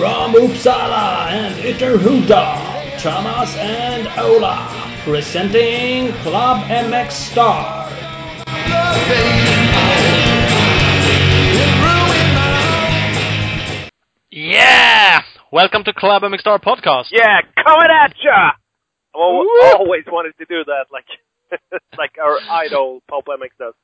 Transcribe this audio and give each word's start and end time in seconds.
from 0.00 0.32
Uppsala 0.32 1.28
and 1.28 1.54
Ytterhuda, 1.56 2.98
Thomas 3.02 3.54
and 3.58 4.08
Ola, 4.18 4.66
presenting 5.04 6.10
Club 6.22 6.64
MX 6.68 7.10
Star. 7.12 7.86
Yeah! 14.30 15.22
Welcome 15.52 15.82
to 15.84 15.92
Club 15.92 16.22
MX 16.22 16.40
Star 16.40 16.58
podcast. 16.58 17.06
Yeah, 17.10 17.40
coming 17.64 17.88
at 17.90 18.14
ya! 18.22 18.50
I've 19.14 19.20
al- 19.20 19.38
Woo! 19.38 19.48
always 19.78 20.04
wanted 20.06 20.34
to 20.38 20.44
do 20.44 20.64
that, 20.66 20.86
like, 20.92 21.06
like 21.98 22.12
our 22.22 22.38
idol 22.48 23.02
Pulp 23.08 23.26
MX 23.26 23.48
does. 23.58 23.74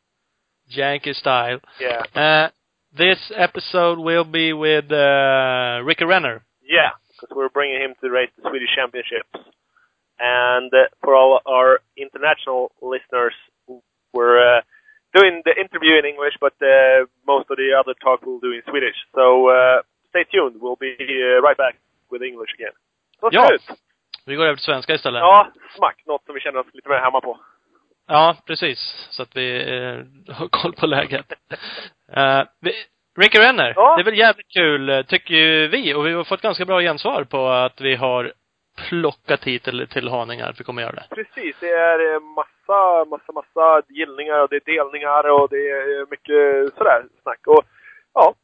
Yankee 0.69 1.12
style. 1.14 1.59
Yeah, 1.80 2.02
Uh, 2.14 2.48
this 2.96 3.18
episode 3.36 3.98
will 3.98 4.24
be 4.24 4.52
with 4.52 4.91
uh, 4.91 5.82
Ricky 5.84 6.04
Renner. 6.04 6.45
yeah, 6.62 6.91
because 7.12 7.34
we're 7.37 7.48
bringing 7.48 7.80
him 7.80 7.95
to 8.00 8.10
race 8.10 8.30
the 8.37 8.48
Swedish 8.48 8.70
Championships. 8.74 9.32
And 10.18 10.73
uh, 10.73 10.88
for 11.02 11.14
all 11.14 11.40
our 11.46 11.80
international 11.96 12.73
listeners, 12.80 13.34
we're 14.12 14.38
uh, 14.40 14.60
doing 15.14 15.42
the 15.45 15.54
interview 15.60 15.98
in 15.98 16.04
English, 16.06 16.34
but 16.40 16.54
uh, 16.62 17.04
most 17.27 17.51
of 17.51 17.56
the 17.56 17.77
other 17.78 17.95
talk 18.02 18.20
we'll 18.24 18.40
do 18.40 18.52
in 18.52 18.62
Swedish. 18.70 18.96
So 19.15 19.48
uh, 19.48 19.82
stay 20.09 20.24
tuned. 20.32 20.56
We'll 20.60 20.80
be 20.80 20.96
uh, 20.98 21.42
right 21.42 21.56
back 21.56 21.74
with 22.10 22.23
English 22.23 22.52
again. 22.54 22.73
Ja. 23.30 23.48
Vi 24.26 24.34
går 24.34 24.45
över 24.45 24.56
till 24.56 24.65
svenska 24.65 24.95
istället. 24.95 25.20
Ja, 25.20 25.52
smack. 25.76 26.02
Något 26.06 26.24
som 26.24 26.34
vi 26.34 26.40
känner 26.40 26.60
oss 26.60 26.66
lite 26.73 26.88
mer 26.88 26.98
hemma 26.98 27.20
på. 27.20 27.38
Ja, 28.06 28.37
precis. 28.46 29.09
Så 29.10 29.23
att 29.23 29.37
vi 29.37 29.57
eh, 29.57 30.35
har 30.35 30.49
koll 30.49 30.73
på 30.73 30.87
läget. 30.87 31.26
Eh, 32.12 32.43
vi, 32.60 32.73
Ricky 33.21 33.38
Renner, 33.38 33.73
Ja. 33.76 33.96
det 33.96 34.02
är 34.02 34.04
väl 34.04 34.18
jävligt 34.18 34.49
kul, 34.49 34.88
eh, 34.88 35.02
tycker 35.02 35.35
ju 35.35 35.68
vi. 35.68 35.95
Och 35.95 36.07
vi 36.07 36.12
har 36.12 36.24
fått 36.24 36.40
ganska 36.43 36.65
bra 36.65 36.80
gensvar 36.80 37.24
på 37.24 37.49
att 37.49 37.80
vi 37.80 37.95
har 37.95 38.32
plockat 38.88 39.45
hit 39.45 39.62
till, 39.65 39.88
till 39.88 40.09
Haninge 40.09 40.45
att 40.46 40.60
vi 40.60 40.65
kommer 40.65 40.82
göra 40.82 40.93
det. 40.93 41.07
Precis, 41.10 41.57
det 41.60 41.71
är 41.71 42.15
eh, 42.15 42.21
massa, 42.21 43.04
massa, 43.04 43.32
massa 43.32 43.82
gillningar 43.88 44.38
och 44.43 44.49
det 44.49 44.57
är 44.57 44.77
delningar 44.77 45.30
och 45.30 45.49
det 45.49 45.71
är 45.71 46.10
mycket 46.10 46.74
sådär 46.79 47.04
snack. 47.23 47.46
Och 47.46 47.65
ja, 48.15 48.34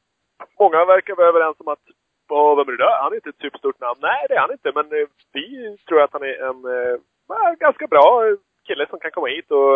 många 0.58 0.84
verkar 0.84 1.14
vara 1.16 1.28
överens 1.28 1.56
om 1.60 1.68
att 1.68 1.84
Åh, 2.30 2.56
vem 2.56 2.68
är 2.68 2.72
det 2.72 2.84
där? 2.84 3.02
Han 3.02 3.12
är 3.12 3.16
inte 3.16 3.28
ett 3.28 3.42
superstort 3.42 3.80
namn. 3.80 3.98
Nej, 4.02 4.26
det 4.28 4.34
är 4.34 4.40
han 4.40 4.52
inte. 4.52 4.72
Men 4.74 4.84
eh, 4.84 5.06
vi 5.32 5.76
tror 5.88 6.02
att 6.02 6.12
han 6.12 6.22
är 6.22 6.36
en 6.48 6.60
eh, 6.76 7.54
ganska 7.58 7.86
bra 7.86 8.22
kille 8.66 8.86
som 8.90 8.98
kan 9.00 9.10
komma 9.10 9.26
hit 9.26 9.50
och 9.50 9.74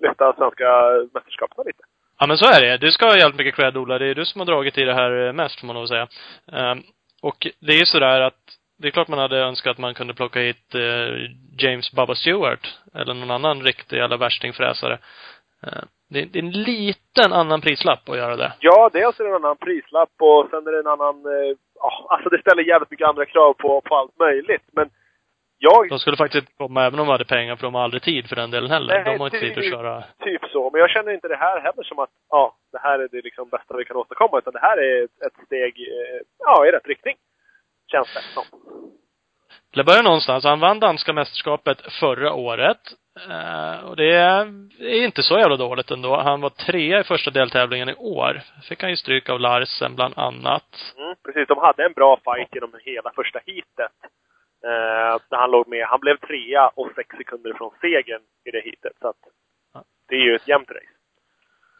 lyfta 0.00 0.32
svenska 0.32 0.68
mästerskapen 1.14 1.64
lite. 1.66 1.82
Ja 2.18 2.26
men 2.26 2.38
så 2.38 2.46
är 2.46 2.60
det. 2.60 2.76
Du 2.76 2.90
ska 2.90 3.06
ha 3.06 3.16
jävligt 3.16 3.38
mycket 3.38 3.54
cred 3.54 3.76
Ola. 3.76 3.98
Det 3.98 4.06
är 4.06 4.14
du 4.14 4.24
som 4.24 4.40
har 4.40 4.46
dragit 4.46 4.78
i 4.78 4.84
det 4.84 4.94
här 4.94 5.32
mest 5.32 5.60
får 5.60 5.66
man 5.66 5.76
nog 5.76 5.88
säga. 5.88 6.08
Ehm, 6.52 6.78
och 7.22 7.46
det 7.60 7.72
är 7.72 7.78
ju 7.78 7.86
sådär 7.86 8.20
att 8.20 8.42
det 8.78 8.88
är 8.88 8.92
klart 8.92 9.08
man 9.08 9.18
hade 9.18 9.38
önskat 9.38 9.70
att 9.70 9.78
man 9.78 9.94
kunde 9.94 10.14
plocka 10.14 10.40
hit 10.40 10.74
eh, 10.74 11.30
James 11.58 11.92
Bubba 11.92 12.14
Stewart 12.14 12.78
eller 12.94 13.14
någon 13.14 13.30
annan 13.30 13.62
riktig 13.62 13.96
jävla 13.96 14.16
värstingfräsare. 14.16 14.98
Det, 16.10 16.24
det 16.24 16.38
är 16.38 16.42
en 16.42 16.62
liten 16.62 17.32
annan 17.32 17.60
prislapp 17.60 18.08
att 18.08 18.16
göra 18.16 18.36
det. 18.36 18.52
Ja, 18.60 18.90
dels 18.92 19.20
är 19.20 19.24
det 19.24 19.30
en 19.30 19.44
annan 19.44 19.56
prislapp 19.56 20.10
och 20.18 20.46
sen 20.50 20.66
är 20.66 20.72
det 20.72 20.78
en 20.78 20.86
annan... 20.86 21.16
Eh, 21.26 21.56
ja, 21.74 22.06
alltså 22.10 22.28
det 22.28 22.40
ställer 22.40 22.62
jävligt 22.62 22.90
mycket 22.90 23.08
andra 23.08 23.26
krav 23.26 23.52
på, 23.52 23.80
på 23.80 23.96
allt 23.96 24.18
möjligt. 24.18 24.62
Men 24.72 24.90
jag 25.58 25.88
De 25.88 25.98
skulle 25.98 26.16
faktiskt 26.16 26.42
inte 26.42 26.52
komma 26.56 26.86
även 26.86 27.00
om 27.00 27.06
de 27.06 27.12
hade 27.12 27.24
pengar 27.24 27.56
för 27.56 27.62
de 27.62 27.74
har 27.74 27.82
aldrig 27.82 28.02
tid 28.02 28.28
för 28.28 28.36
den 28.36 28.50
delen 28.50 28.70
heller. 28.70 28.94
Nej, 28.94 29.04
de 29.04 29.18
har 29.20 29.26
inte 29.26 29.40
det- 29.40 29.54
tid 29.54 29.58
att 29.58 29.70
köra. 29.70 30.04
Typ 30.24 30.44
så. 30.52 30.70
Men 30.70 30.80
jag 30.80 30.90
känner 30.90 31.12
inte 31.12 31.28
det 31.28 31.36
här 31.36 31.60
heller 31.60 31.82
som 31.82 31.98
att 31.98 32.10
ja, 32.30 32.56
det 32.72 32.78
här 32.78 32.98
är 32.98 33.08
det 33.08 33.22
liksom 33.22 33.48
bästa 33.48 33.76
vi 33.76 33.84
kan 33.84 33.96
åstadkomma. 33.96 34.38
Utan 34.38 34.52
det 34.52 34.60
här 34.60 34.76
är 34.78 35.04
ett, 35.04 35.46
steg 35.46 35.80
eh, 35.80 36.20
ja, 36.38 36.66
i 36.66 36.70
rätt 36.70 36.86
riktning. 36.86 37.16
Känns 37.92 38.14
det 38.14 38.20
som. 38.34 38.44
Till 39.72 39.80
att 39.80 39.86
börja 39.86 40.02
någonstans. 40.02 40.44
Han 40.44 40.60
vann 40.60 40.80
danska 40.80 41.12
mästerskapet 41.12 41.92
förra 42.00 42.32
året. 42.32 42.80
Eh, 43.30 43.84
och 43.88 43.96
det 43.96 44.12
är 44.12 45.04
inte 45.04 45.22
så 45.22 45.38
jävla 45.38 45.56
dåligt 45.56 45.90
ändå. 45.90 46.16
Han 46.16 46.40
var 46.40 46.50
trea 46.50 47.00
i 47.00 47.04
första 47.04 47.30
deltävlingen 47.30 47.88
i 47.88 47.94
år. 47.94 48.40
Fick 48.68 48.82
han 48.82 48.90
ju 48.90 48.96
stryk 48.96 49.28
av 49.28 49.40
Larsen 49.40 49.94
bland 49.94 50.14
annat. 50.18 50.94
Mm, 50.96 51.14
precis, 51.24 51.48
de 51.48 51.58
hade 51.58 51.84
en 51.84 51.92
bra 51.92 52.20
fight 52.24 52.54
genom 52.54 52.72
hela 52.84 53.10
första 53.14 53.38
heatet. 53.46 53.92
Eh, 54.66 55.16
där 55.30 55.36
han 55.36 55.50
låg 55.50 55.68
med. 55.68 55.86
Han 55.86 56.00
blev 56.00 56.16
trea 56.16 56.68
och 56.68 56.90
sex 56.96 57.16
sekunder 57.16 57.54
från 57.54 57.70
segern 57.80 58.22
i 58.44 58.50
det 58.50 58.60
heatet. 58.64 58.96
Så 59.00 59.08
att 59.08 59.16
det 60.08 60.14
är 60.14 60.20
ju 60.20 60.34
ett 60.36 60.48
jämnt 60.48 60.70
race. 60.70 60.96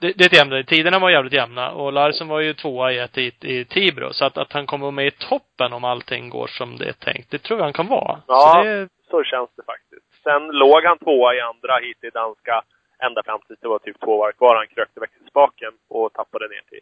Det, 0.01 0.13
det 0.19 0.25
är 0.25 0.27
ett 0.27 0.37
jämnt. 0.37 0.69
Tiderna 0.69 0.99
var 0.99 1.11
jävligt 1.11 1.33
jämna 1.33 1.71
och 1.73 1.93
Larsen 1.93 2.29
var 2.29 2.41
ju 2.41 2.55
tvåa 2.55 2.93
i 2.93 2.99
ett 2.99 3.17
hit 3.17 3.45
i 3.45 3.65
Tibro. 3.65 4.13
Så 4.13 4.25
att, 4.25 4.39
att 4.39 4.53
han 4.53 4.67
kommer 4.67 4.91
med 4.91 5.07
i 5.07 5.11
toppen 5.11 5.73
om 5.73 5.85
allting 5.85 6.29
går 6.31 6.47
som 6.47 6.77
det 6.77 6.89
är 6.89 6.93
tänkt, 6.93 7.31
det 7.31 7.39
tror 7.39 7.59
jag 7.59 7.65
han 7.65 7.73
kan 7.73 7.89
vara. 7.89 8.21
Ja. 8.27 8.53
Så 8.55 8.63
det, 8.63 8.89
Så 9.11 9.23
känns 9.25 9.51
det 9.57 9.63
faktiskt. 9.63 10.23
Sen 10.23 10.49
låg 10.49 10.85
han 10.85 10.99
tvåa 10.99 11.35
i 11.35 11.41
andra 11.41 11.77
hit 11.77 12.05
i 12.05 12.11
danska 12.11 12.63
ända 12.99 13.23
fram 13.23 13.41
tills 13.47 13.61
det 13.61 13.69
var 13.69 13.79
typ 13.79 14.01
två 14.01 14.19
varv 14.19 14.33
kvar. 14.33 14.57
Han 14.57 14.67
krökte 14.67 15.01
växelspaken 15.01 15.73
och 15.89 16.13
tappade 16.13 16.49
ner 16.49 16.63
till 16.71 16.81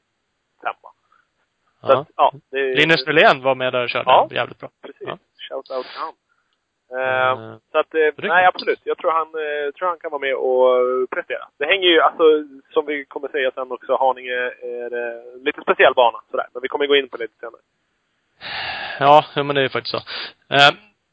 femma. 0.62 0.88
Så 1.80 1.92
ja. 1.92 2.00
att, 2.00 2.08
ja, 2.16 2.32
det, 2.50 2.74
Linus 2.74 3.06
Nylén 3.06 3.42
var 3.42 3.54
med 3.54 3.72
där 3.72 3.82
och 3.82 3.90
körde. 3.90 4.10
Ja. 4.10 4.28
Jävligt 4.30 4.58
bra. 4.58 4.68
Precis. 4.82 5.08
Ja. 5.08 5.18
Shout 5.48 5.70
out 5.70 5.86
till 5.86 6.00
han. 6.04 6.08
Eh, 6.08 6.24
Eh, 6.94 7.36
så 7.72 7.78
att, 7.78 7.94
eh, 7.94 8.10
nej 8.16 8.46
absolut. 8.46 8.80
Jag 8.84 8.98
tror 8.98 9.10
han, 9.10 9.30
tror 9.74 9.88
han 9.88 9.98
kan 9.98 10.10
vara 10.10 10.20
med 10.20 10.34
och 10.34 11.10
prestera. 11.10 11.44
Det 11.58 11.66
hänger 11.66 11.88
ju, 11.88 12.00
alltså, 12.00 12.24
som 12.70 12.86
vi 12.86 13.04
kommer 13.04 13.28
säga 13.28 13.50
sen 13.50 13.72
också, 13.72 13.96
Haninge 13.96 14.38
är 14.62 14.90
lite 15.44 15.60
speciell 15.60 15.94
bana 15.94 16.18
sådär. 16.30 16.46
Men 16.52 16.62
vi 16.62 16.68
kommer 16.68 16.86
gå 16.86 16.96
in 16.96 17.08
på 17.08 17.16
det 17.16 17.24
lite 17.24 17.38
senare. 17.40 17.62
Ja, 18.98 19.24
men 19.34 19.54
det 19.54 19.62
är 19.62 19.68
faktiskt 19.68 19.96
så. 19.96 20.00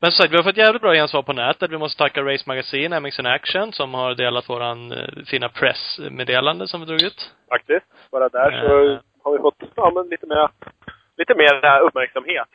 Men 0.02 0.12
som 0.12 0.24
sagt, 0.24 0.34
vi 0.34 0.38
har 0.38 0.44
fått 0.44 0.58
jävligt 0.58 0.81
bra 0.81 0.94
gensvar 0.94 1.22
på 1.22 1.34
nätet. 1.34 1.72
Vi 1.72 1.78
måste 1.78 2.03
tacka 2.03 2.22
Race 2.22 2.44
Magazine, 2.47 3.00
MX 3.00 3.20
in 3.20 3.25
Action, 3.25 3.74
som 3.74 3.94
har 3.94 4.16
delat 4.16 4.50
våran 4.50 4.94
fina 5.25 5.50
pressmeddelande 5.50 6.68
som 6.68 6.80
vi 6.80 6.86
drog 6.86 7.02
ut. 7.03 7.31
Faktiskt. 7.50 7.86
Bara 8.12 8.30
där 8.30 8.52
så 8.52 9.00
har 9.24 9.31
vi 9.31 9.40
fått, 9.40 9.64
ja 9.75 9.91
men 9.96 10.08
lite 10.08 10.28
mer, 10.28 10.50
lite 11.18 11.36
mer 11.36 11.80
uppmärksamhet. 11.80 12.47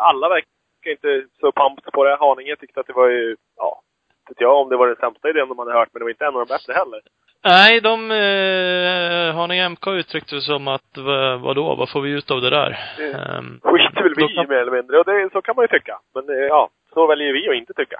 Alla 0.00 0.28
verkar 0.28 0.53
inte 0.90 1.24
så 1.40 1.52
pumped 1.52 1.92
på 1.92 2.04
det. 2.04 2.16
Haninge 2.20 2.56
tyckte 2.56 2.80
att 2.80 2.86
det 2.86 2.92
var 2.92 3.08
ju, 3.08 3.36
ja, 3.56 3.80
vet 4.28 4.40
jag 4.40 4.60
om 4.60 4.68
det 4.68 4.76
var 4.76 4.86
den 4.86 4.96
sämsta 4.96 5.28
idén 5.30 5.48
de 5.48 5.58
hade 5.58 5.72
hört, 5.72 5.88
men 5.92 6.00
det 6.00 6.04
var 6.04 6.10
inte 6.10 6.24
en 6.24 6.34
av 6.36 6.46
de 6.46 6.54
bättre 6.54 6.72
heller. 6.72 7.00
Nej, 7.46 7.80
de, 7.80 8.10
eh, 8.10 9.34
Haninge 9.36 9.68
MK 9.68 9.86
uttryckte 9.86 10.34
det 10.34 10.40
som 10.40 10.68
att, 10.68 10.90
vad, 10.96 11.40
vadå, 11.40 11.74
vad 11.74 11.90
får 11.90 12.00
vi 12.00 12.10
ut 12.10 12.30
av 12.30 12.40
det 12.40 12.50
där? 12.50 12.78
Mm. 12.98 13.14
Ehm, 13.14 13.60
Skiter 13.62 14.02
väl 14.02 14.14
vi 14.16 14.34
kan- 14.34 14.48
mer 14.48 14.56
eller 14.56 14.72
mindre. 14.72 14.98
Och 14.98 15.04
det, 15.04 15.28
så 15.32 15.42
kan 15.42 15.56
man 15.56 15.62
ju 15.64 15.68
tycka. 15.78 15.98
Men 16.14 16.28
eh, 16.28 16.44
ja, 16.44 16.68
så 16.94 17.06
väljer 17.06 17.32
vi 17.32 17.48
att 17.48 17.54
inte 17.56 17.72
tycka. 17.74 17.96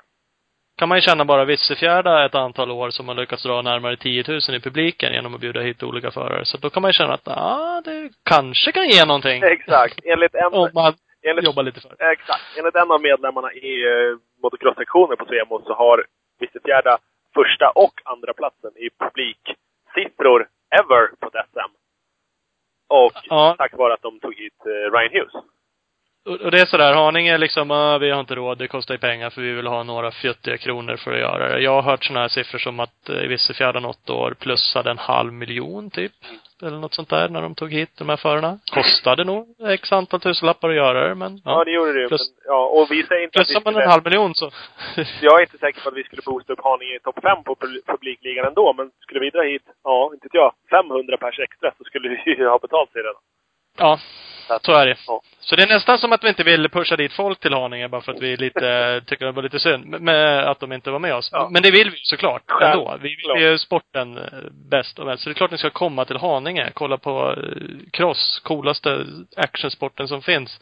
kan 0.79 0.89
man 0.89 0.99
ju 0.99 1.03
känna 1.03 1.25
bara 1.25 1.45
Vissefjärda 1.45 2.25
ett 2.27 2.35
antal 2.35 2.71
år 2.71 2.91
som 2.91 3.09
har 3.09 3.15
lyckats 3.15 3.43
dra 3.43 3.63
närmare 3.63 3.97
10 3.97 4.25
000 4.29 4.39
i 4.57 4.61
publiken 4.61 5.13
genom 5.13 5.35
att 5.35 5.41
bjuda 5.41 5.61
hit 5.61 5.83
olika 5.83 6.11
förare. 6.11 6.45
Så 6.45 6.57
då 6.59 6.71
kan 6.71 6.83
man 6.83 6.89
ju 6.89 6.93
känna 6.93 7.13
att, 7.15 7.29
ah, 7.29 7.81
det 7.85 8.11
kanske 8.25 8.73
kan 8.73 8.89
ge 8.89 9.05
någonting. 9.05 9.43
Exakt. 9.43 10.01
Enligt 10.05 10.35
en, 10.35 10.53
Om 10.53 10.71
man 10.75 10.93
enligt, 11.25 11.45
jobbar 11.45 11.63
lite 11.63 11.81
för. 11.81 11.97
exakt. 12.13 12.43
Enligt 12.59 12.75
en 12.75 12.91
av 12.91 13.01
medlemmarna 13.03 13.53
i 13.53 13.85
eh, 13.87 14.17
motocross-sektionen 14.43 15.17
på 15.17 15.25
Svemo 15.27 15.63
så 15.67 15.75
har 15.75 16.05
Vissefjärda 16.39 16.99
första 17.35 17.71
och 17.71 18.01
andra 18.05 18.33
platsen 18.33 18.73
i 18.77 18.91
publiksiffror 18.99 20.49
ever 20.71 21.07
på 21.21 21.27
ett 21.29 21.47
SM. 21.53 21.73
Och 22.89 23.13
Ja. 23.25 23.55
tack 23.59 23.73
vare 23.77 23.95
att 23.95 24.03
de 24.03 24.21
tog 24.21 24.35
hit 24.35 24.59
eh, 24.67 24.93
Ryan 24.93 25.13
Hughes. 25.13 25.35
Och 26.27 26.51
det 26.51 26.61
är 26.61 26.67
sådär, 26.67 26.95
Haninge 26.95 27.39
liksom, 27.39 27.71
ah, 27.71 27.99
vi 27.99 28.11
har 28.11 28.21
inte 28.21 28.35
råd, 28.35 28.59
det 28.59 28.69
kostar 28.69 28.95
ju 28.95 28.99
pengar 28.99 29.31
för 29.31 29.41
vi 29.43 29.53
vill 29.53 29.67
ha 29.67 29.83
några 29.83 30.11
fjuttiga 30.11 30.57
kronor 30.57 30.97
för 30.97 31.13
att 31.13 31.19
göra 31.21 31.49
det. 31.49 31.61
Jag 31.61 31.71
har 31.71 31.83
hört 31.83 32.05
sådana 32.05 32.21
här 32.21 32.29
siffror 32.29 32.59
som 32.59 32.81
att 32.81 33.09
eh, 33.09 33.17
Vissefjärda 33.17 33.81
något 33.81 34.11
år 34.11 34.35
plussade 34.41 34.91
en 34.91 34.99
halv 34.99 35.33
miljon 35.33 35.91
typ. 35.91 36.13
Eller 36.63 36.79
något 36.79 36.95
sånt 36.95 37.09
där 37.11 37.29
när 37.29 37.43
de 37.43 37.55
tog 37.55 37.73
hit 37.73 37.91
de 37.99 38.09
här 38.09 38.17
förarna. 38.17 38.59
Kostade 38.73 39.25
nog 39.25 39.47
x 39.69 39.93
antal 39.93 40.21
tusenlappar 40.21 40.69
att 40.69 40.75
göra 40.77 41.09
det, 41.09 41.15
men 41.15 41.33
Ja, 41.45 41.59
ja. 41.59 41.65
det 41.65 41.71
gjorde 41.71 42.03
det. 42.03 42.09
Plus- 42.09 42.33
Men, 42.37 42.45
ja, 42.55 42.67
och 42.67 42.87
vi 42.91 43.03
säger 43.03 43.25
inte 43.25 43.41
att 43.41 43.51
vi 43.51 43.55
skulle, 43.55 43.83
en 43.85 43.91
halv 43.91 44.05
miljon 44.05 44.35
så. 44.35 44.51
Jag 45.21 45.39
är 45.39 45.41
inte 45.43 45.59
säker 45.59 45.81
på 45.81 45.89
att 45.89 45.95
vi 45.97 46.05
skulle 46.05 46.23
boosta 46.27 46.53
upp 46.53 46.61
Haninge 46.65 46.97
i 46.97 47.01
topp 47.01 47.19
5 47.23 47.45
på 47.45 47.55
pub- 47.55 47.87
publikligan 47.87 48.47
ändå, 48.47 48.73
men 48.77 48.91
skulle 49.01 49.21
vi 49.21 49.31
dra 49.31 49.43
hit, 49.43 49.63
ja, 49.85 50.11
inte 50.15 50.25
vet 50.27 50.35
jag, 50.35 50.53
500 50.71 51.17
pers 51.17 51.39
extra 51.39 51.71
så 51.79 51.85
skulle 51.85 52.09
vi 52.09 52.17
ju 52.39 52.47
ha 52.49 52.59
betalt 52.59 52.93
sig 52.93 53.01
redan. 53.03 53.21
ja, 53.79 53.99
så 54.63 54.73
är 54.73 54.87
det. 54.87 54.97
Ja. 55.07 55.21
Så 55.41 55.57
det 55.57 55.63
är 55.63 55.67
nästan 55.67 55.99
som 55.99 56.13
att 56.13 56.25
vi 56.25 56.29
inte 56.29 56.43
vill 56.45 56.69
pusha 56.69 56.97
dit 56.97 57.13
folk 57.13 57.41
till 57.41 57.53
Haninge 57.55 57.89
bara 57.89 58.01
för 58.01 58.13
att 58.13 58.21
vi 58.23 58.37
lite, 58.37 59.03
tycker 59.07 59.27
det 59.27 59.33
var 59.33 59.43
lite 59.43 59.59
synd 59.59 60.01
med- 60.01 60.49
att 60.49 60.61
de 60.61 60.73
inte 60.73 60.91
var 60.91 60.99
med 60.99 61.15
oss. 61.15 61.29
Ja. 61.33 61.49
Men 61.53 61.63
det 61.63 61.71
vill 61.71 61.91
vi 61.91 61.97
såklart 62.03 62.43
Självklart. 62.47 62.93
ändå. 62.95 62.99
Vi 63.03 63.09
vill 63.17 63.43
ju 63.43 63.59
sporten 63.59 64.19
eh, 64.19 64.25
bäst 64.71 64.99
och 64.99 65.07
mest. 65.07 65.23
Så 65.23 65.29
det 65.29 65.33
är 65.33 65.35
klart 65.35 65.51
ni 65.51 65.59
ska 65.59 65.71
komma 65.71 66.05
till 66.05 66.17
Haninge, 66.17 66.71
kolla 66.75 66.99
på 66.99 67.31
eh, 67.33 67.91
cross, 67.93 68.41
coolaste 68.45 69.07
actionsporten 69.37 70.09
som 70.09 70.23
finns. 70.23 70.61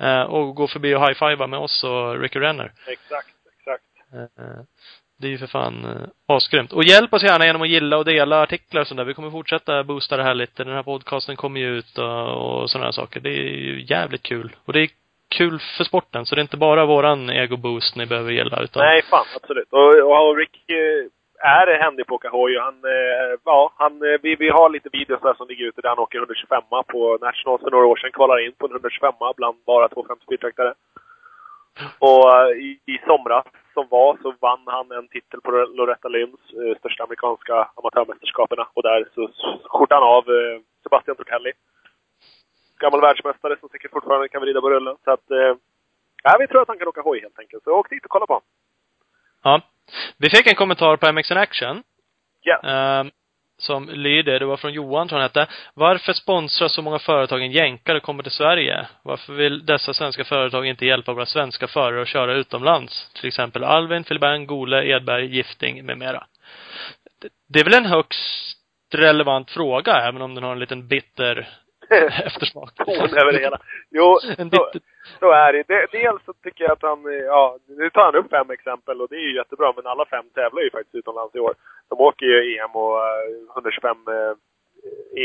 Eh, 0.00 0.22
och 0.22 0.54
gå 0.54 0.68
förbi 0.68 0.94
och 0.94 1.00
high-fivea 1.08 1.46
med 1.46 1.58
oss 1.58 1.84
och 1.84 2.20
Ricky 2.20 2.40
Renner. 2.40 2.72
Exakt, 2.86 3.28
exakt. 3.60 3.84
Eh, 4.38 4.44
det 5.18 5.26
är 5.26 5.30
ju 5.30 5.38
för 5.38 5.46
fan 5.46 5.84
eh, 5.84 6.36
asgrymt. 6.36 6.72
Och 6.72 6.84
hjälp 6.84 7.12
oss 7.12 7.22
gärna 7.22 7.46
genom 7.46 7.62
att 7.62 7.68
gilla 7.68 7.96
och 7.98 8.04
dela 8.04 8.42
artiklar 8.42 8.80
och 8.80 8.86
sånt 8.86 8.98
där. 8.98 9.04
Vi 9.04 9.14
kommer 9.14 9.30
fortsätta 9.30 9.84
boosta 9.84 10.16
det 10.16 10.22
här 10.22 10.34
lite. 10.34 10.64
Den 10.64 10.74
här 10.74 10.82
podcasten 10.82 11.36
kommer 11.36 11.60
ju 11.60 11.78
ut 11.78 11.98
och, 11.98 12.62
och 12.62 12.70
sådana 12.70 12.84
här 12.84 12.92
saker. 12.92 13.20
Det 13.20 13.30
är 13.30 13.42
ju 13.68 13.84
jävligt 13.88 14.22
kul. 14.22 14.56
Och 14.64 14.72
det 14.72 14.80
är 14.80 14.88
kul 15.28 15.58
för 15.76 15.84
sporten. 15.84 16.26
Så 16.26 16.34
det 16.34 16.40
är 16.40 16.42
inte 16.42 16.56
bara 16.56 16.86
våran 16.86 17.30
ego-boost 17.30 17.96
ni 17.96 18.06
behöver 18.06 18.32
gilla, 18.32 18.62
utan... 18.62 18.84
Nej, 18.84 19.02
fan 19.02 19.26
absolut. 19.36 19.68
Och, 19.70 20.28
och 20.28 20.36
Rick 20.36 20.70
eh, 20.70 21.48
är 21.48 21.78
händig 21.78 22.06
på 22.06 22.14
att 22.14 22.18
åka 22.18 22.28
hoj. 22.28 22.58
Han, 22.58 22.74
eh, 22.74 23.38
ja, 23.44 23.72
han, 23.76 24.00
vi, 24.22 24.36
vi 24.36 24.48
har 24.48 24.70
lite 24.70 24.88
videos 24.92 25.20
där 25.22 25.34
som 25.34 25.48
ligger 25.48 25.66
ute 25.66 25.80
där 25.80 25.88
han 25.88 25.98
åker 25.98 26.18
125 26.18 26.62
på 26.86 27.18
Nationals 27.20 27.62
för 27.62 27.70
några 27.70 27.86
år 27.86 27.96
sedan. 27.96 28.12
Kvalar 28.12 28.46
in 28.46 28.52
på 28.52 28.66
en 28.66 28.72
125 28.72 29.14
bland 29.36 29.56
bara 29.66 29.88
254-traktare. 29.88 30.74
Och 31.98 32.56
i, 32.56 32.78
i 32.86 32.98
somras 33.06 33.46
som 33.76 33.86
var 33.90 34.18
så 34.22 34.28
vann 34.40 34.64
han 34.66 34.86
en 34.98 35.08
titel 35.08 35.40
på 35.40 35.50
Loretta 35.50 36.08
Lyns 36.08 36.42
eh, 36.60 36.78
största 36.78 37.02
amerikanska 37.04 37.56
amatörmästerskaperna. 37.78 38.64
Och 38.74 38.82
där 38.82 39.08
så 39.14 39.22
skjortade 39.70 40.00
han 40.00 40.14
av 40.16 40.24
eh, 40.36 40.56
Sebastian 40.82 41.16
Tortelli. 41.16 41.52
Gammal 42.82 43.00
världsmästare 43.00 43.56
som 43.60 43.68
säkert 43.68 43.90
fortfarande 43.90 44.28
kan 44.28 44.40
vrida 44.40 44.60
på 44.60 44.70
rullen. 44.70 44.96
Så 45.04 45.10
att, 45.10 45.30
eh, 45.30 45.52
ja, 46.22 46.36
vi 46.40 46.46
tror 46.46 46.62
att 46.62 46.68
han 46.68 46.78
kan 46.78 46.88
åka 46.88 47.00
hoj 47.00 47.20
helt 47.20 47.38
enkelt. 47.38 47.64
Så 47.64 47.70
åk 47.70 47.90
dit 47.90 48.04
och 48.04 48.10
kolla 48.10 48.26
på 48.26 48.32
honom. 48.32 48.48
Ja. 49.42 49.60
Vi 50.18 50.30
fick 50.30 50.46
en 50.46 50.60
kommentar 50.62 50.96
på 50.96 51.12
MXN 51.12 51.36
Action. 51.36 51.76
Yes. 52.48 52.60
ehm, 52.64 53.10
som 53.58 53.88
lyder, 53.88 54.38
det 54.38 54.46
var 54.46 54.56
från 54.56 54.72
Johan 54.72 55.08
tror 55.08 55.18
han 55.18 55.22
hette. 55.24 55.46
Varför 55.74 56.12
sponsrar 56.12 56.68
så 56.68 56.82
många 56.82 56.98
företag 56.98 57.42
en 57.42 57.52
jänkare 57.52 57.96
och 57.96 58.02
kommer 58.02 58.22
till 58.22 58.32
Sverige? 58.32 58.86
Varför 59.02 59.32
vill 59.32 59.66
dessa 59.66 59.94
svenska 59.94 60.24
företag 60.24 60.66
inte 60.66 60.86
hjälpa 60.86 61.12
våra 61.12 61.26
svenska 61.26 61.66
förare 61.66 62.02
att 62.02 62.08
köra 62.08 62.34
utomlands? 62.34 63.10
Till 63.14 63.28
exempel 63.28 63.64
Alvin, 63.64 64.04
Filibang, 64.04 64.46
Gole, 64.46 64.84
Edberg, 64.84 65.26
Gifting 65.36 65.84
med 65.86 65.98
mera. 65.98 66.26
Det- 67.22 67.28
Det 67.48 67.60
är 67.60 67.64
väl 67.64 67.74
en 67.74 67.86
högst 67.86 68.56
relevant 68.94 69.50
fråga, 69.50 69.92
även 69.92 70.22
om 70.22 70.34
den 70.34 70.44
har 70.44 70.52
en 70.52 70.58
liten 70.58 70.88
bitter 70.88 71.48
eftersmak. 72.26 72.74
Ton 72.74 73.18
över 73.20 73.32
det 73.32 73.38
hela. 73.38 73.58
Jo, 73.90 74.18
så, 74.50 74.70
så 75.20 75.30
är 75.30 75.52
det. 75.52 75.64
det. 75.68 75.86
Dels 75.92 76.24
så 76.24 76.32
tycker 76.32 76.64
jag 76.64 76.72
att 76.72 76.82
han, 76.82 77.06
eh, 77.06 77.24
ja, 77.24 77.58
nu 77.66 77.90
tar 77.90 78.04
han 78.04 78.14
upp 78.14 78.30
fem 78.30 78.50
exempel 78.50 79.00
och 79.00 79.08
det 79.08 79.16
är 79.16 79.26
ju 79.28 79.36
jättebra, 79.36 79.72
men 79.76 79.86
alla 79.86 80.04
fem 80.06 80.26
tävlar 80.34 80.62
ju 80.62 80.70
faktiskt 80.70 80.94
utomlands 80.94 81.34
i 81.34 81.38
år. 81.38 81.54
De 81.88 82.00
åker 82.00 82.26
ju 82.26 82.58
EM 82.58 82.70
och 82.70 82.98
eh, 82.98 83.52
125 83.54 83.96
eh, 84.08 84.34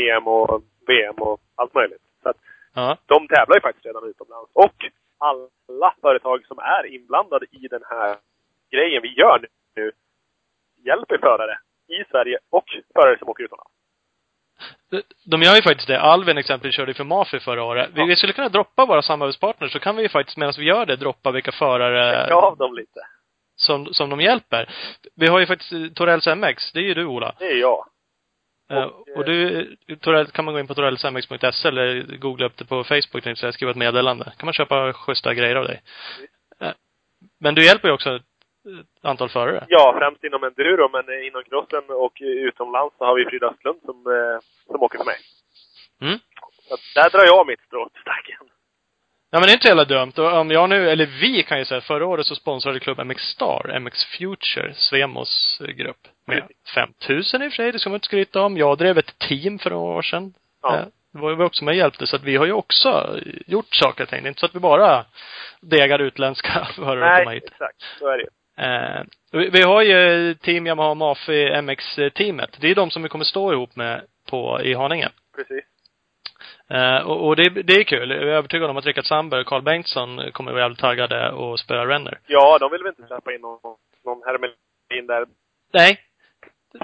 EM 0.00 0.26
och 0.26 0.62
VM 0.86 1.14
och 1.14 1.40
allt 1.54 1.74
möjligt. 1.74 2.02
Så 2.22 2.28
att 2.28 2.36
ja. 2.74 2.96
de 3.06 3.28
tävlar 3.28 3.56
ju 3.56 3.60
faktiskt 3.60 3.86
redan 3.86 4.08
utomlands. 4.08 4.50
Och 4.52 4.76
alla 5.18 5.94
företag 6.00 6.46
som 6.46 6.58
är 6.58 6.86
inblandade 6.86 7.46
i 7.50 7.68
den 7.68 7.82
här 7.90 8.16
grejen 8.70 9.02
vi 9.02 9.12
gör 9.14 9.46
nu 9.76 9.92
hjälper 10.84 11.18
förare 11.18 11.58
i 11.88 12.04
Sverige 12.10 12.38
och 12.50 12.64
förare 12.94 13.18
som 13.18 13.28
åker 13.28 13.44
utomlands. 13.44 13.71
De 15.26 15.42
gör 15.42 15.54
ju 15.56 15.62
faktiskt 15.62 15.88
det. 15.88 16.00
Alvin 16.00 16.38
exempelvis 16.38 16.74
körde 16.76 16.94
för 16.94 17.04
Mafi 17.04 17.40
förra 17.40 17.62
året. 17.64 17.90
Vi, 17.94 18.00
Ja. 18.00 18.06
vi 18.06 18.16
skulle 18.16 18.32
kunna 18.32 18.48
droppa 18.48 18.86
våra 18.86 19.02
samarbetspartners, 19.02 19.72
så 19.72 19.78
kan 19.78 19.96
vi 19.96 20.02
ju 20.02 20.08
faktiskt 20.08 20.36
medan 20.38 20.54
vi 20.58 20.64
gör 20.64 20.86
det 20.86 20.96
droppa 20.96 21.30
vilka 21.30 21.52
förare 21.52 22.22
Checka 22.22 22.34
av 22.34 22.56
dem 22.56 22.74
lite. 22.74 23.00
som, 23.56 23.86
som 23.94 24.10
de 24.10 24.20
hjälper. 24.20 24.68
Vi 25.16 25.26
har 25.26 25.38
ju 25.40 25.46
faktiskt 25.46 25.72
eh, 25.72 25.86
Torells 25.94 26.26
MX, 26.26 26.72
det 26.72 26.78
är 26.78 26.84
ju 26.84 26.94
du 26.94 27.04
Ola. 27.04 27.34
Det 27.38 27.44
är 27.46 27.56
jag. 27.60 27.86
Eh, 28.70 28.82
Och, 28.82 29.08
Och, 29.16 29.24
du, 29.24 29.76
Torell, 30.00 30.26
kan 30.26 30.44
man 30.44 30.54
gå 30.54 30.60
in 30.60 30.66
på 30.66 30.74
torellsmx.se 30.74 31.68
eller 31.68 32.16
googla 32.16 32.46
upp 32.46 32.56
det 32.56 32.64
på 32.64 32.84
Facebook, 32.84 33.26
jag, 33.42 33.54
skriva 33.54 33.70
ett 33.70 33.76
meddelande. 33.76 34.24
kan 34.38 34.46
man 34.46 34.52
köpa 34.54 34.92
schyssta 34.92 35.34
grejer 35.34 35.56
av 35.56 35.64
dig. 35.66 35.82
Eh, 36.60 36.72
Men 37.40 37.54
du 37.54 37.64
hjälper 37.64 37.88
ju 37.88 37.94
också 37.94 38.20
antal 39.02 39.28
förare. 39.28 39.64
Ja, 39.68 39.94
främst 39.98 40.24
inom 40.24 40.44
enduro, 40.44 40.88
men 40.92 41.08
eh, 41.18 41.26
inom 41.26 41.42
crossen 41.44 41.84
och 41.88 42.12
utomlands 42.20 42.94
så 42.98 43.04
har 43.04 43.14
vi 43.14 43.24
Frida 43.24 43.48
Asplund 43.48 43.80
som, 43.84 43.96
eh, 44.06 44.40
som 44.66 44.82
åker 44.82 44.98
för 44.98 45.04
mig. 45.04 45.16
Mm. 46.00 46.18
Så 46.68 46.76
där 46.94 47.10
drar 47.10 47.24
jag 47.24 47.46
mitt 47.46 47.60
strå 47.60 47.88
till 47.88 48.00
stacken. 48.00 48.48
Ja 49.30 49.38
men 49.38 49.46
det 49.46 49.52
är 49.52 49.54
inte 49.54 49.68
jävla 49.68 49.84
dumt. 49.84 50.12
Och 50.18 50.32
om 50.32 50.50
jag 50.50 50.68
nu, 50.68 50.90
eller 50.90 51.06
vi 51.06 51.42
kan 51.42 51.58
ju 51.58 51.64
säga, 51.64 51.80
förra 51.80 52.06
året 52.06 52.26
så 52.26 52.34
sponsrade 52.34 52.80
Klubb 52.80 53.06
MX 53.06 53.22
Star, 53.22 53.78
MX 53.80 54.04
Future, 54.04 54.74
Svemos 54.74 55.60
eh, 55.60 55.66
grupp. 55.66 56.08
Med 56.26 56.48
5000 56.74 57.42
i 57.42 57.48
och 57.48 57.52
för 57.52 57.56
sig, 57.56 57.72
det 57.72 57.78
ska 57.78 57.90
man 57.90 57.96
inte 57.96 58.06
skryta 58.06 58.42
om. 58.42 58.56
Jag 58.56 58.78
drev 58.78 58.98
ett 58.98 59.18
team 59.18 59.58
för 59.58 59.70
några 59.70 59.96
år 59.96 60.02
sedan. 60.02 60.34
Ja. 60.62 60.76
Eh, 60.78 60.84
Det 61.12 61.18
var 61.18 61.30
ju 61.30 61.44
också 61.44 61.64
med 61.64 61.72
och 61.72 61.76
hjälpte, 61.76 62.06
så 62.06 62.16
att 62.16 62.22
vi 62.22 62.36
har 62.36 62.46
ju 62.46 62.52
också 62.52 63.18
gjort 63.46 63.74
saker 63.74 64.02
och 64.04 64.08
ting. 64.10 64.22
Det 64.22 64.26
är 64.26 64.28
inte 64.28 64.40
så 64.40 64.46
att 64.46 64.54
vi 64.54 64.60
bara 64.60 65.04
degar 65.60 65.98
utländska 65.98 66.64
förare 66.76 67.10
att 67.12 67.18
komma 67.18 67.30
Nej, 67.30 67.34
hit. 67.40 67.44
exakt. 67.52 67.82
Så 67.98 68.08
är 68.08 68.18
det 68.18 68.26
Eh, 68.58 69.02
vi, 69.52 69.62
har 69.62 69.82
ju 69.82 70.34
Team 70.34 70.66
Yamaha 70.66 70.94
Mafi 70.94 71.62
MX-teamet. 71.62 72.56
Det 72.60 72.70
är 72.70 72.74
de 72.74 72.90
som 72.90 73.02
vi 73.02 73.08
kommer 73.08 73.24
stå 73.24 73.52
ihop 73.52 73.76
med 73.76 74.02
på, 74.30 74.60
i 74.62 74.74
Haninge. 74.74 75.08
Precis. 75.36 75.64
Eh, 76.70 76.96
och, 77.06 77.26
och 77.26 77.36
det, 77.36 77.48
det 77.48 77.72
är 77.72 77.84
kul. 77.84 78.10
Jag 78.10 78.18
är 78.22 78.26
övertygad 78.26 78.70
om 78.70 78.76
att 78.76 78.86
Rickard 78.86 79.06
Sandberg 79.06 79.40
och 79.40 79.46
Carl 79.46 79.62
Bengtsson 79.62 80.30
kommer 80.32 80.52
vara 80.52 80.62
jävligt 80.62 80.78
taggade 80.80 81.30
och 81.30 81.60
spela 81.60 81.86
Renner. 81.86 82.18
Ja, 82.26 82.58
de 82.60 82.70
vill 82.70 82.82
väl 82.82 82.88
inte 82.98 83.06
släppa 83.06 83.32
in 83.34 83.40
någon, 83.40 83.58
någon 84.04 84.22
hermelin 84.26 85.06
där. 85.06 85.24
Nej. 85.72 85.98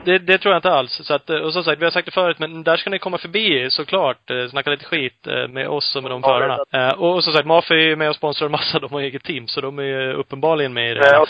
Det, 0.05 0.19
det 0.19 0.39
tror 0.39 0.53
jag 0.53 0.59
inte 0.59 0.71
alls. 0.71 0.93
Så 1.07 1.15
att, 1.15 1.31
och 1.31 1.53
som 1.53 1.65
sagt, 1.65 1.81
vi 1.81 1.85
har 1.85 1.91
sagt 1.91 2.07
det 2.07 2.13
förut, 2.13 2.39
men 2.39 2.63
där 2.65 2.77
ska 2.77 2.91
ni 2.91 2.99
komma 2.99 3.19
förbi 3.19 3.71
såklart. 3.71 4.31
Eh, 4.31 4.49
Snacka 4.49 4.71
lite 4.71 4.85
skit 4.85 5.27
eh, 5.27 5.49
med 5.49 5.69
oss 5.69 5.97
och 5.97 6.03
med 6.03 6.13
de 6.13 6.21
Ja, 6.25 6.29
förarna. 6.29 6.89
Eh, 6.89 6.99
och 7.03 7.25
som 7.25 7.33
sagt, 7.33 7.47
Mafi 7.47 7.75
är 7.93 7.97
med 7.97 8.09
och 8.09 8.17
sponsrar 8.17 8.47
en 8.47 8.53
massa. 8.53 8.79
De 8.79 8.93
har 8.93 9.01
eget 9.01 9.25
team, 9.25 9.47
så 9.49 9.61
de 9.61 9.79
är 9.79 9.83
ju 9.83 10.13
uppenbarligen 10.13 10.73
med 10.73 10.91
i 10.91 10.95
det 10.95 11.19
och- 11.19 11.29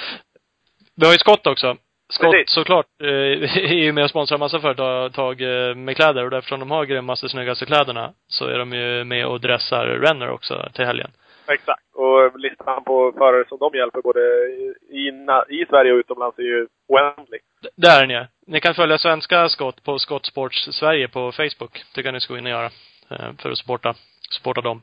Vi 1.01 1.05
har 1.07 1.13
ju 1.13 1.19
Scott 1.19 1.47
också. 1.47 1.77
Scott 2.13 2.33
Precis. 2.33 2.51
såklart 2.55 2.87
eh, 3.03 3.09
är 3.73 3.75
ju 3.75 3.93
med 3.93 4.05
och 4.05 4.11
sponsrar 4.11 4.39
massa 4.39 4.61
företag 4.61 5.41
eh, 5.41 5.75
med 5.75 5.97
kläder 5.97 6.27
och 6.27 6.39
eftersom 6.39 6.61
de 6.61 6.71
har 6.71 6.85
grymmaste, 6.85 7.29
snyggaste 7.29 7.67
kläderna 7.67 8.13
så 8.27 8.47
är 8.47 8.59
de 8.59 8.73
ju 8.73 9.05
med 9.05 9.27
och 9.27 9.41
dressar 9.41 9.87
Renner 9.87 10.31
också 10.31 10.69
till 10.75 10.85
helgen. 10.85 11.11
Exakt. 11.49 11.83
Och 11.95 12.39
listan 12.41 12.85
på 12.85 13.13
förare 13.19 13.45
som 13.49 13.59
de 13.59 13.79
hjälper 13.79 14.03
både 14.03 14.21
i, 14.21 15.63
i 15.63 15.67
Sverige 15.69 15.93
och 15.93 15.99
utomlands 15.99 16.39
är 16.39 16.43
ju 16.43 16.67
oändlig. 16.89 17.41
D- 17.63 17.69
Där 17.77 18.03
är 18.03 18.07
ni. 18.07 18.27
Ni 18.47 18.61
kan 18.61 18.75
följa 18.75 18.99
svenska 18.99 19.49
Scott 19.49 19.85
på 19.85 19.99
Scott 19.99 20.27
Sports 20.27 20.69
Sverige 20.73 21.09
på 21.09 21.33
Facebook. 21.33 21.85
Det 21.95 22.03
kan 22.03 22.15
ni 22.15 22.21
gå 22.29 22.39
in 22.39 22.45
och 22.47 22.51
göra. 22.51 22.71
eh, 23.11 23.33
För 23.39 23.51
att 23.51 23.59
supporta, 23.59 23.95
supporta 24.31 24.61
dem. 24.61 24.83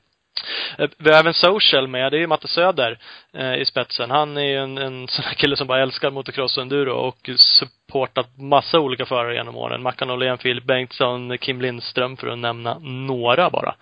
Eh, 0.77 0.89
Vi 0.97 1.11
har 1.11 1.19
även 1.19 1.33
Social 1.33 1.87
med. 1.87 2.11
Det 2.11 2.17
är 2.17 2.19
ju 2.19 2.27
Matte 2.27 2.47
Söder 2.47 2.97
eh, 3.33 3.55
i 3.55 3.65
spetsen. 3.65 4.11
Han 4.11 4.37
är 4.37 4.41
ju 4.41 4.57
en, 4.57 4.77
en 4.77 5.07
sån 5.07 5.25
här 5.25 5.33
kille 5.33 5.55
som 5.55 5.67
bara 5.67 5.81
älskar 5.81 6.11
motocross 6.11 6.57
och 6.57 6.63
enduro 6.63 6.91
och 6.93 7.29
supportat 7.37 8.37
massa 8.37 8.79
olika 8.79 9.05
förare 9.05 9.35
genom 9.35 9.57
åren. 9.57 9.81
Mackan 9.81 10.09
Åhlén, 10.11 10.37
Filip 10.37 10.63
Bengtsson, 10.63 11.37
Kim 11.37 11.61
Lindström 11.61 12.17
för 12.17 12.27
att 12.27 12.37
nämna 12.39 12.77
några 12.81 13.49
bara. 13.49 13.75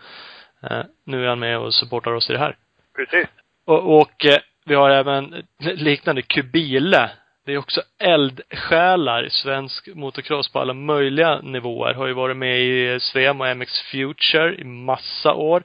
Eh, 0.64 0.82
Nu 1.06 1.24
är 1.24 1.30
han 1.30 1.40
med 1.40 1.58
och 1.60 1.74
supportar 1.74 2.12
oss 2.12 2.30
i 2.30 2.34
det 2.34 2.40
här. 2.40 2.56
Precis. 2.96 3.28
Och, 3.66 4.00
och 4.02 4.26
eh, 4.26 4.40
vi 4.66 4.76
har 4.76 4.90
även 4.90 5.44
liknande 5.60 6.22
Kubile. 6.22 7.10
Det 7.46 7.54
är 7.54 7.58
också 7.58 7.82
eldsjälar 8.00 9.26
i 9.26 9.30
svensk 9.30 9.88
motocross 9.96 10.52
på 10.52 10.60
alla 10.60 10.74
möjliga 10.74 11.40
nivåer. 11.42 11.94
Har 11.94 12.08
ju 12.08 12.14
varit 12.14 12.38
med 12.38 12.62
i 12.62 13.00
Svem 13.00 13.42
och 13.42 13.58
MX 13.58 13.82
Future 13.82 14.56
i 14.56 14.64
massa 14.64 15.34
år. 15.34 15.64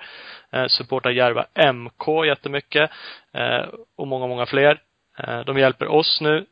Eh, 0.53 0.67
supportar 0.67 1.11
Järva 1.11 1.47
MK 1.73 2.25
jättemycket. 2.27 2.91
Eh, 3.35 3.67
och 3.97 4.07
många, 4.07 4.27
många 4.27 4.47
fler. 4.47 4.81
Eh, 5.19 5.41
de 5.41 5.59
hjälper 5.59 5.89
oss 5.89 6.21
nu. 6.21 6.47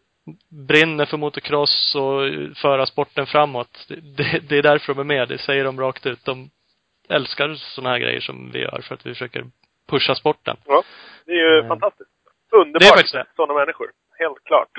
Brinner 0.68 1.06
för 1.06 1.16
motocross 1.16 1.94
och 1.94 2.20
föra 2.56 2.86
sporten 2.86 3.26
framåt. 3.26 3.86
Det, 3.88 4.48
det, 4.48 4.58
är 4.58 4.62
därför 4.62 4.94
de 4.94 5.00
är 5.00 5.04
med. 5.04 5.28
Det 5.28 5.38
säger 5.38 5.64
de 5.64 5.80
rakt 5.80 6.06
ut. 6.06 6.24
De 6.24 6.50
älskar 7.08 7.54
sådana 7.54 7.90
här 7.90 7.98
grejer 7.98 8.20
som 8.20 8.50
vi 8.52 8.58
gör 8.60 8.80
för 8.88 8.94
att 8.94 9.06
vi 9.06 9.10
försöker 9.10 9.44
pusha 9.90 10.14
sporten. 10.14 10.56
Ja. 10.66 10.82
Det 11.26 11.32
är 11.32 11.36
ju 11.36 11.58
Mm. 11.58 11.68
fantastiskt. 11.68 12.10
Det 12.50 12.56
är 12.56 12.60
Underbart. 12.60 13.12
det. 13.12 13.24
Sådana 13.36 13.54
människor. 13.60 13.90
Helt 14.18 14.44
klart. 14.44 14.70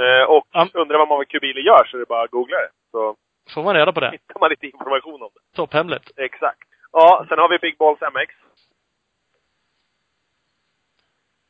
Eh, 0.00 0.30
och 0.30 0.44
Ja. 0.52 0.68
undrar 0.72 1.06
vad 1.06 1.28
Kubile 1.28 1.60
gör 1.60 1.84
så 1.84 1.96
är 1.96 2.00
det 2.00 2.06
bara 2.06 2.24
att 2.24 2.30
googla 2.30 2.56
det. 2.56 2.68
Så 2.90 3.16
Får 3.54 3.62
man 3.62 3.74
reda 3.74 3.92
på 3.92 4.00
det. 4.00 4.10
hittar 4.10 4.40
man 4.40 4.50
lite 4.50 4.66
information 4.66 5.22
om 5.22 5.30
det. 5.34 5.56
Topphemligt. 5.56 6.10
Exakt. 6.16 6.58
Ja, 6.92 7.26
sen 7.28 7.38
har 7.38 7.48
vi 7.48 7.58
Big 7.58 7.76
Balls 7.78 8.00
MX. 8.00 8.34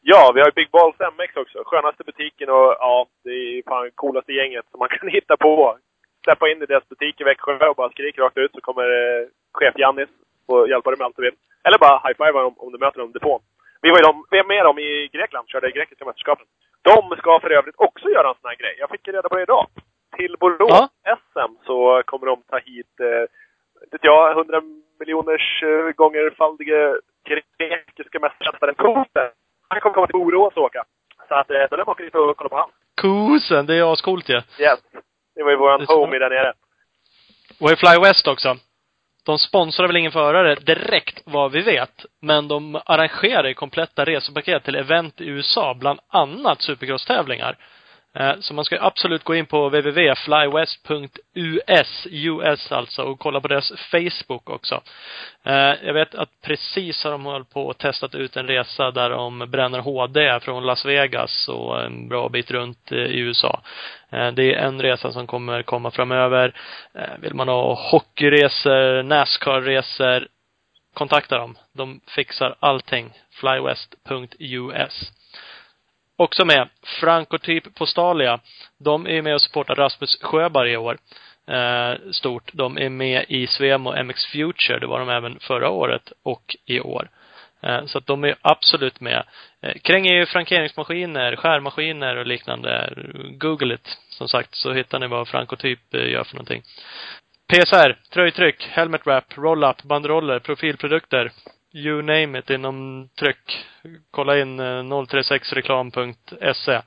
Ja, 0.06 0.32
vi 0.34 0.40
har 0.40 0.50
Big 0.50 0.70
Balls 0.70 0.96
MX 1.18 1.36
också. 1.36 1.58
Skönaste 1.64 2.04
butiken 2.04 2.48
och 2.50 2.70
ja, 2.84 3.06
det 3.24 3.30
är 3.30 3.62
fan 3.62 3.90
coolaste 3.94 4.32
gänget 4.32 4.66
som 4.70 4.78
man 4.78 4.88
kan 4.96 5.08
hitta 5.08 5.36
på. 5.36 5.78
Släppa 6.24 6.48
in 6.48 6.62
i 6.62 6.66
deras 6.66 6.88
butik 6.88 7.20
i 7.20 7.24
Växjö 7.24 7.68
och 7.68 7.76
bara 7.76 7.90
skrik 7.90 8.18
rakt 8.18 8.36
ut 8.36 8.52
så 8.54 8.60
kommer 8.60 8.86
eh, 9.00 9.26
chef 9.58 9.74
Jannis 9.78 10.08
och 10.46 10.68
hjälpa 10.68 10.90
dig 10.90 10.98
med 10.98 11.04
allt 11.04 11.16
du 11.16 11.22
vill. 11.22 11.36
Eller 11.64 11.78
bara 11.78 11.98
high-five 12.04 12.38
om, 12.38 12.54
om 12.58 12.72
du 12.72 12.78
möter 12.78 12.98
dem 12.98 13.10
i 13.10 13.12
depån. 13.12 13.40
Vi 13.82 13.90
var 13.90 13.98
ju 13.98 14.02
de, 14.02 14.24
vi 14.30 14.38
är 14.38 14.44
med 14.44 14.64
dem 14.64 14.78
i 14.78 15.08
Grekland, 15.12 15.48
körde 15.48 15.70
grekiska 15.70 16.04
mästerskapen. 16.04 16.46
De 16.82 17.16
ska 17.16 17.40
för 17.40 17.50
övrigt 17.50 17.74
också 17.78 18.08
göra 18.08 18.28
en 18.28 18.38
sån 18.40 18.48
här 18.50 18.56
grej. 18.56 18.74
Jag 18.78 18.90
fick 18.90 19.08
reda 19.08 19.28
på 19.28 19.36
det 19.36 19.42
idag. 19.42 19.66
Till 20.16 20.36
Borås 20.40 20.88
SM 21.18 21.52
så 21.66 22.02
kommer 22.04 22.26
de 22.26 22.42
ta 22.42 22.58
hit, 22.58 22.94
eh, 23.00 23.24
vet 23.90 24.04
jag, 24.04 24.32
100 24.32 24.62
miljoners 25.00 25.62
eh, 25.62 25.90
gånger 26.00 26.30
faldige 26.30 26.96
grekiska 27.58 28.18
mästermästaren 28.20 28.74
Koten. 28.74 29.30
Han 29.74 29.80
kommer 29.80 29.94
komma 29.94 30.06
till 30.06 30.18
Borås 30.20 30.54
och 30.56 30.62
åka. 30.62 30.84
Så 31.28 31.34
att, 31.34 31.50
eh, 31.50 31.56
då 31.70 31.76
lär 31.76 31.84
man 31.84 31.92
åka 31.92 32.02
dit 32.02 32.14
och 32.14 32.36
kolla 32.36 32.48
på 32.48 32.56
han. 32.56 32.70
Kosen, 33.00 33.66
det 33.66 33.74
är 33.74 33.92
ascoolt 33.92 34.28
ju. 34.28 34.34
Yes. 34.34 34.80
Det 35.34 35.42
var 35.42 35.50
ju 35.50 35.56
våran 35.56 35.86
homie 35.86 36.18
där 36.18 36.30
nere. 36.30 36.52
Och 37.60 37.70
i 37.70 37.76
Fly 37.76 37.98
West 38.02 38.28
också. 38.28 38.56
de 39.26 39.38
sponsrar 39.38 39.86
väl 39.86 39.96
ingen 39.96 40.12
förare 40.12 40.54
direkt 40.54 41.22
vad 41.24 41.52
vi 41.52 41.62
vet. 41.62 42.04
Men 42.20 42.48
de 42.48 42.80
arrangerar 42.84 43.48
ju 43.48 43.54
kompletta 43.54 44.04
resepaket 44.04 44.64
till 44.64 44.76
event 44.76 45.20
i 45.20 45.28
USA, 45.28 45.74
bland 45.74 46.00
annat 46.08 46.60
supercross-tävlingar. 46.62 47.56
Eh, 48.14 48.34
så 48.40 48.54
man 48.54 48.64
ska 48.64 48.78
absolut 48.80 49.24
gå 49.24 49.34
in 49.34 49.46
på 49.46 49.68
www.flywest.us, 49.68 52.06
US 52.10 52.72
alltså, 52.72 53.02
och 53.02 53.18
kolla 53.18 53.40
på 53.40 53.48
deras 53.48 53.72
Facebook 53.90 54.50
också. 54.50 54.80
Eh, 55.44 55.74
jag 55.82 55.94
vet 55.94 56.14
att 56.14 56.30
precis 56.42 57.04
har 57.04 57.10
de 57.10 57.24
hållit 57.24 57.50
på 57.50 57.66
och 57.66 57.78
testat 57.78 58.14
ut 58.14 58.36
en 58.36 58.46
resa 58.46 58.90
där 58.90 59.10
de 59.10 59.38
bränner 59.38 59.78
HD 59.78 60.40
från 60.40 60.66
Las 60.66 60.84
Vegas 60.84 61.48
och 61.48 61.84
en 61.84 62.08
bra 62.08 62.28
bit 62.28 62.50
runt 62.50 62.92
eh, 62.92 62.98
i 62.98 63.18
USA. 63.18 63.60
Det 64.10 64.54
är 64.54 64.66
en 64.66 64.82
resa 64.82 65.12
som 65.12 65.26
kommer 65.26 65.62
komma 65.62 65.90
framöver. 65.90 66.54
Vill 67.18 67.34
man 67.34 67.48
ha 67.48 67.74
hockeyresor, 67.74 69.02
Nascar-resor, 69.02 70.28
kontakta 70.92 71.38
dem. 71.38 71.58
De 71.72 72.00
fixar 72.06 72.56
allting. 72.60 73.12
Flywest.us. 73.30 75.12
Också 76.16 76.44
med 76.44 76.68
Frankotyp 77.00 77.74
Postalia. 77.74 78.40
De 78.78 79.06
är 79.06 79.22
med 79.22 79.34
och 79.34 79.42
supportar 79.42 79.74
Rasmus 79.74 80.18
Sjöberg 80.22 80.72
i 80.72 80.76
år. 80.76 80.98
Eh, 81.46 82.10
stort. 82.10 82.50
De 82.52 82.78
är 82.78 82.88
med 82.88 83.24
i 83.28 83.46
Svemo 83.46 84.02
MX 84.02 84.26
Future. 84.26 84.78
Det 84.78 84.86
var 84.86 84.98
de 84.98 85.08
även 85.08 85.38
förra 85.38 85.70
året 85.70 86.12
och 86.22 86.56
i 86.66 86.80
år. 86.80 87.08
Eh, 87.62 87.86
så 87.86 87.98
att 87.98 88.06
de 88.06 88.24
är 88.24 88.36
absolut 88.42 89.00
med. 89.00 89.24
Eh, 89.62 89.74
Kräng 89.82 90.06
är 90.06 90.14
ju 90.14 90.26
frankeringsmaskiner, 90.26 91.36
skärmaskiner 91.36 92.16
och 92.16 92.26
liknande. 92.26 92.94
Google 93.38 93.74
it, 93.74 93.98
som 94.08 94.28
sagt, 94.28 94.54
så 94.54 94.72
hittar 94.72 94.98
ni 94.98 95.06
vad 95.06 95.28
Frankotyp 95.28 95.94
eh, 95.94 96.10
gör 96.10 96.24
för 96.24 96.34
någonting. 96.34 96.62
PSR, 97.52 97.98
tröjtryck, 98.10 98.66
helmet 98.70 99.06
wrap, 99.06 99.38
roll-up, 99.38 99.82
banderoller, 99.82 100.38
profilprodukter. 100.38 101.32
You 101.76 102.02
name 102.02 102.38
it 102.38 102.50
inom 102.50 103.08
tryck. 103.18 103.64
Kolla 104.10 104.38
in 104.38 104.60
eh, 104.60 104.82
036reklam.se. 104.82 106.80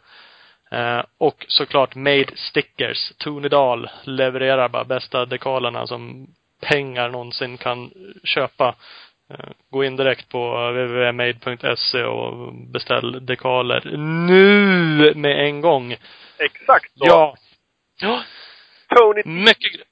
Eh, 0.72 1.04
och 1.18 1.46
såklart 1.48 1.96
Made 1.96 2.28
Stickers. 2.36 3.12
Tony 3.18 3.50
Dahl 3.50 3.90
levererar 4.04 4.70
bara 4.70 4.84
bästa 4.84 5.26
dekalerna 5.26 5.88
som 5.88 6.28
pengar 6.62 7.10
någonsin 7.10 7.58
kan 7.58 7.92
köpa. 8.24 8.76
Eh, 9.30 9.50
Gå 9.70 9.84
in 9.84 9.96
direkt 9.96 10.30
på 10.30 10.70
www.made.se 10.72 12.04
och 12.04 12.54
beställ 12.54 13.26
dekaler 13.26 13.82
nu 13.98 15.14
med 15.16 15.46
en 15.46 15.62
gång. 15.62 15.96
Exakt 16.40 16.92
så. 16.98 17.06
Ja. 17.06 17.36
Ja. 18.02 18.24
Tony 18.96 19.22
Mycket 19.26 19.87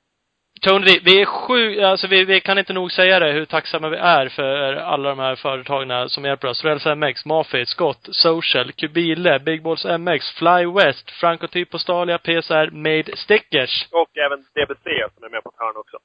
Tony, 0.65 1.00
vi 1.03 1.22
är 1.22 1.25
sju, 1.25 1.81
alltså 1.81 2.07
vi, 2.07 2.25
vi 2.25 2.41
kan 2.41 2.57
inte 2.57 2.74
nog 2.74 2.91
säga 2.91 3.19
det, 3.19 3.31
hur 3.31 3.45
tacksamma 3.45 3.89
vi 3.89 3.98
är 3.98 4.29
för 4.29 4.75
alla 4.75 5.10
de 5.10 5.19
här 5.19 5.36
företagen 5.36 6.10
som 6.10 6.25
hjälper 6.25 6.48
oss. 6.48 6.63
Rails 6.63 6.86
MX, 6.86 7.25
Mafit, 7.25 7.69
Scott, 7.69 8.07
Social, 8.12 8.72
Kubile, 8.72 9.39
Big 9.39 9.63
Balls 9.63 9.86
MX, 9.86 10.31
Fly 10.31 10.65
West, 10.65 11.12
Frankotyp 11.12 11.69
Postalia, 11.72 12.17
PSR, 12.17 12.69
Made 12.72 13.17
Stickers. 13.17 13.88
och 13.91 14.17
även 14.17 14.39
DBC 14.39 14.86
som 15.15 15.24
är 15.24 15.29
med 15.29 15.43
på 15.43 15.50
ett 15.50 15.60
hörn 15.60 15.77
också. 15.77 15.98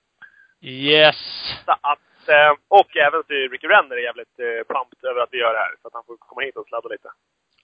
Yes! 0.63 1.17
Så 1.65 1.73
att, 1.73 2.29
eh, 2.29 2.53
och 2.69 2.97
även 2.97 3.23
så 3.27 3.33
är 3.33 3.49
Ricky 3.49 3.67
Renner 3.67 3.97
är 3.97 4.03
jävligt 4.03 4.39
eh, 4.39 4.75
pumped 4.75 5.11
över 5.11 5.21
att 5.21 5.29
vi 5.33 5.39
gör 5.39 5.53
det 5.53 5.59
här. 5.59 5.75
Så 5.83 5.89
att 5.89 5.95
han 5.95 6.05
får 6.07 6.17
komma 6.17 6.41
hit 6.41 6.57
och 6.57 6.67
sladda 6.69 6.89
lite. 6.89 7.09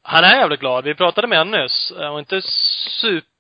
Han 0.03 0.25
är 0.25 0.37
jävligt 0.37 0.61
glad. 0.61 0.85
Vi 0.85 0.95
pratade 0.95 1.27
med 1.27 1.39
honom 1.39 1.61
nyss. 1.61 1.93
Han 1.97 2.13
var 2.13 2.19
inte 2.19 2.43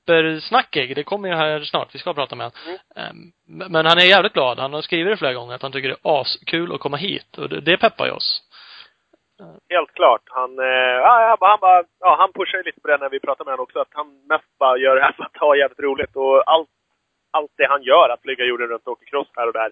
supersnackig. 0.06 0.96
Det 0.96 1.04
kommer 1.04 1.28
ju 1.28 1.34
här 1.34 1.60
snart. 1.60 1.94
Vi 1.94 1.98
ska 1.98 2.14
prata 2.14 2.36
med 2.36 2.44
honom. 2.46 2.78
Mm. 2.96 3.06
Ehm, 3.08 3.32
Men 3.70 3.86
han 3.86 3.98
är 3.98 4.04
jävligt 4.04 4.32
glad. 4.32 4.58
Han 4.58 4.72
har 4.72 4.82
skrivit 4.82 5.12
det 5.12 5.16
flera 5.16 5.34
gånger 5.34 5.54
att 5.54 5.62
han 5.62 5.72
tycker 5.72 5.88
det 5.88 5.94
är 6.10 6.20
askul 6.20 6.74
att 6.74 6.80
komma 6.80 6.96
hit. 6.96 7.38
Och 7.38 7.48
det, 7.48 7.76
peppar 7.78 8.06
ju 8.06 8.12
oss. 8.12 8.42
Helt 9.70 9.92
klart. 9.92 10.22
Han, 10.26 10.58
eh, 10.58 10.96
ja, 11.06 11.26
han, 11.28 11.36
bara- 11.40 11.50
han, 11.50 11.60
bara, 11.60 11.84
ja, 12.00 12.16
han 12.18 12.32
pushar 12.32 12.58
ju 12.58 12.64
lite 12.64 12.80
på 12.80 12.88
det 12.88 12.96
när 12.98 13.08
vi 13.10 13.20
pratar 13.20 13.44
med 13.44 13.52
honom 13.52 13.62
också. 13.64 13.78
Att 13.80 13.88
han 13.92 14.26
mest 14.28 14.58
bara 14.58 14.78
gör 14.78 14.96
det 14.96 15.02
här 15.02 15.12
för 15.12 15.24
att 15.24 15.36
ha 15.36 15.56
jävligt 15.56 15.80
roligt. 15.80 16.16
Och 16.16 16.50
allt, 16.50 16.68
allt 17.30 17.50
det 17.56 17.66
han 17.68 17.82
gör, 17.82 18.08
att 18.08 18.22
flyga 18.22 18.44
jorden 18.44 18.68
runt 18.68 18.86
och 18.86 18.92
åka 18.92 19.04
cross 19.04 19.28
här 19.36 19.46
och 19.46 19.52
där, 19.52 19.70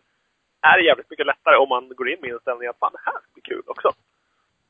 är 0.62 0.78
jävligt 0.78 1.10
mycket 1.10 1.26
lättare 1.26 1.56
om 1.56 1.68
man 1.68 1.88
går 1.88 2.08
in 2.10 2.20
med 2.20 2.30
inställningen 2.30 2.70
att 2.70 2.78
fan, 2.78 2.92
det 2.92 3.10
här 3.10 3.20
blir 3.34 3.42
kul 3.42 3.62
också. 3.66 3.90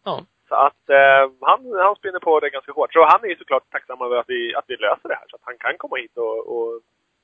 Ja. 0.05 0.21
Så 0.49 0.55
att 0.55 0.89
eh, 0.89 1.31
han, 1.41 1.59
han 1.85 1.97
spinner 1.97 2.21
på 2.21 2.41
det 2.41 2.51
ganska 2.51 2.73
hårt. 2.73 2.93
Så 2.93 3.05
han 3.05 3.25
är 3.25 3.29
ju 3.29 3.37
såklart 3.37 3.71
tacksam 3.71 4.03
över 4.03 4.17
att 4.17 4.29
vi, 4.29 4.55
att 4.55 4.65
vi 4.69 4.77
löser 4.77 5.09
det 5.09 5.15
här. 5.15 5.27
Så 5.29 5.37
att 5.37 5.43
han 5.45 5.59
kan 5.59 5.79
komma 5.79 5.97
hit 5.97 6.17
och, 6.17 6.39
och, 6.53 6.75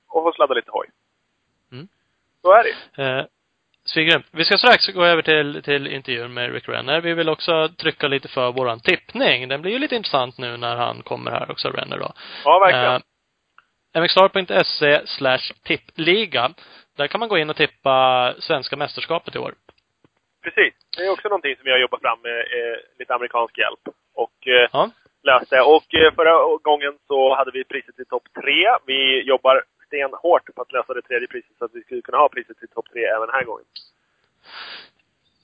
och 0.08 0.22
få 0.24 0.32
sladda 0.32 0.54
lite 0.54 0.70
hoj. 0.70 0.86
Mm. 1.72 1.88
Så 2.42 2.52
är 2.52 2.64
det 2.64 3.02
Eh, 3.02 3.24
Sviggrymt. 3.84 4.26
Vi 4.32 4.44
ska 4.44 4.58
strax 4.58 4.88
gå 4.88 5.04
över 5.04 5.22
till, 5.22 5.62
till 5.62 5.86
intervjun 5.86 6.34
med 6.34 6.52
Rick 6.52 6.68
Renner. 6.68 7.00
Vi 7.00 7.14
vill 7.14 7.28
också 7.28 7.68
trycka 7.68 8.08
lite 8.08 8.28
för 8.28 8.52
våran 8.52 8.80
tippning. 8.80 9.48
Den 9.48 9.62
blir 9.62 9.72
ju 9.72 9.78
lite 9.78 9.96
intressant 9.96 10.38
nu 10.38 10.56
när 10.56 10.76
han 10.76 11.02
kommer 11.02 11.30
här 11.30 11.50
också, 11.50 11.68
Renner 11.68 11.98
då. 11.98 12.12
Ja, 12.44 12.58
verkligen. 12.58 13.02
Eh, 13.94 14.02
mxstar.se 14.02 15.06
slash 15.06 15.52
tippliga. 15.64 16.50
Där 16.96 17.06
kan 17.06 17.20
man 17.20 17.28
gå 17.28 17.38
in 17.38 17.50
och 17.50 17.56
tippa 17.56 18.34
svenska 18.38 18.76
mästerskapet 18.76 19.36
i 19.36 19.38
år. 19.38 19.54
Precis. 20.42 20.74
Det 20.96 21.02
är 21.06 21.10
också 21.12 21.28
någonting 21.28 21.56
som 21.56 21.64
vi 21.64 21.70
har 21.70 21.78
jobbat 21.78 22.00
fram 22.00 22.18
med 22.22 22.38
eh, 22.38 22.76
lite 22.98 23.14
amerikansk 23.14 23.58
hjälp. 23.58 23.84
Och 24.14 24.48
eh, 24.48 24.68
Ja. 24.72 24.90
löste. 25.22 25.60
Och 25.60 25.94
eh, 25.94 26.14
förra 26.14 26.56
gången 26.62 26.98
så 27.06 27.34
hade 27.34 27.50
vi 27.50 27.64
priset 27.64 27.96
till 27.96 28.06
topp 28.06 28.26
tre. 28.42 28.66
Vi 28.86 29.22
jobbar 29.22 29.64
stenhårt 29.86 30.54
på 30.54 30.62
att 30.62 30.72
lösa 30.72 30.94
det 30.94 31.02
tredje 31.02 31.28
priset 31.28 31.52
så 31.58 31.64
att 31.64 31.74
vi 31.74 31.82
skulle 31.82 32.02
kunna 32.02 32.18
ha 32.18 32.28
priset 32.28 32.58
till 32.58 32.68
topp 32.68 32.86
tre 32.92 33.04
även 33.04 33.20
den 33.28 33.34
här 33.34 33.44
gången. 33.44 33.64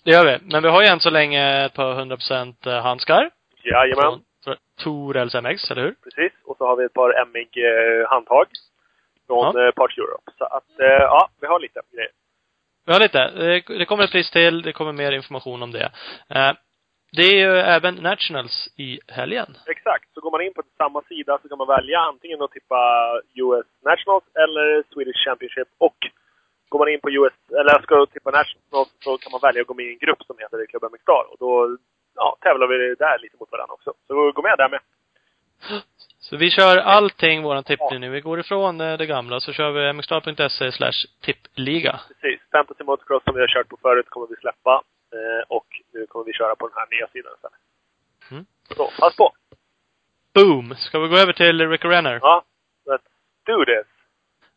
Det 0.04 0.10
gör 0.10 0.24
vi. 0.24 0.38
Men 0.52 0.62
vi 0.62 0.68
har 0.68 0.82
ju 0.82 0.88
än 0.88 1.00
så 1.00 1.10
länge 1.10 1.64
ett 1.66 1.74
par 1.74 1.94
100% 1.94 2.80
handskar. 2.82 3.30
Jajamän. 3.62 4.02
Från 4.02 4.22
från 4.44 4.56
Torels 4.84 5.34
MX, 5.34 5.70
eller 5.70 5.82
hur? 5.82 5.94
Precis. 6.04 6.32
Och 6.44 6.56
så 6.56 6.66
har 6.66 6.76
vi 6.76 6.84
ett 6.84 6.92
par 6.92 7.24
MIG 7.26 7.56
eh, 7.64 8.08
handtag. 8.08 8.46
Från 9.26 9.52
Ja. 9.56 9.66
eh, 9.66 9.70
Parts 9.72 9.98
Europe. 9.98 10.30
Så 10.38 10.44
att, 10.44 10.80
eh, 10.80 10.86
ja, 10.86 11.28
vi 11.40 11.46
har 11.46 11.60
lite 11.60 11.80
grejer. 11.92 12.10
Har 12.86 13.00
lite. 13.00 13.30
Det- 13.78 13.84
kommer 13.84 14.04
ett 14.04 14.10
pris 14.12 14.30
till. 14.30 14.62
Det 14.62 14.72
kommer 14.72 14.92
mer 14.92 15.12
information 15.12 15.62
om 15.62 15.70
det. 15.72 15.90
Eh, 16.30 16.52
Det 17.16 17.22
är 17.22 17.34
ju 17.44 17.56
även 17.76 17.94
Nationals 17.94 18.68
i 18.76 19.00
helgen. 19.08 19.56
Exakt. 19.66 20.14
Så 20.14 20.20
går 20.20 20.30
man 20.30 20.40
in 20.46 20.54
på 20.54 20.62
samma 20.76 21.02
sida 21.02 21.38
så 21.42 21.48
kan 21.48 21.58
man 21.58 21.66
välja 21.66 21.98
antingen 22.00 22.42
att 22.42 22.50
tippa 22.50 22.80
US 23.34 23.66
Nationals 23.90 24.24
eller 24.42 24.82
Swedish 24.92 25.24
Championship. 25.24 25.68
Och 25.78 25.96
går 26.68 26.78
man 26.78 26.88
in 26.88 27.00
på 27.00 27.10
US, 27.10 27.36
eller 27.58 27.82
ska 27.82 28.06
tippa 28.06 28.30
Nationals 28.30 28.90
så 29.04 29.18
kan 29.18 29.32
man 29.32 29.40
välja 29.46 29.60
att 29.62 29.66
gå 29.68 29.74
med 29.74 29.86
i 29.86 29.92
en 29.92 29.98
grupp 29.98 30.22
som 30.26 30.36
heter 30.38 30.66
Club 30.66 30.82
MX. 30.92 31.02
Och 31.30 31.36
då 31.44 31.76
ja, 32.14 32.36
tävlar 32.40 32.66
vi 32.66 32.94
där 32.94 33.18
lite 33.18 33.36
mot 33.40 33.52
varandra 33.52 33.74
också. 33.74 33.90
Så 34.06 34.32
gå 34.32 34.42
med 34.42 34.54
där 34.58 34.68
med. 34.68 34.80
Så 36.28 36.36
vi 36.36 36.50
kör 36.50 36.76
allting, 36.76 37.42
våran 37.42 37.64
tippning 37.64 38.00
nu. 38.00 38.08
Vi 38.10 38.20
går 38.20 38.40
ifrån 38.40 38.80
eh, 38.80 38.98
det 38.98 39.06
gamla, 39.06 39.40
så 39.40 39.52
kör 39.52 39.70
vi 39.70 39.92
mxstar.se 39.92 40.72
slash 40.72 40.98
tippliga. 41.20 42.00
Precis. 42.08 42.40
Fantasy 42.52 42.84
Motocross 42.84 43.24
som 43.24 43.34
vi 43.34 43.40
har 43.40 43.48
kört 43.48 43.68
på 43.68 43.76
förut 43.82 44.06
kommer 44.08 44.26
vi 44.26 44.36
släppa. 44.36 44.82
Eh, 45.12 45.44
och 45.48 45.66
nu 45.94 46.06
kommer 46.06 46.24
vi 46.24 46.32
köra 46.32 46.54
på 46.56 46.68
den 46.68 46.76
här 46.76 46.86
nya 46.90 47.06
sidan 47.06 47.32
istället. 47.36 47.58
Mm. 48.30 48.46
Så, 48.76 48.90
pass 49.00 49.16
på! 49.16 49.32
Boom! 50.34 50.74
Ska 50.74 50.98
vi 50.98 51.08
gå 51.08 51.16
över 51.16 51.32
till 51.32 51.68
Ricky 51.68 51.88
Renner? 51.88 52.18
Ja, 52.22 52.44
let's 52.86 53.08
do 53.46 53.64
this! 53.64 53.86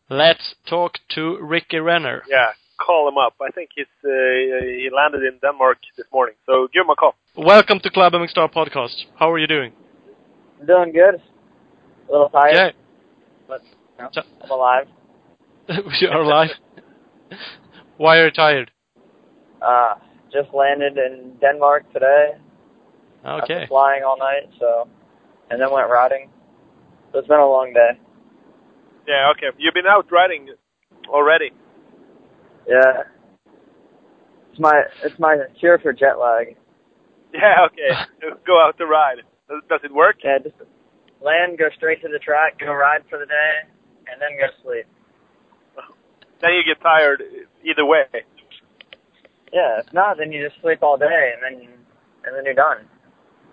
Let's 0.08 0.70
talk 0.70 1.08
to 1.08 1.22
Ricky 1.52 1.80
Renner. 1.80 2.22
Yeah, 2.30 2.52
call 2.76 3.10
him 3.10 3.18
up. 3.18 3.36
I 3.50 3.52
think 3.52 3.70
he's 3.76 3.94
uh, 4.04 4.12
he 4.84 4.90
landed 4.90 5.34
in 5.34 5.40
Denmark 5.42 5.78
this 5.98 6.12
morning. 6.12 6.36
So 6.46 6.68
give 6.74 6.84
him 6.86 6.90
a 6.90 6.96
call. 6.96 7.14
Welcome 7.36 7.80
to 7.80 7.90
Club 7.90 8.14
MXstar 8.14 8.48
podcast. 8.48 8.98
How 9.20 9.32
are 9.34 9.40
you 9.40 9.48
doing? 9.48 9.72
Doing 10.68 10.92
good. 10.94 11.22
A 12.10 12.12
little 12.12 12.30
tired, 12.30 12.54
Yeah. 12.56 12.72
but 13.48 13.62
you 13.64 14.04
know, 14.04 14.24
I'm 14.44 14.50
alive. 14.52 14.88
you 16.02 16.08
are 16.10 16.22
alive. 16.22 16.50
Why 17.98 18.18
are 18.18 18.26
you 18.26 18.32
tired? 18.32 18.72
Uh, 19.62 19.96
just 20.32 20.54
landed 20.54 20.98
in 20.98 21.34
Denmark 21.40 21.92
today. 21.94 22.32
Okay. 23.26 23.54
After 23.54 23.68
flying 23.68 24.04
all 24.04 24.18
night, 24.18 24.50
so 24.60 24.88
and 25.52 25.62
then 25.62 25.72
went 25.72 25.90
riding. 25.90 26.30
So 27.12 27.20
it's 27.20 27.28
been 27.28 27.40
a 27.40 27.48
long 27.48 27.74
day. 27.74 28.00
Yeah, 29.08 29.32
okay. 29.32 29.56
You've 29.58 29.74
been 29.74 29.88
out 29.88 30.06
riding 30.12 30.50
already. 31.10 31.52
Yeah. 32.68 33.04
It's 34.52 34.60
my 34.60 34.84
it's 35.04 35.20
my 35.20 35.38
cure 35.60 35.78
for 35.80 35.94
jet 35.94 36.18
lag. 36.20 36.56
Yeah, 37.34 37.66
okay. 37.68 37.92
go 38.48 38.60
out 38.66 38.78
to 38.78 38.86
ride. 38.86 39.18
Does, 39.48 39.62
does 39.70 39.82
it 39.84 39.94
work? 39.94 40.18
Yeah, 40.24 40.38
just 40.42 40.56
land, 41.22 41.58
go 41.58 41.70
straight 41.76 42.02
to 42.02 42.08
the 42.08 42.20
track, 42.20 42.60
go 42.60 42.74
ride 42.74 43.02
for 43.10 43.20
the 43.20 43.26
day, 43.26 43.54
and 44.12 44.22
then 44.22 44.38
go 44.40 44.48
sleep. 44.64 44.86
Then 46.42 46.52
you 46.54 46.64
get 46.64 46.82
tired 46.82 47.22
either 47.64 47.86
way. 47.86 48.06
Yeah, 49.52 49.82
if 49.86 49.94
not, 49.94 50.18
then 50.18 50.32
you 50.32 50.48
just 50.48 50.62
sleep 50.62 50.80
all 50.84 50.98
day, 50.98 51.34
and 51.34 51.42
then 51.44 51.68
and 52.26 52.36
then 52.36 52.46
you're 52.46 52.54
done. 52.54 52.86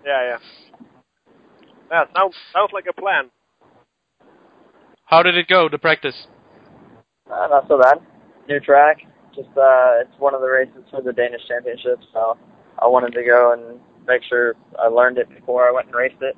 Yeah, 0.05 0.37
yeah. 0.37 0.37
Yeah, 1.91 2.03
sounds 2.15 2.35
sounds 2.53 2.71
like 2.73 2.85
a 2.89 2.93
plan. 2.93 3.29
How 5.05 5.23
did 5.23 5.37
it 5.37 5.47
go, 5.47 5.69
the 5.69 5.77
practice? 5.77 6.27
Uh, 7.31 7.47
not 7.49 7.67
so 7.67 7.79
bad. 7.81 7.99
New 8.47 8.59
track, 8.59 8.97
just 9.35 9.49
uh, 9.57 10.01
it's 10.01 10.19
one 10.19 10.33
of 10.33 10.41
the 10.41 10.47
races 10.47 10.83
for 10.91 11.01
the 11.01 11.13
Danish 11.13 11.41
Championship, 11.47 11.99
so 12.13 12.37
I 12.79 12.87
wanted 12.87 13.13
to 13.13 13.23
go 13.23 13.53
and 13.53 13.79
make 14.07 14.21
sure 14.29 14.55
I 14.79 14.87
learned 14.87 15.17
it 15.17 15.29
before 15.29 15.67
I 15.67 15.71
went 15.71 15.87
and 15.87 15.95
raced 15.95 16.21
it. 16.21 16.35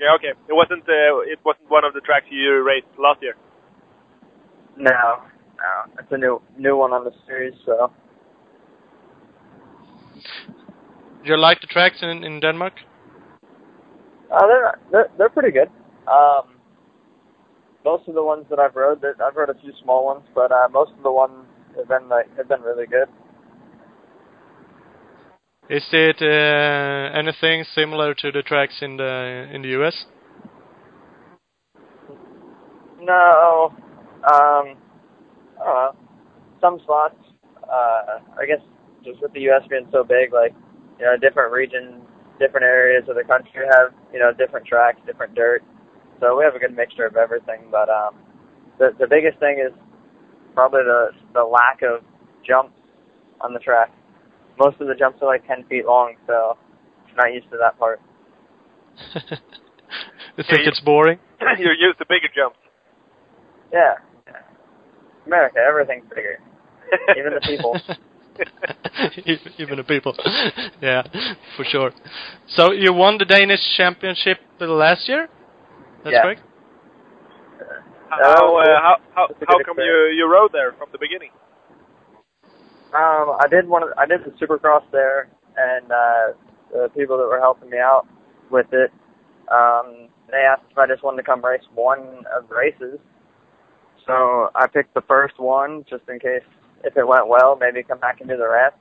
Yeah, 0.00 0.14
okay. 0.16 0.32
It 0.48 0.52
wasn't 0.52 0.82
uh, 0.88 1.20
it 1.26 1.38
wasn't 1.44 1.70
one 1.70 1.84
of 1.84 1.94
the 1.94 2.00
tracks 2.00 2.26
you 2.30 2.62
raced 2.64 2.86
last 2.98 3.22
year. 3.22 3.34
No, 4.76 5.22
no, 5.58 5.72
it's 5.98 6.10
a 6.10 6.18
new 6.18 6.40
new 6.58 6.76
one 6.76 6.92
on 6.92 7.04
the 7.04 7.12
series, 7.26 7.54
so 7.64 7.92
Do 11.24 11.30
you 11.30 11.38
like 11.38 11.60
the 11.60 11.66
tracks 11.66 12.02
in 12.02 12.24
in 12.24 12.40
Denmark? 12.40 12.74
uh, 14.30 14.46
they're 14.46 14.78
they're 14.90 15.08
they're 15.16 15.30
pretty 15.30 15.52
good. 15.52 15.70
Um, 16.06 16.54
most 17.84 18.08
of 18.08 18.14
the 18.14 18.22
ones 18.22 18.46
that 18.50 18.58
I've 18.58 18.76
rode, 18.76 19.00
that 19.02 19.20
I've 19.24 19.36
rode 19.36 19.50
a 19.50 19.60
few 19.60 19.72
small 19.82 20.04
ones, 20.04 20.24
but 20.34 20.50
uh, 20.52 20.68
most 20.70 20.92
of 20.96 21.02
the 21.02 21.12
ones 21.12 21.46
have 21.76 21.88
been 21.88 22.08
like 22.08 22.28
have 22.36 22.48
been 22.48 22.62
really 22.62 22.86
good. 22.86 23.08
Is 25.70 25.84
it 25.92 26.20
uh, 26.20 27.18
anything 27.18 27.64
similar 27.74 28.14
to 28.14 28.30
the 28.30 28.42
tracks 28.42 28.82
in 28.82 28.98
the 28.98 29.48
in 29.50 29.62
the 29.62 29.68
US? 29.80 30.04
No, 33.00 33.72
um, 34.24 34.76
I. 35.60 35.90
Some 36.60 36.80
spots, 36.80 37.16
uh, 37.64 38.20
I 38.40 38.46
guess, 38.46 38.60
just 39.04 39.20
with 39.20 39.32
the 39.34 39.40
U.S. 39.52 39.62
being 39.68 39.86
so 39.92 40.02
big, 40.02 40.32
like 40.32 40.54
you 40.98 41.04
know, 41.04 41.16
different 41.20 41.52
regions, 41.52 42.00
different 42.38 42.64
areas 42.64 43.04
of 43.08 43.16
the 43.16 43.24
country 43.24 43.66
have 43.76 43.92
you 44.12 44.18
know 44.18 44.32
different 44.32 44.66
tracks, 44.66 45.00
different 45.06 45.34
dirt. 45.34 45.62
So 46.20 46.38
we 46.38 46.44
have 46.44 46.54
a 46.54 46.58
good 46.58 46.74
mixture 46.74 47.04
of 47.04 47.16
everything. 47.16 47.68
But 47.70 47.88
um, 47.90 48.16
the 48.78 48.92
the 48.98 49.06
biggest 49.06 49.38
thing 49.40 49.60
is 49.64 49.72
probably 50.54 50.80
the 50.84 51.08
the 51.34 51.44
lack 51.44 51.82
of 51.82 52.02
jumps 52.46 52.78
on 53.40 53.52
the 53.52 53.60
track. 53.60 53.92
Most 54.58 54.80
of 54.80 54.86
the 54.86 54.94
jumps 54.94 55.18
are 55.22 55.26
like 55.26 55.46
10 55.46 55.64
feet 55.64 55.84
long, 55.84 56.14
so 56.26 56.56
I'm 57.10 57.16
not 57.16 57.32
used 57.32 57.50
to 57.50 57.58
that 57.58 57.78
part. 57.78 58.00
you 60.36 60.44
think 60.48 60.66
it's 60.66 60.80
boring? 60.80 61.18
You're 61.58 61.74
used 61.74 61.98
to 61.98 62.06
bigger 62.08 62.28
jumps. 62.34 62.58
Yeah. 63.72 63.94
yeah. 64.26 64.32
America, 65.26 65.58
everything's 65.58 66.08
bigger. 66.08 66.38
Even 67.18 67.34
the 67.34 67.40
people. 67.40 67.76
Even 69.58 69.76
the 69.76 69.84
people. 69.84 70.14
yeah, 70.80 71.02
for 71.56 71.64
sure. 71.64 71.92
So 72.48 72.72
you 72.72 72.92
won 72.92 73.18
the 73.18 73.24
Danish 73.24 73.60
championship 73.76 74.38
last 74.60 75.08
year? 75.08 75.28
That's 76.04 76.14
Yeah. 76.14 76.22
correct? 76.22 76.42
How 78.10 78.56
uh, 78.56 78.80
how 78.80 78.96
how, 79.14 79.26
how 79.48 79.58
come 79.64 79.78
experience. 79.78 80.14
you 80.14 80.24
you 80.24 80.30
rode 80.30 80.52
there 80.52 80.72
from 80.78 80.88
the 80.92 80.98
beginning? 80.98 81.30
Um, 82.94 83.36
I 83.40 83.48
did 83.50 83.68
one 83.68 83.82
of 83.82 83.88
I 83.98 84.06
did 84.06 84.20
the 84.24 84.30
Supercross 84.38 84.84
there, 84.92 85.28
and 85.56 85.90
uh, 85.90 86.38
the 86.72 86.88
people 86.96 87.18
that 87.18 87.26
were 87.26 87.40
helping 87.40 87.70
me 87.70 87.78
out 87.78 88.06
with 88.50 88.66
it, 88.72 88.92
um, 89.50 90.08
they 90.30 90.38
asked 90.38 90.62
if 90.70 90.78
I 90.78 90.86
just 90.86 91.02
wanted 91.02 91.18
to 91.18 91.22
come 91.24 91.44
race 91.44 91.64
one 91.74 92.24
of 92.32 92.48
the 92.48 92.54
races. 92.54 93.00
So 94.06 94.50
I 94.54 94.66
picked 94.66 94.94
the 94.94 95.02
first 95.02 95.40
one 95.40 95.84
just 95.88 96.02
in 96.08 96.20
case 96.20 96.44
if 96.84 96.96
it 96.96 97.06
went 97.06 97.26
well, 97.26 97.56
maybe 97.58 97.82
come 97.82 97.98
back 97.98 98.20
and 98.20 98.28
do 98.28 98.36
the 98.36 98.48
rest. 98.48 98.76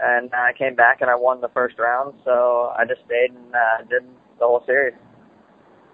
And 0.00 0.32
I 0.34 0.52
came 0.56 0.74
back 0.74 1.00
and 1.00 1.10
I 1.10 1.16
won 1.16 1.40
the 1.40 1.48
first 1.48 1.78
round, 1.78 2.14
so 2.24 2.72
I 2.76 2.84
just 2.84 3.00
stayed 3.06 3.30
and 3.30 3.54
uh, 3.54 3.78
did 3.88 4.02
the 4.38 4.46
whole 4.46 4.62
series. 4.66 4.94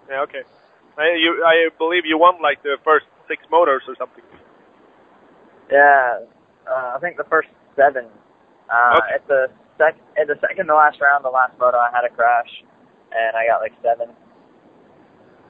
Yeah, 0.09 0.21
okay. 0.21 0.43
I 0.97 1.15
you 1.15 1.43
I 1.45 1.69
believe 1.77 2.03
you 2.05 2.17
won 2.17 2.41
like 2.41 2.61
the 2.63 2.77
first 2.83 3.05
six 3.27 3.43
motors 3.49 3.83
or 3.87 3.95
something. 3.97 4.23
Yeah, 5.71 6.19
uh, 6.69 6.93
I 6.95 6.99
think 6.99 7.17
the 7.17 7.25
first 7.29 7.49
seven. 7.75 8.05
Uh, 8.69 8.97
Okay. 8.97 9.15
At 9.15 9.27
the 9.27 9.47
sec, 9.77 9.95
at 10.19 10.27
the 10.27 10.35
second 10.41 10.67
to 10.67 10.75
last 10.75 10.99
round, 11.01 11.23
the 11.23 11.29
last 11.29 11.53
moto, 11.59 11.77
I 11.77 11.89
had 11.93 12.05
a 12.05 12.13
crash, 12.13 12.49
and 13.13 13.37
I 13.37 13.45
got 13.47 13.61
like 13.61 13.73
seven. 13.83 14.09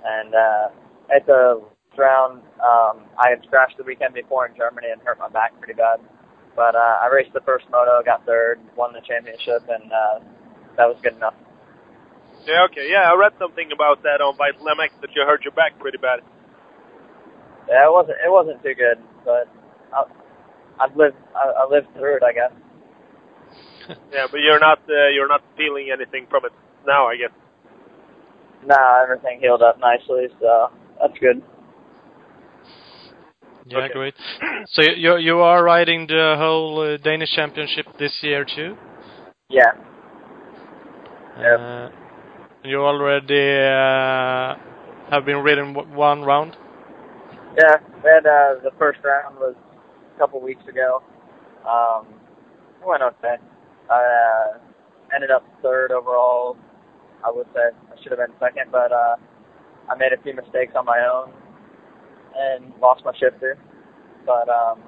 And 0.03 0.35
uh, 0.35 0.67
at 1.15 1.25
the 1.25 1.61
last 1.63 1.97
round, 1.97 2.41
um, 2.59 3.05
I 3.17 3.29
had 3.29 3.47
crashed 3.49 3.77
the 3.77 3.83
weekend 3.83 4.13
before 4.13 4.45
in 4.45 4.55
Germany 4.55 4.87
and 4.91 5.01
hurt 5.01 5.17
my 5.19 5.29
back 5.29 5.57
pretty 5.59 5.73
bad. 5.73 5.99
But 6.55 6.75
uh, 6.75 7.03
I 7.03 7.07
raced 7.11 7.33
the 7.33 7.41
first 7.41 7.65
moto, 7.71 8.01
got 8.03 8.25
third, 8.25 8.59
won 8.75 8.93
the 8.93 9.01
championship, 9.01 9.63
and 9.67 9.91
uh, 9.91 10.19
that 10.77 10.87
was 10.87 10.97
good 11.03 11.15
enough. 11.15 11.35
Yeah, 12.45 12.65
okay. 12.71 12.89
Yeah, 12.91 13.11
I 13.11 13.15
read 13.15 13.33
something 13.39 13.71
about 13.73 14.03
that 14.03 14.21
on 14.21 14.37
Vital 14.37 14.65
MX 14.67 15.01
that 15.01 15.09
you 15.15 15.23
hurt 15.23 15.43
your 15.43 15.51
back 15.53 15.79
pretty 15.79 15.97
bad. 15.97 16.19
Yeah, 17.67 17.87
it 17.87 17.91
wasn't 17.91 18.17
it 18.23 18.31
wasn't 18.31 18.61
too 18.61 18.75
good, 18.75 18.99
but 19.25 19.49
I, 19.91 20.03
I've 20.79 20.95
lived 20.95 21.15
I, 21.35 21.63
I 21.63 21.67
lived 21.69 21.87
through 21.95 22.17
it, 22.17 22.23
I 22.23 22.33
guess. 22.33 22.51
Yeah, 24.13 24.27
but 24.31 24.39
you're 24.39 24.59
not 24.59 24.79
uh, 24.89 25.09
you're 25.13 25.27
not 25.27 25.41
feeling 25.57 25.89
anything 25.93 26.27
from 26.29 26.45
it 26.45 26.51
now, 26.87 27.07
I 27.07 27.17
guess. 27.17 27.31
Nah, 28.65 29.03
everything 29.03 29.39
healed 29.41 29.61
up 29.61 29.77
nicely, 29.79 30.27
so 30.39 30.71
that's 30.99 31.17
good. 31.19 31.41
Yeah, 33.67 33.79
Okay. 33.79 33.93
great. 33.93 34.13
So 34.73 34.81
you 34.81 34.93
you- 34.95 35.17
you 35.17 35.39
are 35.41 35.63
riding 35.63 36.07
the 36.07 36.35
whole 36.37 36.79
uh, 36.81 36.97
Danish 36.97 37.31
championship 37.35 37.85
this 37.97 38.23
year 38.23 38.45
too? 38.45 38.75
Yeah. 39.49 39.71
Yep. 41.37 41.59
Uh, 41.59 41.89
you 42.63 42.81
already 42.81 43.45
uh, 43.59 44.55
have 45.11 45.25
been 45.25 45.43
ridden 45.43 45.73
w- 45.73 45.93
one 45.95 46.23
round? 46.23 46.55
Yeah, 47.57 47.77
we 48.03 48.09
had 48.09 48.25
uh, 48.25 48.59
the 48.63 48.71
first 48.77 48.99
round 49.03 49.37
was 49.37 49.55
a 50.15 50.19
couple 50.19 50.41
weeks 50.41 50.63
ago. 50.67 51.03
Um, 51.67 52.07
went 52.85 53.01
okay. 53.01 53.35
I 53.89 53.93
uh, 53.93 54.57
ended 55.13 55.31
up 55.31 55.43
third 55.61 55.91
overall. 55.91 56.57
I 57.25 57.31
would 57.31 57.47
say 57.53 57.73
I 57.91 58.01
should 58.01 58.11
have 58.11 58.19
been 58.19 58.35
second, 58.39 58.71
but 58.71 58.91
uh, 58.91 59.15
I 59.89 59.95
made 59.97 60.13
a 60.13 60.21
few 60.21 60.35
mistakes 60.35 60.73
on 60.75 60.85
my 60.85 60.99
own 61.11 61.33
and 62.35 62.73
lost 62.81 63.03
my 63.03 63.13
shifter. 63.19 63.57
But 64.25 64.49
um, 64.49 64.79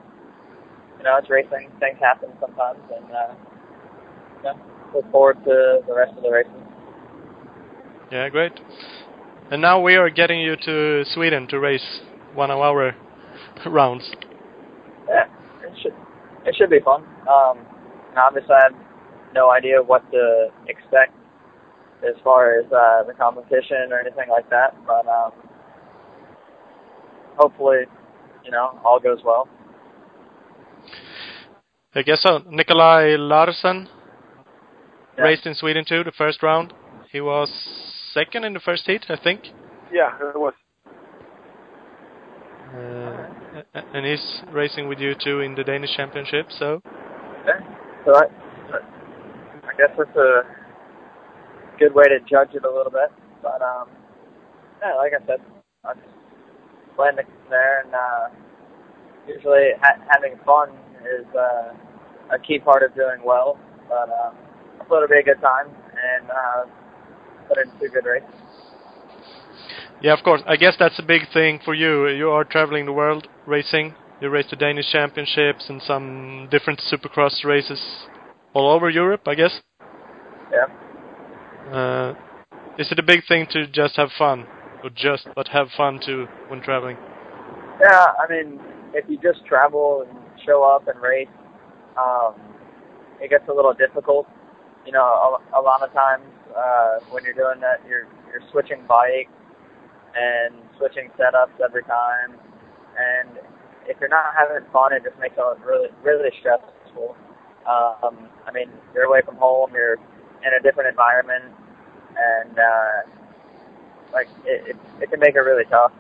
you 0.98 1.04
know, 1.04 1.18
it's 1.18 1.30
racing. 1.30 1.70
Things 1.80 1.98
happen 2.00 2.30
sometimes, 2.40 2.80
and 2.96 3.12
uh, 3.12 4.54
look 4.94 5.12
forward 5.12 5.38
to 5.46 5.80
the 5.88 5.96
rest 5.96 6.14
of 6.16 6.24
the 6.24 6.32
races. 6.32 6.52
Yeah, 8.12 8.30
great. 8.30 8.54
And 9.52 9.62
now 9.62 9.82
we 9.82 9.96
are 9.96 10.10
getting 10.10 10.40
you 10.42 10.56
to 10.66 11.04
Sweden 11.06 11.48
to 11.48 11.60
race 11.60 12.02
one 12.34 12.52
of 12.52 12.60
our 12.60 12.96
rounds. 13.66 14.10
Yeah, 15.68 15.74
it 15.74 15.82
should 15.82 15.94
it 16.46 16.56
should 16.58 16.70
be 16.70 16.80
fun. 16.80 17.04
Um, 17.28 17.60
and 18.10 18.18
obviously, 18.18 18.54
I 18.56 18.72
have 18.72 18.76
no 19.34 19.52
idea 19.52 19.82
what 19.82 20.10
to 20.12 20.48
expect 20.68 21.14
as 22.08 22.16
far 22.24 22.60
as 22.60 22.66
uh, 22.72 23.04
the 23.04 23.14
competition 23.14 23.92
or 23.92 24.00
anything 24.00 24.30
like 24.30 24.50
that. 24.50 24.76
But 24.86 25.08
um, 25.08 25.32
hopefully, 27.38 27.82
you 28.44 28.52
know, 28.52 28.80
all 28.86 29.00
goes 29.00 29.20
well. 29.26 29.48
I 31.96 32.02
guess 32.04 32.22
so. 32.22 32.40
Nikolai 32.50 33.16
Larsen 33.18 33.90
Yeah. 35.18 35.24
raced 35.24 35.46
in 35.48 35.56
Sweden 35.56 35.84
too, 35.86 36.04
the 36.04 36.12
first 36.12 36.44
round. 36.44 36.74
He 37.12 37.22
was 37.22 37.50
second 38.14 38.44
in 38.44 38.54
the 38.54 38.60
first 38.60 38.86
heat, 38.86 39.06
I 39.10 39.16
think. 39.16 39.42
Yeah, 39.92 40.16
it 40.20 40.38
was. 40.40 40.54
Uh, 42.74 42.78
a- 42.78 43.37
and 43.74 44.06
he's 44.06 44.42
racing 44.52 44.88
with 44.88 45.00
you 45.00 45.16
too 45.24 45.42
in 45.42 45.56
the 45.56 45.64
Danish 45.64 45.96
championship, 45.96 46.48
so. 46.52 46.82
Yeah. 47.46 47.60
So 48.06 48.16
I, 48.16 48.24
I 49.68 49.78
guess 49.78 49.90
that's 49.98 50.16
a 50.16 50.42
good 51.80 51.94
way 51.94 52.06
to 52.06 52.20
judge 52.30 52.54
it 52.54 52.64
a 52.64 52.70
little 52.70 52.92
bit. 52.92 53.12
But 53.42 53.62
um, 53.62 53.90
yeah, 54.82 54.96
like 54.96 55.14
I 55.14 55.26
said, 55.26 55.40
I'm 55.86 55.98
just 55.98 57.00
landing 57.00 57.26
there, 57.50 57.84
and 57.84 57.94
uh, 57.94 58.30
usually 59.28 59.72
ha- 59.82 60.02
having 60.10 60.40
fun 60.46 60.70
is 61.04 61.26
uh, 61.36 61.74
a 62.34 62.40
key 62.40 62.60
part 62.60 62.84
of 62.84 62.94
doing 62.96 63.20
well. 63.26 63.60
But 63.88 64.10
um, 64.10 64.36
I 64.82 64.86
thought 64.86 64.98
it'd 64.98 65.10
be 65.10 65.20
a 65.20 65.24
good 65.24 65.42
time, 65.42 65.68
and 65.68 66.30
uh, 66.30 66.66
put 67.48 67.58
in 67.58 67.72
two 67.80 67.90
good 67.90 68.06
races. 68.06 68.47
Yeah, 70.02 70.14
of 70.14 70.24
course. 70.24 70.42
I 70.46 70.58
guess 70.58 70.76
that's 70.78 71.00
a 71.00 71.04
big 71.04 71.22
thing 71.34 71.60
for 71.66 71.74
you. 71.74 72.08
You 72.08 72.30
are 72.30 72.44
traveling 72.44 72.86
the 72.86 72.94
world 72.94 73.28
racing. 73.48 73.96
You 74.22 74.30
race 74.30 74.46
the 74.50 74.56
Danish 74.56 74.92
championships 74.92 75.70
and 75.70 75.82
some 75.82 76.48
different 76.52 76.82
supercross 76.92 77.44
races 77.44 77.82
all 78.54 78.72
over 78.72 78.90
Europe, 78.90 79.22
I 79.28 79.36
guess. 79.36 79.60
Yeah. 80.52 81.74
Uh, 81.74 82.14
is 82.78 82.92
it 82.92 83.00
a 83.00 83.04
big 83.04 83.22
thing 83.28 83.48
to 83.52 83.68
just 83.68 83.96
have 83.96 84.10
fun? 84.18 84.46
Or 84.84 84.92
just, 84.92 85.26
but 85.36 85.48
have 85.50 85.70
fun 85.76 86.00
too 86.06 86.28
when 86.48 86.62
traveling? 86.62 86.98
Yeah, 87.82 88.06
I 88.22 88.30
mean, 88.30 88.60
if 88.94 89.06
you 89.10 89.18
just 89.18 89.46
travel 89.46 90.06
and 90.08 90.20
show 90.46 90.64
up 90.64 90.88
and 90.88 91.02
race, 91.02 91.28
um, 91.98 92.36
it 93.20 93.32
gets 93.32 93.46
a 93.50 93.54
little 93.54 93.74
difficult. 93.74 94.28
You 94.86 94.92
know, 94.92 95.02
a, 95.02 95.60
a 95.60 95.62
lot 95.62 95.82
of 95.82 95.92
times 95.94 96.24
uh, 96.56 97.00
when 97.10 97.24
you're 97.24 97.34
doing 97.34 97.60
that, 97.62 97.82
you're 97.88 98.08
you're 98.32 98.48
switching 98.52 98.86
bikes 98.88 99.32
and 100.18 100.56
switching 100.78 101.10
setups 101.20 101.62
every 101.64 101.84
time, 101.84 102.34
and 102.98 103.38
if 103.86 103.98
you're 104.00 104.10
not 104.10 104.34
having 104.36 104.68
fun, 104.74 104.94
it 104.94 105.04
just 105.04 105.18
makes 105.20 105.36
it 105.38 105.66
really 105.66 105.90
really 106.04 106.32
stressful. 106.40 107.16
Um, 107.68 108.30
I 108.48 108.52
mean, 108.52 108.70
you're 108.94 109.04
away 109.04 109.22
from 109.22 109.36
home, 109.36 109.72
you're 109.74 109.94
in 109.94 110.52
a 110.58 110.64
different 110.64 110.90
environment, 110.90 111.54
and 112.18 112.58
uh, 112.58 112.98
like 114.14 114.28
it, 114.46 114.70
it, 114.70 114.78
it 115.02 115.12
can 115.12 115.20
make 115.20 115.36
it 115.36 115.40
really 115.40 115.66
tough. 115.70 115.92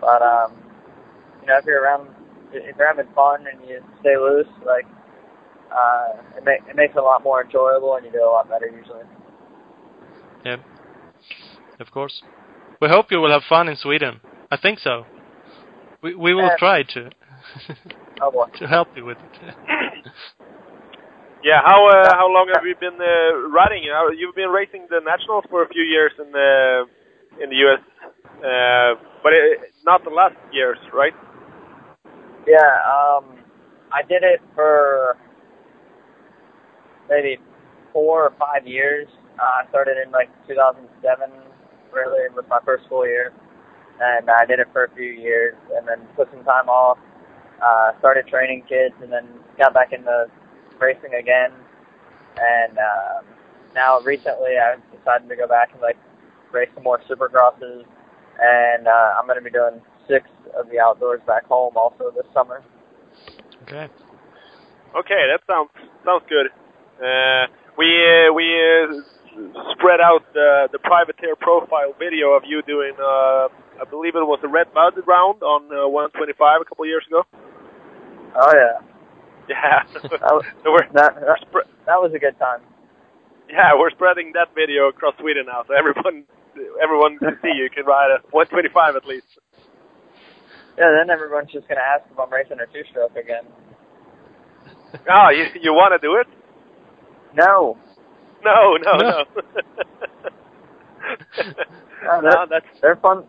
But 0.00 0.22
um, 0.22 0.52
you 1.40 1.48
know, 1.48 1.58
if 1.58 1.64
you're 1.66 1.82
around, 1.82 2.08
if 2.52 2.76
you're 2.76 2.86
having 2.86 3.12
fun 3.14 3.46
and 3.46 3.68
you 3.68 3.80
stay 4.00 4.16
loose, 4.16 4.48
like 4.64 4.86
uh, 5.72 6.22
it, 6.36 6.44
ma- 6.44 6.70
it 6.70 6.76
makes 6.76 6.94
it 6.94 6.98
a 6.98 7.02
lot 7.02 7.22
more 7.22 7.44
enjoyable, 7.44 7.96
and 7.96 8.06
you 8.06 8.12
do 8.12 8.22
a 8.22 8.30
lot 8.30 8.48
better 8.48 8.66
usually. 8.66 9.04
Yeah. 10.44 10.56
Of 11.80 11.90
course. 11.90 12.22
We 12.80 12.88
hope 12.88 13.06
you 13.10 13.20
will 13.20 13.32
have 13.32 13.42
fun 13.48 13.68
in 13.68 13.76
Sweden. 13.76 14.20
I 14.50 14.56
think 14.56 14.78
so. 14.78 15.04
We 16.02 16.14
we 16.14 16.34
will 16.34 16.50
Yeah. 16.50 16.56
try 16.58 16.82
to 16.94 17.10
to 18.58 18.66
help 18.66 18.88
you 18.96 19.04
with 19.04 19.18
it. 19.18 19.54
Yeah, 21.44 21.62
how 21.64 21.86
uh, 21.86 22.14
how 22.18 22.26
long 22.28 22.50
have 22.54 22.66
you 22.66 22.74
been 22.80 22.98
uh, 23.00 23.48
riding? 23.54 23.84
Uh, 23.86 24.10
You've 24.10 24.34
been 24.34 24.50
racing 24.50 24.86
the 24.90 25.00
nationals 25.04 25.44
for 25.48 25.62
a 25.62 25.68
few 25.68 25.82
years 25.82 26.10
in 26.18 26.32
the 26.32 26.84
in 27.42 27.48
the 27.50 27.56
US, 27.66 27.80
uh, 28.42 29.00
but 29.22 29.32
it, 29.32 29.70
not 29.84 30.02
the 30.02 30.10
last 30.10 30.34
years, 30.52 30.78
right? 30.92 31.14
Yeah, 32.46 32.58
um, 32.82 33.38
I 33.92 34.02
did 34.02 34.24
it 34.24 34.40
for 34.54 35.16
maybe 37.08 37.38
four 37.92 38.24
or 38.24 38.32
five 38.38 38.66
years. 38.66 39.06
Uh, 39.38 39.62
I 39.64 39.68
started 39.68 39.96
in 40.04 40.10
like 40.10 40.28
2007, 40.48 41.30
really, 41.92 42.28
was 42.34 42.44
my 42.48 42.60
first 42.64 42.88
full 42.88 43.06
year, 43.06 43.32
and 44.00 44.30
I 44.30 44.44
did 44.44 44.60
it 44.60 44.68
for 44.72 44.84
a 44.84 44.90
few 44.94 45.12
years, 45.12 45.54
and 45.74 45.86
then 45.86 46.06
took 46.16 46.30
some 46.30 46.44
time 46.44 46.68
off. 46.68 46.98
Uh, 47.62 47.98
started 47.98 48.26
training 48.28 48.62
kids, 48.68 48.94
and 49.02 49.12
then 49.12 49.26
got 49.58 49.74
back 49.74 49.92
into 49.92 50.26
racing 50.78 51.14
again. 51.14 51.50
And 52.38 52.78
um, 52.78 53.24
now, 53.74 54.00
recently, 54.00 54.58
I've 54.58 54.82
decided 54.96 55.28
to 55.28 55.36
go 55.36 55.48
back 55.48 55.70
and 55.72 55.82
like 55.82 55.96
race 56.52 56.68
some 56.74 56.84
more 56.84 57.00
supercrosses, 57.10 57.84
and 58.40 58.86
uh, 58.86 59.14
I'm 59.18 59.26
going 59.26 59.38
to 59.38 59.44
be 59.44 59.50
doing 59.50 59.80
six 60.08 60.24
of 60.58 60.70
the 60.70 60.80
outdoors 60.80 61.20
back 61.26 61.44
home 61.46 61.76
also 61.76 62.10
this 62.14 62.26
summer. 62.32 62.62
Okay. 63.62 63.88
Okay, 64.96 65.22
that 65.28 65.40
sounds 65.46 65.70
sounds 66.04 66.24
good. 66.28 66.46
Uh, 66.98 67.46
we 67.76 67.86
uh, 67.86 68.32
we 68.32 68.46
uh, 68.56 69.02
spread 69.76 70.00
out 70.00 70.22
the 70.34 70.68
the 70.72 70.78
privateer 70.80 71.36
profile 71.36 71.94
video 71.98 72.32
of 72.36 72.44
you 72.46 72.62
doing, 72.66 72.94
uh, 72.98 73.48
I 73.80 73.84
believe 73.90 74.16
it 74.16 74.24
was 74.26 74.40
the 74.42 74.48
Red 74.48 74.72
Bud 74.74 74.94
round 75.06 75.42
on 75.42 75.70
uh, 75.72 75.88
125 75.88 76.62
a 76.62 76.64
couple 76.66 76.86
years 76.86 77.04
ago. 77.08 77.22
Oh 78.36 78.52
yeah, 78.54 78.80
Yeah, 79.48 79.82
was- 80.32 80.46
so 80.64 80.72
we're, 80.72 80.88
that 80.94 81.14
that, 81.20 81.40
that 81.86 81.98
was 82.00 82.12
a 82.14 82.20
good 82.20 82.38
time. 82.38 82.60
yeah 83.48 83.74
we're 83.78 83.90
spreading 83.90 84.32
that 84.34 84.54
video 84.54 84.88
across 84.88 85.14
Sweden 85.20 85.46
now, 85.46 85.64
so 85.68 85.74
everyone 85.74 86.24
everyone 86.82 87.18
can 87.18 87.38
see 87.42 87.52
you 87.54 87.70
can 87.74 87.86
ride 87.86 88.10
a 88.12 88.20
125 88.30 88.96
at 88.96 89.06
least. 89.06 89.26
Yeah, 90.78 90.90
then 90.98 91.10
everyone's 91.10 91.52
just 91.52 91.68
gonna 91.68 91.80
ask 91.84 92.04
if 92.10 92.18
I'm 92.18 92.32
racing 92.32 92.58
a 92.60 92.66
two-stroke 92.72 93.16
again. 93.16 93.44
Oh, 95.08 95.30
you 95.30 95.46
you 95.62 95.72
want 95.74 95.92
to 95.94 96.00
do 96.06 96.16
it? 96.16 96.26
No, 97.34 97.78
No, 98.44 98.76
no, 98.76 99.02
No. 99.02 99.04
no. 99.04 99.24
No, 102.04 102.20
no, 102.20 102.46
that's 102.50 102.66
they're 102.82 102.96
fun. 102.96 103.24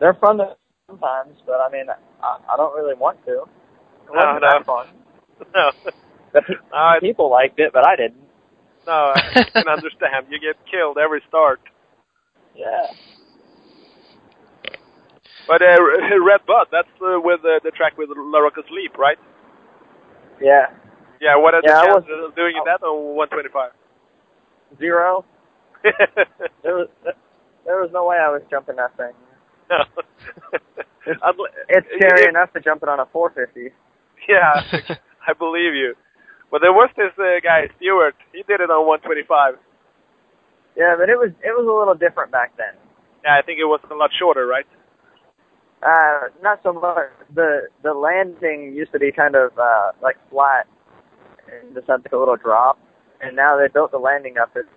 They're 0.00 0.14
fun 0.14 0.40
sometimes, 0.90 1.36
but 1.46 1.60
I 1.60 1.70
mean, 1.70 1.86
I, 2.22 2.38
I 2.52 2.56
don't 2.56 2.74
really 2.76 2.94
want 2.94 3.24
to. 3.26 3.44
It 4.06 4.12
No, 4.14 4.38
no. 4.38 4.52
that 4.52 4.64
fun. 4.66 4.88
no. 5.54 5.70
The 6.34 6.42
pe- 6.42 6.64
Uh, 6.72 7.00
people 7.00 7.30
liked 7.30 7.58
it, 7.60 7.72
but 7.72 7.86
I 7.86 7.96
didn't. 7.96 8.22
no, 8.86 8.92
I 8.92 9.20
can 9.56 9.68
understand. 9.68 10.26
You 10.30 10.38
get 10.40 10.56
killed 10.70 10.98
every 10.98 11.22
start. 11.28 11.60
Yeah. 12.56 12.88
But 15.48 15.62
uh, 15.62 15.76
Red 16.24 16.46
Bud, 16.46 16.68
that's 16.72 16.88
uh, 17.02 17.20
with 17.20 17.40
uh, 17.40 17.60
the 17.64 17.72
track 17.76 17.98
with 17.98 18.10
LaRocco's 18.10 18.70
Leap, 18.72 18.98
right? 18.98 19.18
Yeah. 20.40 20.66
Yeah. 21.20 21.36
What 21.36 21.54
are 21.54 21.62
Yeah, 21.62 21.72
I 21.72 21.74
the 21.74 21.74
chances 21.80 22.08
of 22.26 22.36
doing 22.36 22.60
that 22.64 22.82
on 22.84 23.16
125? 23.16 23.72
Zero. 24.78 25.24
There 26.62 26.74
was 26.74 26.88
there 27.64 27.76
was 27.80 27.90
no 27.92 28.06
way 28.06 28.16
I 28.16 28.30
was 28.30 28.42
jumping 28.50 28.76
that 28.76 28.96
thing. 28.96 29.12
no. 29.70 29.78
Unle- 31.22 31.54
It's 31.68 31.86
scary 31.96 32.22
if- 32.24 32.28
enough 32.30 32.52
to 32.54 32.60
jump 32.60 32.82
it 32.82 32.88
on 32.88 33.00
a 33.00 33.06
450. 33.06 33.72
Yeah, 34.28 34.62
I 35.28 35.32
believe 35.32 35.74
you. 35.74 35.94
But 36.50 36.60
there 36.62 36.72
was 36.72 36.90
this 36.96 37.12
uh, 37.18 37.38
guy 37.42 37.68
Stewart. 37.76 38.14
He 38.32 38.42
did 38.46 38.60
it 38.60 38.70
on 38.70 38.86
125. 38.86 39.54
Yeah, 40.76 40.94
but 40.98 41.08
it 41.08 41.16
was 41.16 41.30
it 41.42 41.52
was 41.54 41.66
a 41.66 41.72
little 41.78 41.94
different 41.94 42.30
back 42.32 42.56
then. 42.56 42.74
Yeah, 43.24 43.38
I 43.38 43.42
think 43.42 43.58
it 43.60 43.64
was 43.66 43.80
a 43.90 43.94
lot 43.94 44.10
shorter, 44.18 44.46
right? 44.46 44.66
Uh, 45.82 46.28
not 46.42 46.60
so 46.62 46.72
much. 46.72 47.10
The 47.34 47.68
the 47.82 47.92
landing 47.94 48.72
used 48.74 48.92
to 48.92 48.98
be 48.98 49.12
kind 49.12 49.34
of 49.36 49.56
uh, 49.58 49.92
like 50.02 50.16
flat, 50.30 50.66
and 51.50 51.74
just 51.74 51.86
had 51.86 52.02
like 52.04 52.12
a 52.12 52.16
little 52.16 52.36
drop. 52.36 52.78
And 53.20 53.34
now 53.36 53.56
they 53.56 53.68
built 53.72 53.90
the 53.90 53.98
landing 53.98 54.38
up. 54.38 54.50
It's 54.56 54.68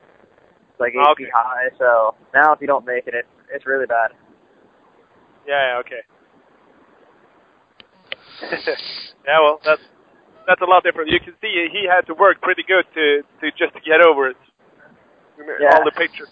like 0.79 0.93
eight 0.93 1.07
Okay. 1.11 1.25
feet 1.25 1.33
high. 1.33 1.69
So 1.77 2.15
now 2.33 2.53
if 2.53 2.61
you 2.61 2.67
don't 2.67 2.85
make 2.85 3.07
it, 3.07 3.13
it's 3.13 3.27
it's 3.51 3.65
really 3.65 3.85
bad. 3.85 4.11
Yeah, 5.47 5.73
yeah, 5.73 5.79
okay. 5.79 6.03
yeah, 9.25 9.39
well, 9.41 9.59
that's 9.65 9.81
that's 10.47 10.61
a 10.61 10.65
lot 10.65 10.83
different. 10.83 11.09
You 11.09 11.19
can 11.19 11.33
see 11.41 11.67
he 11.71 11.85
had 11.89 12.05
to 12.07 12.13
work 12.13 12.41
pretty 12.41 12.63
good 12.67 12.85
to 12.95 13.21
to 13.41 13.51
just 13.57 13.73
to 13.73 13.81
get 13.81 14.01
over 14.01 14.29
it. 14.29 14.37
Yeah. 15.59 15.73
All 15.73 15.83
the 15.83 15.91
pictures. 15.91 16.29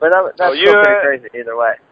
But 0.00 0.12
that, 0.12 0.32
that's 0.38 0.50
So 0.50 0.52
you, 0.54 0.70
still 0.70 0.80
pretty 0.80 0.96
uh, 0.96 1.02
crazy 1.02 1.28
either 1.38 1.56
way. 1.56 1.74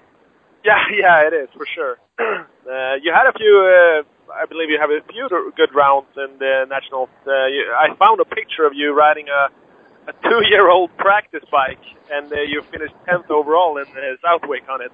Yeah, 0.64 0.83
yeah, 0.90 1.26
it 1.26 1.33
is 1.33 1.48
for 1.57 1.66
sure. 1.74 1.96
uh, 2.18 2.94
you 3.00 3.12
had 3.14 3.31
a 3.31 3.33
few. 3.38 3.54
Uh, 3.62 4.02
I 4.35 4.47
believe 4.47 4.71
you 4.71 4.79
have 4.81 4.91
a 4.91 5.01
few 5.12 5.29
good 5.57 5.73
rounds 5.75 6.09
in 6.17 6.38
the 6.38 6.64
nationals. 6.69 7.11
Uh, 7.27 7.47
you, 7.49 7.64
I 7.73 7.95
found 7.97 8.21
a 8.21 8.29
picture 8.29 8.67
of 8.67 8.73
you 8.75 8.93
riding 8.95 9.27
a 9.29 9.49
a 10.09 10.12
two-year-old 10.25 10.91
practice 10.97 11.45
bike, 11.53 11.85
and 12.11 12.33
uh, 12.33 12.41
you 12.41 12.62
finished 12.73 12.95
tenth 13.05 13.31
overall 13.31 13.77
in 13.77 13.85
uh, 13.93 14.17
Southwick 14.25 14.64
on 14.71 14.81
it. 14.81 14.93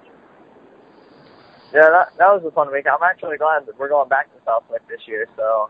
Yeah, 1.73 1.87
that 1.91 2.11
that 2.19 2.31
was 2.35 2.43
a 2.45 2.51
fun 2.51 2.71
week. 2.71 2.85
I'm 2.87 3.03
actually 3.03 3.37
glad 3.37 3.65
that 3.67 3.79
we're 3.79 3.89
going 3.89 4.09
back 4.09 4.27
to 4.35 4.39
Southwick 4.45 4.83
this 4.87 5.01
year. 5.07 5.27
So 5.35 5.69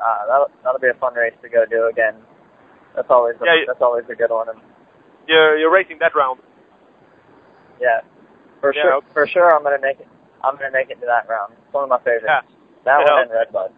uh, 0.00 0.20
that'll 0.28 0.50
that'll 0.64 0.80
be 0.80 0.88
a 0.88 0.98
fun 0.98 1.14
race 1.14 1.36
to 1.42 1.48
go 1.48 1.64
do 1.68 1.88
again. 1.92 2.16
That's 2.96 3.08
always 3.10 3.36
a, 3.40 3.44
Yeah, 3.44 3.64
that's 3.68 3.82
always 3.82 4.04
a 4.10 4.16
good 4.16 4.30
one. 4.32 4.48
And 4.48 4.60
You're 5.28 5.58
you're 5.58 5.72
racing 5.72 5.98
that 6.00 6.14
round. 6.16 6.40
yeah, 7.80 8.00
for 8.60 8.72
Yeah, 8.74 8.82
sure 8.82 8.94
okay. 9.04 9.06
for 9.12 9.26
sure 9.28 9.54
I'm 9.54 9.62
gonna 9.62 9.80
make 9.80 10.00
it. 10.00 10.08
I'm 10.42 10.56
gonna 10.56 10.72
make 10.72 10.90
it 10.90 11.00
to 11.00 11.06
that 11.06 11.28
round. 11.28 11.52
It's 11.54 11.72
one 11.72 11.84
of 11.84 11.90
my 11.90 12.00
favorites. 12.00 12.26
Yeah. 12.28 12.55
That 12.86 13.02
Yeah. 13.02 13.14
one 13.14 13.22
and 13.22 13.30
Red 13.32 13.52
Bud. 13.52 13.72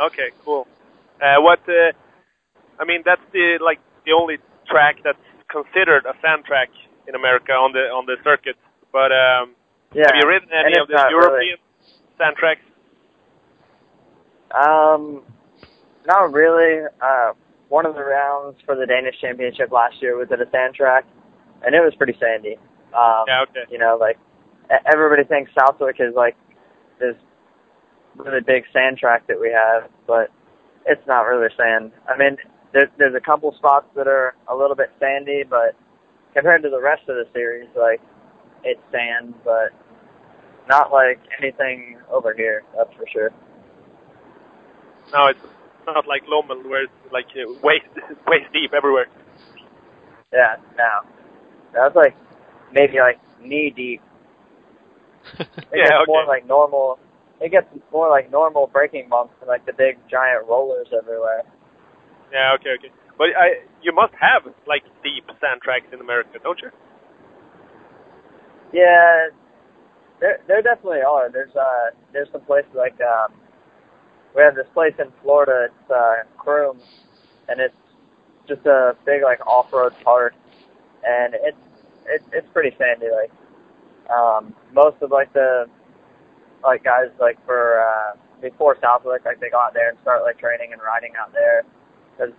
Okay, 0.00 0.32
cool. 0.44 0.66
Uh, 1.20 1.36
what? 1.40 1.60
Uh, 1.68 1.92
I 2.80 2.84
mean, 2.84 3.02
that's 3.04 3.20
the 3.32 3.58
like 3.60 3.78
the 4.04 4.12
only 4.12 4.38
track 4.66 4.96
that's 5.04 5.20
considered 5.48 6.06
a 6.06 6.14
sand 6.20 6.44
track 6.44 6.70
in 7.06 7.14
America 7.14 7.52
on 7.52 7.72
the 7.72 7.84
on 7.92 8.06
the 8.06 8.16
circuit. 8.24 8.56
But 8.90 9.12
um, 9.12 9.54
Yeah. 9.92 10.08
have 10.08 10.16
you 10.16 10.28
ridden 10.28 10.48
any 10.50 10.78
of 10.80 10.88
the 10.88 10.96
European 11.10 11.58
sand 12.16 12.36
tracks? 12.36 12.64
Um, 14.50 15.22
not 16.06 16.32
really. 16.32 16.86
Uh, 17.00 17.32
one 17.68 17.84
of 17.84 17.94
the 17.94 18.04
rounds 18.04 18.56
for 18.64 18.76
the 18.76 18.86
Danish 18.86 19.18
Championship 19.20 19.72
last 19.72 20.00
year 20.00 20.16
was 20.16 20.30
at 20.32 20.40
a 20.40 20.48
sand 20.50 20.74
track, 20.74 21.04
and 21.62 21.74
it 21.74 21.80
was 21.80 21.94
pretty 21.96 22.16
sandy. 22.18 22.56
Um, 22.94 23.24
Yeah, 23.28 23.42
okay. 23.42 23.64
You 23.68 23.78
know, 23.78 23.98
like 24.00 24.18
everybody 24.86 25.24
thinks 25.24 25.52
Southwick 25.52 25.96
is 26.00 26.14
like 26.14 26.36
this 26.98 27.16
really 28.16 28.40
big 28.40 28.64
sand 28.72 28.98
track 28.98 29.26
that 29.28 29.40
we 29.40 29.50
have, 29.50 29.90
but 30.06 30.30
it's 30.86 31.06
not 31.06 31.22
really 31.22 31.48
sand. 31.56 31.92
I 32.08 32.16
mean, 32.16 32.36
there, 32.72 32.90
there's 32.98 33.14
a 33.14 33.20
couple 33.20 33.54
spots 33.56 33.86
that 33.96 34.06
are 34.06 34.34
a 34.48 34.56
little 34.56 34.76
bit 34.76 34.90
sandy, 35.00 35.42
but 35.48 35.74
compared 36.34 36.62
to 36.62 36.70
the 36.70 36.80
rest 36.80 37.02
of 37.08 37.16
the 37.16 37.24
series, 37.32 37.68
like 37.76 38.00
it's 38.64 38.80
sand, 38.92 39.34
but 39.44 39.70
not 40.68 40.92
like 40.92 41.18
anything 41.40 41.98
over 42.10 42.34
here. 42.34 42.62
That's 42.76 42.90
for 42.96 43.04
sure. 43.12 43.30
No, 45.12 45.26
it's 45.26 45.38
not 45.86 46.06
like 46.06 46.22
Lommel 46.28 46.68
where 46.68 46.84
it's 46.84 46.92
like 47.12 47.26
uh, 47.36 47.52
waist 47.62 47.86
waist 48.26 48.52
deep 48.52 48.72
everywhere. 48.76 49.06
Yeah, 50.32 50.56
no. 50.76 51.08
That's 51.72 51.94
like 51.94 52.16
maybe 52.72 52.98
like 52.98 53.18
knee 53.40 53.72
deep. 53.74 54.02
Yeah, 55.74 55.98
okay. 56.02 56.04
more 56.06 56.24
like 56.26 56.46
normal. 56.46 56.98
It 57.40 57.50
gets 57.50 57.66
more 57.92 58.08
like 58.08 58.30
normal 58.30 58.66
braking 58.66 59.08
bumps 59.08 59.34
than 59.40 59.48
like 59.48 59.66
the 59.66 59.72
big 59.72 59.98
giant 60.10 60.46
rollers 60.48 60.88
everywhere. 60.96 61.42
Yeah, 62.32 62.54
okay, 62.58 62.70
okay. 62.78 62.92
But 63.18 63.28
I, 63.36 63.64
you 63.82 63.92
must 63.92 64.12
have 64.20 64.52
like 64.66 64.82
deep 65.02 65.24
sand 65.40 65.60
tracks 65.62 65.86
in 65.92 66.00
America, 66.00 66.38
don't 66.42 66.60
you? 66.62 66.70
Yeah, 68.72 69.28
there 70.20 70.38
there 70.48 70.62
definitely 70.62 71.02
are. 71.06 71.30
There's 71.30 71.54
uh 71.54 71.90
there's 72.12 72.28
some 72.32 72.42
places 72.42 72.70
like 72.74 72.96
um 73.00 73.34
we 74.34 74.42
have 74.42 74.54
this 74.54 74.66
place 74.74 74.94
in 74.98 75.12
Florida. 75.22 75.68
It's 75.70 75.90
uh 75.90 76.24
Croom, 76.38 76.78
and 77.48 77.60
it's 77.60 77.74
just 78.48 78.64
a 78.66 78.96
big 79.04 79.22
like 79.22 79.44
off 79.46 79.72
road 79.72 79.92
park, 80.04 80.34
and 81.04 81.34
it's 81.34 81.56
it, 82.06 82.22
it's 82.32 82.48
pretty 82.52 82.76
sandy. 82.78 83.06
Like 83.12 83.32
um 84.10 84.54
most 84.72 84.96
of 85.02 85.10
like 85.10 85.32
the 85.32 85.66
like 86.66 86.84
guys 86.84 87.08
like 87.20 87.38
for 87.46 87.80
uh 87.80 88.18
before 88.42 88.76
Southwick, 88.82 89.24
like 89.24 89.40
they 89.40 89.48
go 89.48 89.58
out 89.58 89.72
there 89.72 89.88
and 89.88 89.98
start 90.02 90.22
like 90.22 90.38
training 90.38 90.72
and 90.72 90.82
riding 90.82 91.12
out 91.18 91.32
there. 91.32 91.62
Cause 92.18 92.34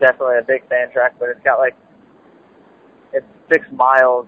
definitely 0.00 0.38
a 0.38 0.46
big 0.46 0.62
sand 0.68 0.92
track, 0.92 1.14
but 1.18 1.30
it's 1.30 1.40
got 1.44 1.58
like 1.58 1.76
it's 3.12 3.26
six 3.52 3.64
miles 3.72 4.26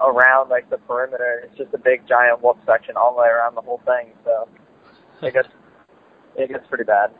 around 0.00 0.48
like 0.48 0.68
the 0.70 0.78
perimeter. 0.78 1.42
It's 1.44 1.56
just 1.56 1.74
a 1.74 1.78
big 1.78 2.06
giant 2.06 2.42
whoop 2.42 2.58
section 2.66 2.96
all 2.96 3.14
the 3.14 3.20
way 3.22 3.28
around 3.28 3.54
the 3.56 3.62
whole 3.62 3.80
thing. 3.84 4.12
So 4.24 4.48
it 5.22 5.34
gets 5.34 5.48
it 6.36 6.48
gets 6.48 6.66
pretty 6.68 6.84
bad. 6.84 7.10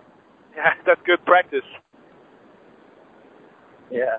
Yeah, 0.56 0.74
that's 0.86 1.00
good 1.04 1.24
practice. 1.24 1.66
Yeah. 3.90 4.18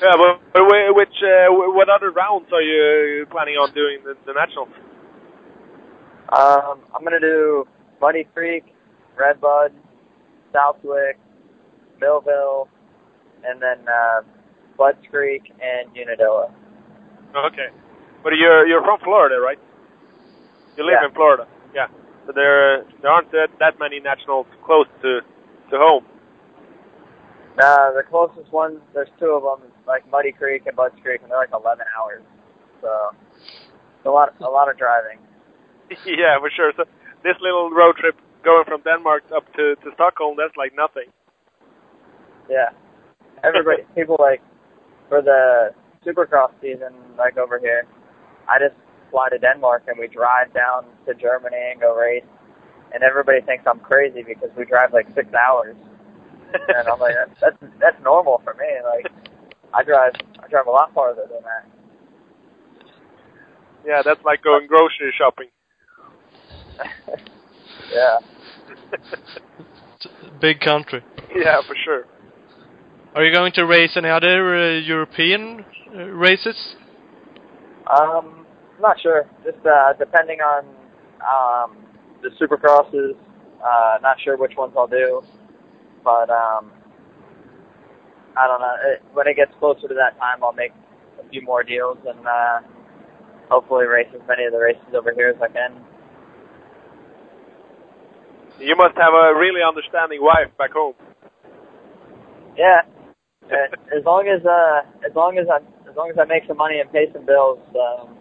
Yeah, 0.00 0.16
but, 0.16 0.40
but 0.54 0.64
which 0.96 1.12
uh, 1.22 1.52
what 1.52 1.88
other 1.90 2.10
rounds 2.10 2.46
are 2.52 2.62
you 2.62 3.26
planning 3.30 3.54
on 3.56 3.72
doing 3.74 3.98
the, 4.04 4.16
the 4.26 4.32
nationals? 4.32 4.68
Um, 6.32 6.80
I'm 6.94 7.04
gonna 7.04 7.20
do 7.20 7.66
Muddy 8.00 8.24
Creek, 8.32 8.64
Redbud, 9.18 9.72
Southwick, 10.52 11.18
Millville, 12.00 12.68
and 13.44 13.60
then 13.60 13.86
uh, 13.88 14.22
Budds 14.78 15.04
Creek 15.10 15.52
and 15.60 15.90
Unadilla. 15.94 16.50
Okay, 17.36 17.68
but 18.22 18.32
you're 18.36 18.66
you're 18.66 18.82
from 18.82 19.00
Florida, 19.00 19.38
right? 19.40 19.58
You 20.78 20.84
live 20.86 20.96
Yeah. 21.02 21.08
in 21.08 21.14
Florida. 21.14 21.46
Yeah. 21.74 21.88
So 22.26 22.32
there 22.32 22.84
there 23.02 23.10
aren't 23.10 23.30
that, 23.32 23.48
that 23.58 23.78
many 23.78 24.00
nationals 24.00 24.46
close 24.64 24.86
to 25.02 25.20
to 25.70 25.76
home. 25.76 26.04
Uh, 27.60 27.92
the 27.92 28.02
closest 28.08 28.50
ones, 28.52 28.78
there's 28.94 29.10
two 29.18 29.26
of 29.30 29.42
them, 29.42 29.69
like 29.86 30.08
Muddy 30.10 30.32
Creek 30.32 30.62
and 30.66 30.76
Budds 30.76 30.94
Creek, 31.02 31.20
and 31.22 31.30
they're 31.30 31.38
like 31.38 31.52
11 31.52 31.84
hours. 31.98 32.22
So 32.80 33.10
it's 33.98 34.06
a 34.06 34.10
lot, 34.10 34.34
a 34.40 34.50
lot 34.50 34.70
of 34.70 34.78
driving. 34.78 35.18
yeah, 36.06 36.38
for 36.38 36.50
sure. 36.50 36.72
So 36.76 36.84
this 37.22 37.36
little 37.40 37.70
road 37.70 37.96
trip 37.96 38.16
going 38.44 38.64
from 38.64 38.80
Denmark 38.82 39.24
up 39.34 39.44
to 39.54 39.76
to 39.76 39.90
Stockholm, 39.94 40.36
that's 40.38 40.56
like 40.56 40.72
nothing. 40.76 41.10
Yeah. 42.48 42.70
Everybody, 43.44 43.82
people 43.94 44.16
like 44.18 44.42
for 45.08 45.22
the 45.22 45.74
Supercross 46.04 46.52
season, 46.60 46.94
like 47.18 47.36
over 47.36 47.58
here, 47.58 47.86
I 48.48 48.58
just 48.58 48.74
fly 49.10 49.28
to 49.28 49.38
Denmark 49.38 49.84
and 49.88 49.98
we 49.98 50.08
drive 50.08 50.52
down 50.54 50.84
to 51.06 51.14
Germany 51.14 51.56
and 51.72 51.80
go 51.80 51.94
race, 51.94 52.24
and 52.94 53.02
everybody 53.02 53.40
thinks 53.40 53.64
I'm 53.66 53.80
crazy 53.80 54.22
because 54.22 54.50
we 54.56 54.64
drive 54.64 54.92
like 54.92 55.08
six 55.14 55.28
hours, 55.34 55.76
and 56.54 56.88
I'm 56.88 56.98
like, 57.00 57.14
that's 57.14 57.40
that's, 57.40 57.72
that's 57.80 58.02
normal 58.02 58.40
for 58.44 58.54
me. 58.54 58.70
Like, 58.84 59.29
I 59.72 59.82
drive 59.84 60.12
I 60.42 60.48
drive 60.48 60.66
a 60.66 60.70
lot 60.70 60.92
farther 60.94 61.22
than 61.22 61.42
that. 61.42 61.66
Yeah, 63.86 64.02
that's 64.04 64.22
like 64.24 64.42
going 64.42 64.66
grocery 64.66 65.12
shopping. 65.16 65.48
yeah. 67.92 68.18
Big 70.40 70.60
country. 70.60 71.02
yeah, 71.34 71.60
for 71.66 71.76
sure. 71.84 72.04
Are 73.14 73.24
you 73.24 73.34
going 73.34 73.52
to 73.52 73.66
race 73.66 73.96
any 73.96 74.08
other 74.08 74.54
uh, 74.54 74.78
European 74.78 75.64
uh, 75.94 75.98
races? 76.04 76.76
Um, 77.92 78.46
not 78.80 79.00
sure. 79.00 79.24
Just 79.44 79.58
uh, 79.66 79.92
depending 79.98 80.38
on 80.40 80.64
um, 81.20 81.76
the 82.22 82.30
supercrosses. 82.40 83.16
Uh, 83.64 83.98
not 84.00 84.16
sure 84.24 84.36
which 84.38 84.52
ones 84.56 84.72
I'll 84.76 84.86
do, 84.86 85.22
but 86.02 86.30
um, 86.30 86.70
I 88.36 88.46
don't 88.46 88.60
know. 88.60 88.74
It, 88.92 89.02
when 89.12 89.26
it 89.26 89.36
gets 89.36 89.52
closer 89.58 89.88
to 89.88 89.94
that 89.94 90.18
time, 90.18 90.42
I'll 90.42 90.52
make 90.52 90.72
a 91.18 91.28
few 91.30 91.42
more 91.42 91.62
deals 91.62 91.98
and 92.06 92.20
uh, 92.26 92.60
hopefully 93.50 93.86
race 93.86 94.08
as 94.14 94.20
many 94.28 94.44
of 94.44 94.52
the 94.52 94.58
races 94.58 94.94
over 94.94 95.12
here 95.14 95.28
as 95.34 95.40
I 95.42 95.48
can. 95.48 95.76
You 98.60 98.76
must 98.76 98.96
have 98.96 99.14
a 99.14 99.34
really 99.38 99.60
understanding 99.66 100.20
wife 100.22 100.52
back 100.58 100.72
home. 100.72 100.94
Yeah. 102.56 102.82
Uh, 103.50 103.66
as 103.96 104.04
long 104.04 104.28
as 104.28 104.44
uh, 104.46 104.82
as 105.06 105.14
long 105.16 105.38
as 105.38 105.46
I 105.50 105.58
as 105.88 105.96
long 105.96 106.10
as 106.10 106.16
I 106.20 106.24
make 106.24 106.44
some 106.46 106.56
money 106.56 106.78
and 106.78 106.90
pay 106.92 107.06
some 107.12 107.26
bills, 107.26 107.58
um, 107.74 108.14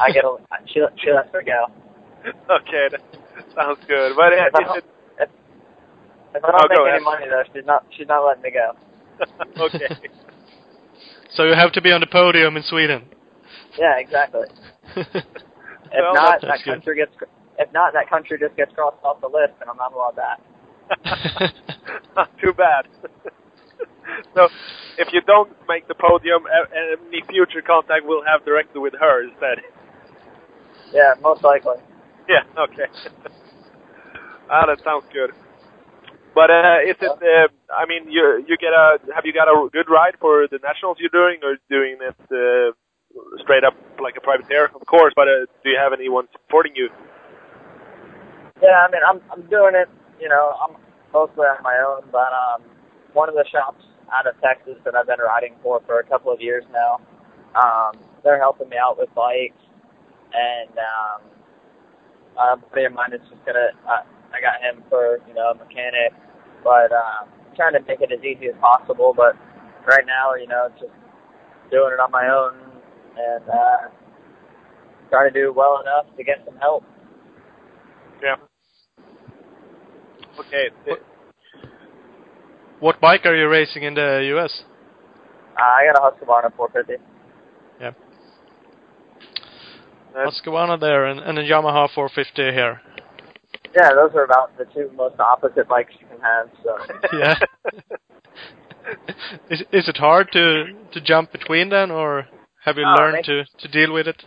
I 0.00 0.10
get 0.12 0.24
a 0.24 0.36
she 0.66 0.80
she 1.02 1.10
lets 1.12 1.32
me 1.32 1.40
go. 1.46 1.66
okay, 2.50 2.88
that 2.92 3.00
sounds 3.54 3.78
good. 3.88 4.12
But 4.16 4.32
uh, 4.32 4.48
If 4.48 4.54
I 4.54 4.60
don't, 4.62 4.84
if, 5.20 5.28
if 6.34 6.44
I 6.44 6.50
Oh, 6.52 6.52
don't 6.52 6.68
go 6.68 6.84
make 6.84 6.86
ahead. 6.86 7.00
any 7.00 7.04
money 7.04 7.24
though, 7.30 7.42
she's 7.54 7.66
not 7.66 7.86
she's 7.96 8.08
not 8.08 8.26
letting 8.26 8.42
me 8.42 8.50
go. 8.52 8.72
okay? 9.58 9.88
So 11.30 11.44
you 11.44 11.54
have 11.54 11.72
to 11.72 11.80
be 11.80 11.90
on 11.90 12.00
the 12.00 12.06
podium 12.06 12.56
in 12.56 12.62
Sweden. 12.62 13.08
Yeah, 13.78 13.98
exactly. 13.98 14.46
If 15.94 16.02
Well, 16.02 16.14
not, 16.14 16.40
that's 16.42 16.58
that 16.58 16.64
good. 16.64 16.74
country 16.74 16.96
gets 16.96 17.12
if 17.56 17.72
not 17.72 17.92
that 17.92 18.10
country 18.10 18.36
just 18.36 18.56
gets 18.56 18.74
crossed 18.74 18.98
off 19.04 19.20
the 19.20 19.28
list, 19.28 19.54
and 19.60 19.70
I'm 19.70 19.76
not 19.76 19.92
allowed 19.92 20.16
that. 20.16 20.42
Not 22.16 22.30
too 22.40 22.52
bad. 22.52 22.86
so, 24.34 24.48
if 24.98 25.08
you 25.12 25.20
don't 25.22 25.50
make 25.68 25.88
the 25.88 25.94
podium, 25.94 26.44
any 26.76 27.22
future 27.28 27.62
contact 27.62 28.04
we'll 28.04 28.24
have 28.24 28.44
directly 28.44 28.80
with 28.80 28.94
her 29.00 29.24
instead. 29.24 29.64
Yeah, 30.92 31.14
most 31.22 31.42
likely. 31.42 31.76
Yeah. 32.28 32.42
Okay. 32.58 32.84
ah, 34.50 34.66
that 34.66 34.78
sounds 34.84 35.04
good. 35.12 35.30
But 36.34 36.50
uh, 36.50 36.82
is 36.82 36.98
it? 36.98 37.10
Uh, 37.14 37.46
I 37.70 37.86
mean, 37.86 38.10
you 38.10 38.42
you 38.46 38.56
get 38.58 38.74
a 38.74 38.98
have 39.14 39.24
you 39.24 39.32
got 39.32 39.46
a 39.46 39.68
good 39.70 39.86
ride 39.88 40.18
for 40.20 40.48
the 40.50 40.58
nationals 40.58 40.98
you're 40.98 41.14
doing, 41.14 41.38
or 41.46 41.56
doing 41.70 41.98
it 42.02 42.18
uh, 42.26 42.74
straight 43.42 43.62
up 43.62 43.74
like 44.02 44.14
a 44.18 44.20
privateer? 44.20 44.66
Of 44.74 44.84
course, 44.86 45.12
but 45.14 45.28
uh, 45.28 45.46
do 45.62 45.70
you 45.70 45.78
have 45.78 45.92
anyone 45.92 46.26
supporting 46.32 46.72
you? 46.74 46.90
Yeah, 48.60 48.82
I 48.82 48.90
mean, 48.90 49.02
I'm 49.06 49.20
I'm 49.30 49.48
doing 49.48 49.74
it. 49.74 49.88
You 50.20 50.28
know, 50.28 50.54
I'm 50.58 50.76
mostly 51.12 51.46
on 51.46 51.62
my 51.62 51.78
own, 51.86 52.02
but 52.10 52.34
um, 52.34 52.62
one 53.12 53.28
of 53.28 53.36
the 53.36 53.44
shops 53.50 53.84
out 54.12 54.26
of 54.26 54.34
Texas 54.42 54.74
that 54.84 54.94
I've 54.94 55.06
been 55.06 55.22
riding 55.22 55.54
for 55.62 55.80
for 55.86 56.00
a 56.00 56.04
couple 56.04 56.32
of 56.32 56.40
years 56.40 56.64
now, 56.72 56.98
um, 57.54 57.94
they're 58.24 58.40
helping 58.40 58.68
me 58.68 58.76
out 58.76 58.98
with 58.98 59.08
bikes, 59.14 59.62
and 60.34 60.70
um, 60.78 61.20
a 62.38 62.56
buddy 62.56 62.84
of 62.86 62.92
mine 62.92 63.12
is 63.14 63.22
just 63.30 63.44
gonna. 63.46 63.70
I, 63.86 64.02
I 64.34 64.40
got 64.40 64.60
him 64.60 64.82
for 64.90 65.18
you 65.28 65.34
know 65.34 65.52
a 65.52 65.54
mechanic, 65.54 66.12
but 66.62 66.90
um, 66.90 67.28
trying 67.54 67.74
to 67.74 67.80
make 67.86 68.00
it 68.00 68.10
as 68.12 68.20
easy 68.24 68.48
as 68.48 68.58
possible. 68.60 69.14
But 69.16 69.36
right 69.86 70.04
now, 70.06 70.34
you 70.34 70.48
know, 70.48 70.68
just 70.74 70.92
doing 71.70 71.92
it 71.94 72.00
on 72.00 72.10
my 72.10 72.26
own 72.28 72.58
and 73.16 73.48
uh, 73.48 73.88
trying 75.10 75.32
to 75.32 75.40
do 75.40 75.52
well 75.52 75.80
enough 75.80 76.06
to 76.16 76.24
get 76.24 76.42
some 76.44 76.56
help. 76.56 76.84
Yeah. 78.22 78.36
Okay. 80.40 80.68
what 82.80 83.00
bike 83.00 83.24
are 83.24 83.36
you 83.36 83.48
racing 83.48 83.84
in 83.84 83.94
the 83.94 84.34
US? 84.36 84.64
Uh, 85.56 85.62
I 85.62 85.86
got 85.86 85.96
a 85.96 86.24
Husqvarna 86.24 86.56
450. 86.56 87.02
That's- 90.14 90.40
Husqvarna 90.40 90.80
there 90.80 91.06
and, 91.06 91.20
and 91.20 91.38
a 91.38 91.42
Yamaha 91.42 91.88
450 91.94 92.52
here. 92.52 92.80
Yeah, 93.76 93.90
those 93.94 94.12
are 94.14 94.24
about 94.24 94.56
the 94.56 94.66
two 94.66 94.90
most 94.94 95.18
opposite 95.18 95.68
bikes 95.68 95.92
you 96.00 96.06
can 96.06 96.20
have. 96.20 96.48
So 96.62 96.78
Yeah. 97.18 97.34
is 99.50 99.60
is 99.72 99.88
it 99.88 99.96
hard 99.96 100.30
to 100.32 100.64
to 100.92 101.00
jump 101.00 101.32
between 101.32 101.70
them, 101.70 101.90
or 101.90 102.26
have 102.64 102.76
you 102.76 102.84
Oh, 102.86 102.94
learned 102.98 103.14
makes- 103.14 103.28
to 103.28 103.44
to 103.58 103.68
deal 103.68 103.92
with 103.92 104.06
it? 104.08 104.22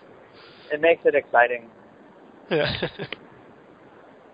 it 0.71 0.81
makes 0.81 1.01
it 1.05 1.15
exciting. 1.15 1.69
Yeah. 2.49 2.73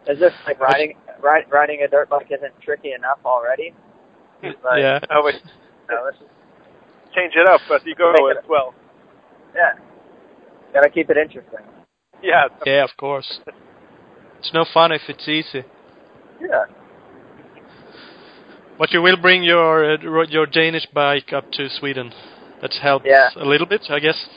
It's 0.05 0.19
just 0.19 0.35
like 0.45 0.59
riding 0.59 0.97
ride, 1.21 1.45
riding 1.49 1.81
a 1.81 1.87
dirt 1.87 2.09
bike 2.09 2.27
isn't 2.29 2.51
tricky 2.61 2.91
enough 2.91 3.19
already. 3.23 3.73
Like, 4.43 4.79
yeah. 4.79 4.99
Oh, 5.09 5.23
wait. 5.23 5.35
No, 5.89 6.05
this 6.11 6.15
is, 6.19 6.27
Change 7.15 7.31
it 7.37 7.47
up 7.47 7.61
as 7.73 7.79
you 7.85 7.95
go 7.95 8.11
Make 8.11 8.35
it- 8.35 8.43
as 8.43 8.49
well. 8.49 8.73
yeah, 9.55 9.75
gotta 10.73 10.89
keep 10.89 11.09
it 11.09 11.15
interesting. 11.15 11.61
Yeah. 12.21 12.49
Yeah, 12.65 12.83
of 12.83 12.89
course. 12.97 13.39
It's 14.43 14.53
no 14.53 14.65
fun 14.65 14.91
if 14.91 15.03
it's 15.07 15.25
easy. 15.25 15.63
Yeah, 16.41 16.65
But 18.77 18.91
you 18.91 19.01
will 19.01 19.15
bring 19.15 19.41
your 19.41 19.93
uh, 19.93 20.25
your 20.27 20.45
Danish 20.45 20.85
bike 20.93 21.31
up 21.31 21.49
to 21.53 21.69
Sweden. 21.69 22.11
That 22.61 22.73
helps 22.73 23.05
Yeah. 23.05 23.29
a 23.37 23.45
little 23.45 23.65
bit, 23.65 23.89
I 23.89 23.99
guess. 23.99 24.27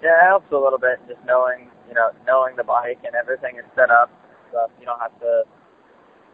yeah, 0.00 0.14
it 0.22 0.28
helps 0.28 0.52
a 0.52 0.56
little 0.56 0.78
bit 0.78 1.00
just 1.08 1.18
knowing 1.26 1.70
you 1.88 1.94
know 1.94 2.10
knowing 2.24 2.54
the 2.54 2.62
bike 2.62 3.00
and 3.04 3.16
everything 3.16 3.56
is 3.58 3.64
set 3.74 3.90
up. 3.90 4.10
So 4.52 4.70
you 4.78 4.86
don't 4.86 5.00
have 5.00 5.18
to 5.18 5.42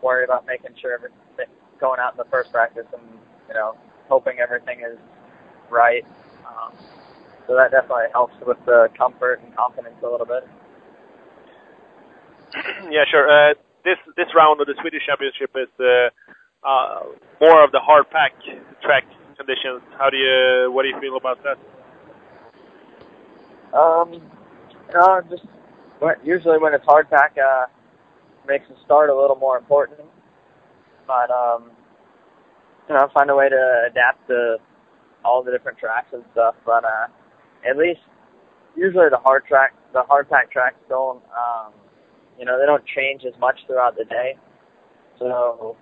worry 0.03 0.25
about 0.25 0.45
making 0.45 0.77
sure 0.79 0.93
everything 0.93 1.49
going 1.81 2.01
out 2.01 2.13
in 2.13 2.19
the 2.19 2.29
first 2.31 2.53
practice 2.53 2.87
and 2.93 3.03
you 3.49 3.55
know 3.55 3.75
hoping 4.11 4.39
everything 4.39 4.81
is 4.81 4.99
right. 5.71 6.05
Um, 6.45 6.73
so 7.47 7.57
that 7.57 7.71
definitely 7.71 8.13
helps 8.13 8.35
with 8.47 8.59
the 8.67 8.91
comfort 8.99 9.41
and 9.43 9.57
confidence 9.57 9.97
a 10.05 10.09
little 10.11 10.27
bit. 10.27 10.45
yeah, 12.91 13.05
sure. 13.11 13.29
Uh, 13.29 13.55
this 13.85 13.99
this 14.17 14.27
round 14.35 14.61
of 14.61 14.67
the 14.67 14.75
Swedish 14.81 15.03
Championship 15.07 15.51
is 15.55 15.69
uh, 15.81 16.11
uh, 16.67 17.01
more 17.41 17.65
of 17.65 17.73
the 17.73 17.81
hard 17.81 18.11
pack 18.11 18.33
track 18.83 19.05
conditions. 19.37 19.83
How 19.99 20.11
do 20.11 20.17
you 20.17 20.71
what 20.73 20.83
do 20.83 20.89
you 20.89 21.01
feel 21.01 21.17
about 21.17 21.39
that? 21.45 21.59
Um, 23.77 24.23
uh, 24.95 25.21
just 25.29 25.45
usually 26.25 26.59
when 26.59 26.75
it's 26.75 26.85
hard 26.85 27.11
pack, 27.11 27.37
uh, 27.37 27.67
makes 28.47 28.67
the 28.69 28.77
start 28.85 29.11
a 29.11 29.15
little 29.17 29.37
more 29.37 29.59
important. 29.59 30.01
But 31.07 31.31
um, 31.31 31.71
you 32.89 32.95
know, 32.95 33.09
find 33.13 33.31
a 33.31 33.37
way 33.37 33.49
to 33.49 33.89
adapt 33.91 34.27
to 34.29 34.57
all 35.25 35.43
the 35.43 35.51
different 35.51 35.79
tracks 35.79 36.09
and 36.13 36.25
stuff. 36.33 36.55
But 36.65 36.85
uh, 36.85 37.07
at 37.69 37.77
least 37.77 38.01
usually 38.77 39.09
the 39.11 39.19
hard 39.19 39.45
track, 39.47 39.75
the 39.93 40.03
hard 40.03 40.29
pack 40.29 40.51
tracks 40.51 40.77
don't, 40.89 41.23
um, 41.33 41.73
you 42.39 42.45
know, 42.45 42.59
they 42.59 42.67
don't 42.67 42.85
change 42.87 43.23
as 43.27 43.39
much 43.41 43.59
throughout 43.67 43.97
the 43.97 44.05
day. 44.05 44.37
So, 45.19 45.77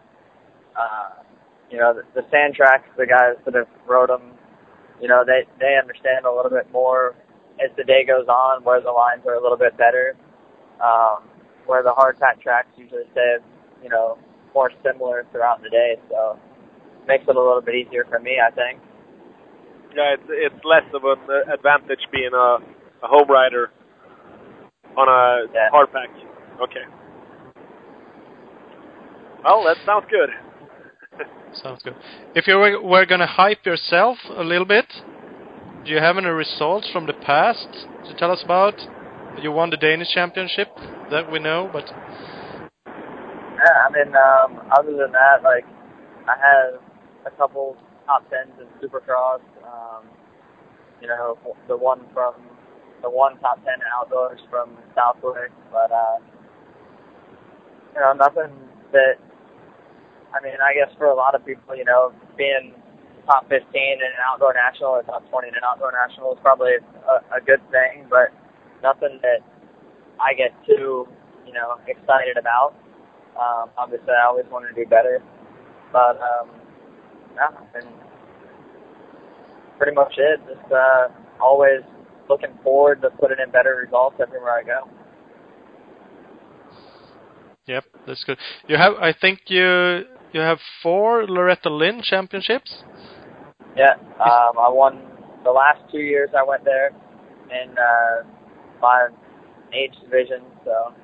uh, 0.78 1.22
you 1.70 1.78
know, 1.78 1.94
the, 1.94 2.02
the 2.20 2.26
sand 2.30 2.54
tracks, 2.54 2.88
the 2.96 3.06
guys 3.06 3.36
that 3.44 3.54
have 3.54 3.68
rode 3.86 4.08
them, 4.08 4.32
you 5.00 5.08
know, 5.08 5.24
they 5.26 5.44
they 5.60 5.76
understand 5.80 6.24
a 6.24 6.32
little 6.32 6.50
bit 6.50 6.70
more 6.72 7.14
as 7.62 7.70
the 7.76 7.84
day 7.84 8.04
goes 8.06 8.26
on 8.28 8.64
where 8.64 8.80
the 8.80 8.90
lines 8.90 9.22
are 9.26 9.34
a 9.34 9.42
little 9.42 9.58
bit 9.58 9.76
better. 9.76 10.16
Um, 10.82 11.28
where 11.66 11.82
the 11.82 11.92
hard 11.92 12.18
pack 12.20 12.40
tracks 12.40 12.68
usually 12.76 13.02
stay, 13.12 13.36
you 13.82 13.88
know, 13.88 14.18
more 14.54 14.70
similar 14.84 15.26
throughout 15.32 15.62
the 15.62 15.70
day. 15.70 15.96
So, 16.10 16.38
makes 17.08 17.24
it 17.28 17.36
a 17.36 17.38
little 17.40 17.60
bit 17.62 17.74
easier 17.74 18.04
for 18.08 18.18
me, 18.18 18.38
I 18.40 18.50
think. 18.50 18.80
Yeah, 19.94 20.14
it's 20.14 20.28
it's 20.28 20.64
less 20.64 20.84
of 20.94 21.02
an 21.04 21.52
advantage 21.52 22.00
being 22.12 22.30
a, 22.34 22.58
a 23.02 23.08
home 23.08 23.28
rider 23.30 23.70
on 24.96 25.08
a 25.08 25.52
Yeah. 25.54 25.70
hard 25.70 25.92
pack. 25.92 26.10
Okay. 26.62 26.84
Well, 29.44 29.64
that 29.64 29.76
sounds 29.84 30.06
good. 30.10 30.30
Sounds 31.62 31.82
good. 31.82 31.94
If 32.34 32.46
you 32.46 32.56
were, 32.56 32.82
were 32.82 33.06
going 33.06 33.20
to 33.20 33.26
hype 33.26 33.64
yourself 33.64 34.18
a 34.28 34.42
little 34.42 34.66
bit, 34.66 34.86
do 35.84 35.90
you 35.90 35.98
have 35.98 36.18
any 36.18 36.26
results 36.26 36.90
from 36.92 37.06
the 37.06 37.14
past 37.14 37.68
to 38.06 38.14
tell 38.18 38.30
us 38.30 38.42
about? 38.44 38.74
You 39.40 39.52
won 39.52 39.70
the 39.70 39.76
Danish 39.76 40.08
championship, 40.12 40.68
that 41.10 41.30
we 41.30 41.38
know, 41.38 41.70
but 41.72 41.84
Yeah, 42.86 43.86
I 43.86 43.90
mean, 43.92 44.14
um, 44.16 44.68
other 44.76 44.92
than 44.96 45.12
that, 45.12 45.42
like, 45.42 45.64
I 46.26 46.34
had 46.36 46.80
a 47.26 47.30
couple 47.36 47.76
top 48.06 48.28
tens 48.30 48.52
in 48.60 48.66
Supercross. 48.82 49.40
Um, 49.62 50.04
you 51.00 51.08
know, 51.08 51.38
the 51.68 51.76
one 51.76 52.00
from 52.12 52.34
the 53.02 53.10
one 53.10 53.38
top 53.38 53.62
ten 53.64 53.78
outdoors 53.94 54.40
from 54.50 54.76
Southwick, 54.94 55.52
but 55.70 55.92
uh, 55.92 56.18
you 57.96 58.00
know, 58.02 58.12
nothing 58.14 58.52
that. 58.92 59.16
I 60.36 60.44
mean, 60.44 60.60
I 60.60 60.74
guess 60.76 60.92
for 60.98 61.06
a 61.08 61.16
lot 61.16 61.34
of 61.34 61.46
people, 61.46 61.74
you 61.76 61.84
know, 61.84 62.12
being 62.36 62.74
top 63.26 63.48
15 63.48 63.64
in 63.72 63.98
an 64.04 64.20
outdoor 64.20 64.54
national 64.54 64.90
or 65.00 65.02
top 65.04 65.24
20 65.30 65.48
in 65.48 65.54
an 65.56 65.64
outdoor 65.64 65.92
national 65.92 66.32
is 66.34 66.38
probably 66.42 66.76
a, 67.08 67.16
a 67.36 67.40
good 67.40 67.62
thing, 67.72 68.06
but 68.10 68.36
nothing 68.82 69.18
that 69.22 69.40
I 70.20 70.34
get 70.34 70.52
too, 70.66 71.08
you 71.46 71.54
know, 71.54 71.76
excited 71.88 72.36
about. 72.38 72.74
Um, 73.40 73.70
obviously, 73.78 74.12
I 74.12 74.26
always 74.26 74.46
want 74.50 74.66
to 74.68 74.74
do 74.76 74.88
better, 74.88 75.22
but 75.92 76.20
um, 76.20 76.50
yeah, 77.34 77.80
and 77.80 77.88
pretty 79.78 79.94
much 79.94 80.14
it. 80.18 80.40
Just 80.48 80.72
uh, 80.72 81.08
always 81.40 81.82
looking 82.28 82.52
forward 82.62 83.02
to 83.02 83.10
putting 83.10 83.38
in 83.44 83.50
better 83.52 83.80
results 83.84 84.16
everywhere 84.20 84.58
I 84.58 84.64
go. 84.64 84.88
Yep, 87.66 87.84
that's 88.06 88.24
good. 88.24 88.38
You 88.68 88.76
have, 88.76 88.94
I 89.00 89.12
think 89.12 89.40
you 89.48 90.04
you 90.32 90.40
have 90.40 90.58
four 90.82 91.24
Loretta 91.26 91.70
Lynn 91.70 92.02
championships. 92.02 92.82
Yeah, 93.76 93.94
um, 94.20 94.58
I 94.58 94.68
won 94.68 95.00
the 95.44 95.50
last 95.50 95.80
two 95.90 95.98
years 95.98 96.30
I 96.36 96.42
went 96.42 96.64
there 96.64 96.90
in 97.50 97.70
uh, 97.78 98.26
my 98.80 99.08
age 99.72 99.92
division, 100.02 100.42
so 100.64 100.94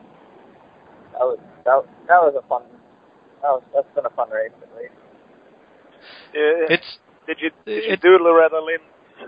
that 1.13 1.21
was 1.21 1.39
that, 1.65 1.83
that 2.09 2.21
was 2.21 2.35
a 2.43 2.47
fun. 2.49 2.63
That 3.43 3.49
was 3.49 3.63
that's 3.75 3.95
been 3.95 4.07
a 4.07 4.11
fun 4.11 4.31
race 4.31 4.53
at 4.63 4.69
least. 4.77 4.95
Uh, 6.35 6.75
It's 6.75 6.99
did 7.27 7.39
you 7.41 7.51
did 7.67 7.85
you 7.85 7.93
it- 7.93 8.01
do 8.01 8.19
Loretta 8.21 8.61
Lynn 8.61 8.81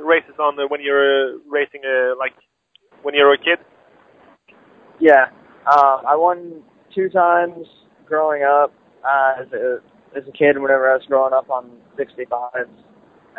races 0.05 0.35
on 0.41 0.57
the, 0.57 0.67
when 0.67 0.81
you 0.81 0.93
were 0.93 1.39
racing 1.49 1.83
uh, 1.85 2.17
like 2.19 2.35
when 3.03 3.15
you 3.15 3.25
were 3.25 3.35
a 3.35 3.39
kid? 3.39 3.59
Yeah, 5.01 5.27
um, 5.71 6.03
I 6.07 6.17
won 6.17 6.63
two 6.95 7.09
times 7.09 7.67
growing 8.07 8.43
up 8.43 8.73
uh, 9.05 9.41
as 9.41 9.53
a 9.53 9.79
as 10.17 10.25
a 10.29 10.33
kid. 10.33 10.59
Whenever 10.59 10.91
I 10.91 10.95
was 10.95 11.05
growing 11.09 11.33
up 11.33 11.51
on 11.51 11.71
65s, 11.99 12.69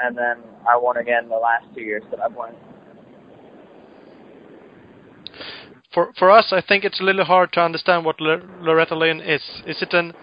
and 0.02 0.18
then 0.18 0.38
I 0.68 0.78
won 0.78 0.98
again 0.98 1.30
the 1.30 1.36
last 1.36 1.66
two 1.74 1.82
years 1.82 2.04
that 2.12 2.20
I've 2.20 2.36
won. 2.36 2.54
for 5.96 6.12
for 6.20 6.30
us. 6.30 6.52
I 6.52 6.62
think 6.62 6.84
it's 6.84 7.00
a 7.00 7.04
little 7.04 7.26
hard 7.26 7.54
to 7.54 7.62
understand 7.62 8.06
what 8.06 8.20
Lor- 8.20 8.44
Loretta 8.62 8.96
Lynn 8.96 9.22
is. 9.22 9.42
Is 9.66 9.82
it 9.82 9.94
an 9.94 10.14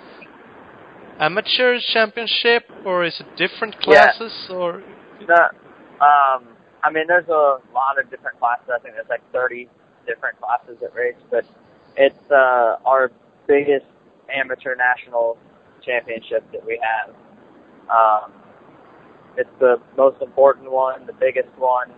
amateur 1.18 1.78
championship 1.92 2.64
or 2.84 3.04
is 3.04 3.18
it 3.18 3.26
different 3.36 3.74
Yeah. 3.80 4.12
classes 4.12 4.50
or? 4.50 4.82
The, 5.26 5.42
um, 6.00 6.42
I 6.84 6.90
mean, 6.90 7.06
there's 7.06 7.28
a 7.28 7.58
lot 7.72 7.98
of 7.98 8.10
different 8.10 8.38
classes. 8.38 8.68
I 8.74 8.78
think 8.80 8.94
there's 8.94 9.08
like 9.08 9.22
30 9.32 9.68
different 10.06 10.38
classes 10.40 10.82
at 10.82 10.94
race, 10.94 11.20
but 11.30 11.44
it's 11.96 12.30
uh, 12.30 12.76
our 12.84 13.10
biggest 13.46 13.86
amateur 14.34 14.74
national 14.74 15.38
championship 15.84 16.44
that 16.52 16.64
we 16.64 16.80
have. 16.82 17.14
Um, 17.90 18.32
it's 19.36 19.50
the 19.60 19.80
most 19.96 20.20
important 20.22 20.70
one, 20.70 21.06
the 21.06 21.12
biggest 21.12 21.50
one. 21.58 21.90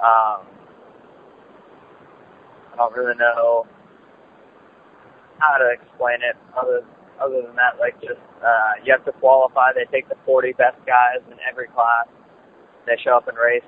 Um, 0.00 0.46
I 2.72 2.76
don't 2.76 2.94
really 2.94 3.16
know 3.16 3.66
how 5.38 5.58
to 5.58 5.70
explain 5.70 6.18
it 6.22 6.36
other 6.56 6.84
other 7.20 7.42
than 7.42 7.56
that. 7.56 7.78
Like 7.78 8.00
just 8.00 8.20
uh, 8.44 8.72
you 8.84 8.92
have 8.92 9.04
to 9.04 9.12
qualify. 9.12 9.72
They 9.74 9.84
take 9.90 10.08
the 10.08 10.16
40 10.24 10.52
best 10.52 10.78
guys 10.86 11.20
in 11.30 11.36
every 11.48 11.68
class. 11.68 12.06
They 12.86 12.96
show 13.02 13.16
up 13.16 13.28
and 13.28 13.36
race. 13.36 13.62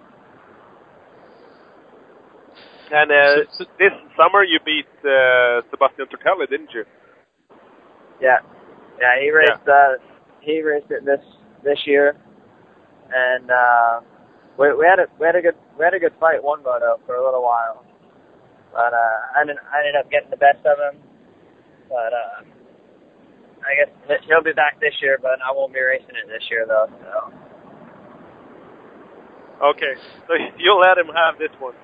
And 2.92 3.11
uh, 3.11 3.37
So- 3.48 3.64
so- 3.64 3.70
this 3.78 3.92
summer 4.16 4.44
you 4.44 4.61
beat 4.64 4.87
uh, 5.05 5.62
Sebastian 5.70 6.07
Tortelli, 6.12 6.48
didn't 6.48 6.72
you? 6.74 6.85
Yeah, 8.20 8.38
yeah. 9.00 9.18
He 9.20 9.31
raced. 9.33 9.66
Uh, 9.66 9.96
he 10.40 10.62
raced 10.62 10.90
it 10.90 11.05
this 11.05 11.20
this 11.64 11.78
year, 11.87 12.14
and 13.11 13.50
uh, 13.50 14.00
we 14.59 14.72
we 14.74 14.85
had 14.87 15.00
a 15.00 15.07
we 15.18 15.26
had 15.26 15.35
a 15.35 15.42
good 15.42 15.57
we 15.78 15.85
had 15.85 15.94
a 15.94 15.98
good 15.98 16.12
fight 16.20 16.44
one 16.44 16.62
moto 16.62 17.00
for 17.07 17.16
a 17.16 17.24
little 17.24 17.42
while, 17.42 17.85
but 18.72 18.92
uh, 18.94 19.18
I 19.35 19.40
ended 19.40 19.57
I 19.72 19.78
ended 19.81 19.96
up 19.96 20.11
getting 20.11 20.31
the 20.31 20.37
best 20.37 20.61
of 20.66 20.78
him. 20.78 21.00
But 21.88 22.12
uh, 22.12 22.44
I 23.66 23.72
guess 23.74 23.90
he- 24.07 24.26
he'll 24.28 24.42
be 24.44 24.52
back 24.52 24.78
this 24.81 24.94
year, 25.02 25.18
but 25.20 25.40
I 25.42 25.50
won't 25.50 25.72
be 25.74 25.81
racing 25.81 26.14
it 26.14 26.28
this 26.28 26.44
year 26.50 26.64
though. 26.68 26.87
So 27.02 27.33
Okay, 29.66 29.94
so 30.28 30.35
you'll 30.59 30.81
let 30.81 30.98
him 30.98 31.09
have 31.14 31.38
this 31.38 31.50
one. 31.59 31.74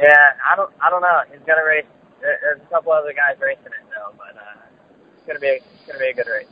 Yeah, 0.00 0.38
I 0.40 0.56
don't 0.56 0.72
I 0.80 0.90
don't 0.90 1.02
know. 1.02 1.20
He's 1.30 1.44
gonna 1.46 1.64
race. 1.64 1.86
There's 2.20 2.60
a 2.60 2.70
couple 2.70 2.92
other 2.92 3.12
guys 3.12 3.40
racing 3.40 3.66
it 3.66 3.86
though, 3.90 4.14
but 4.16 4.36
uh, 4.36 4.62
it's 5.16 5.26
gonna 5.26 5.40
be 5.40 5.60
it's 5.60 5.86
gonna 5.86 5.98
be 5.98 6.10
a 6.10 6.14
good 6.14 6.30
race. 6.30 6.46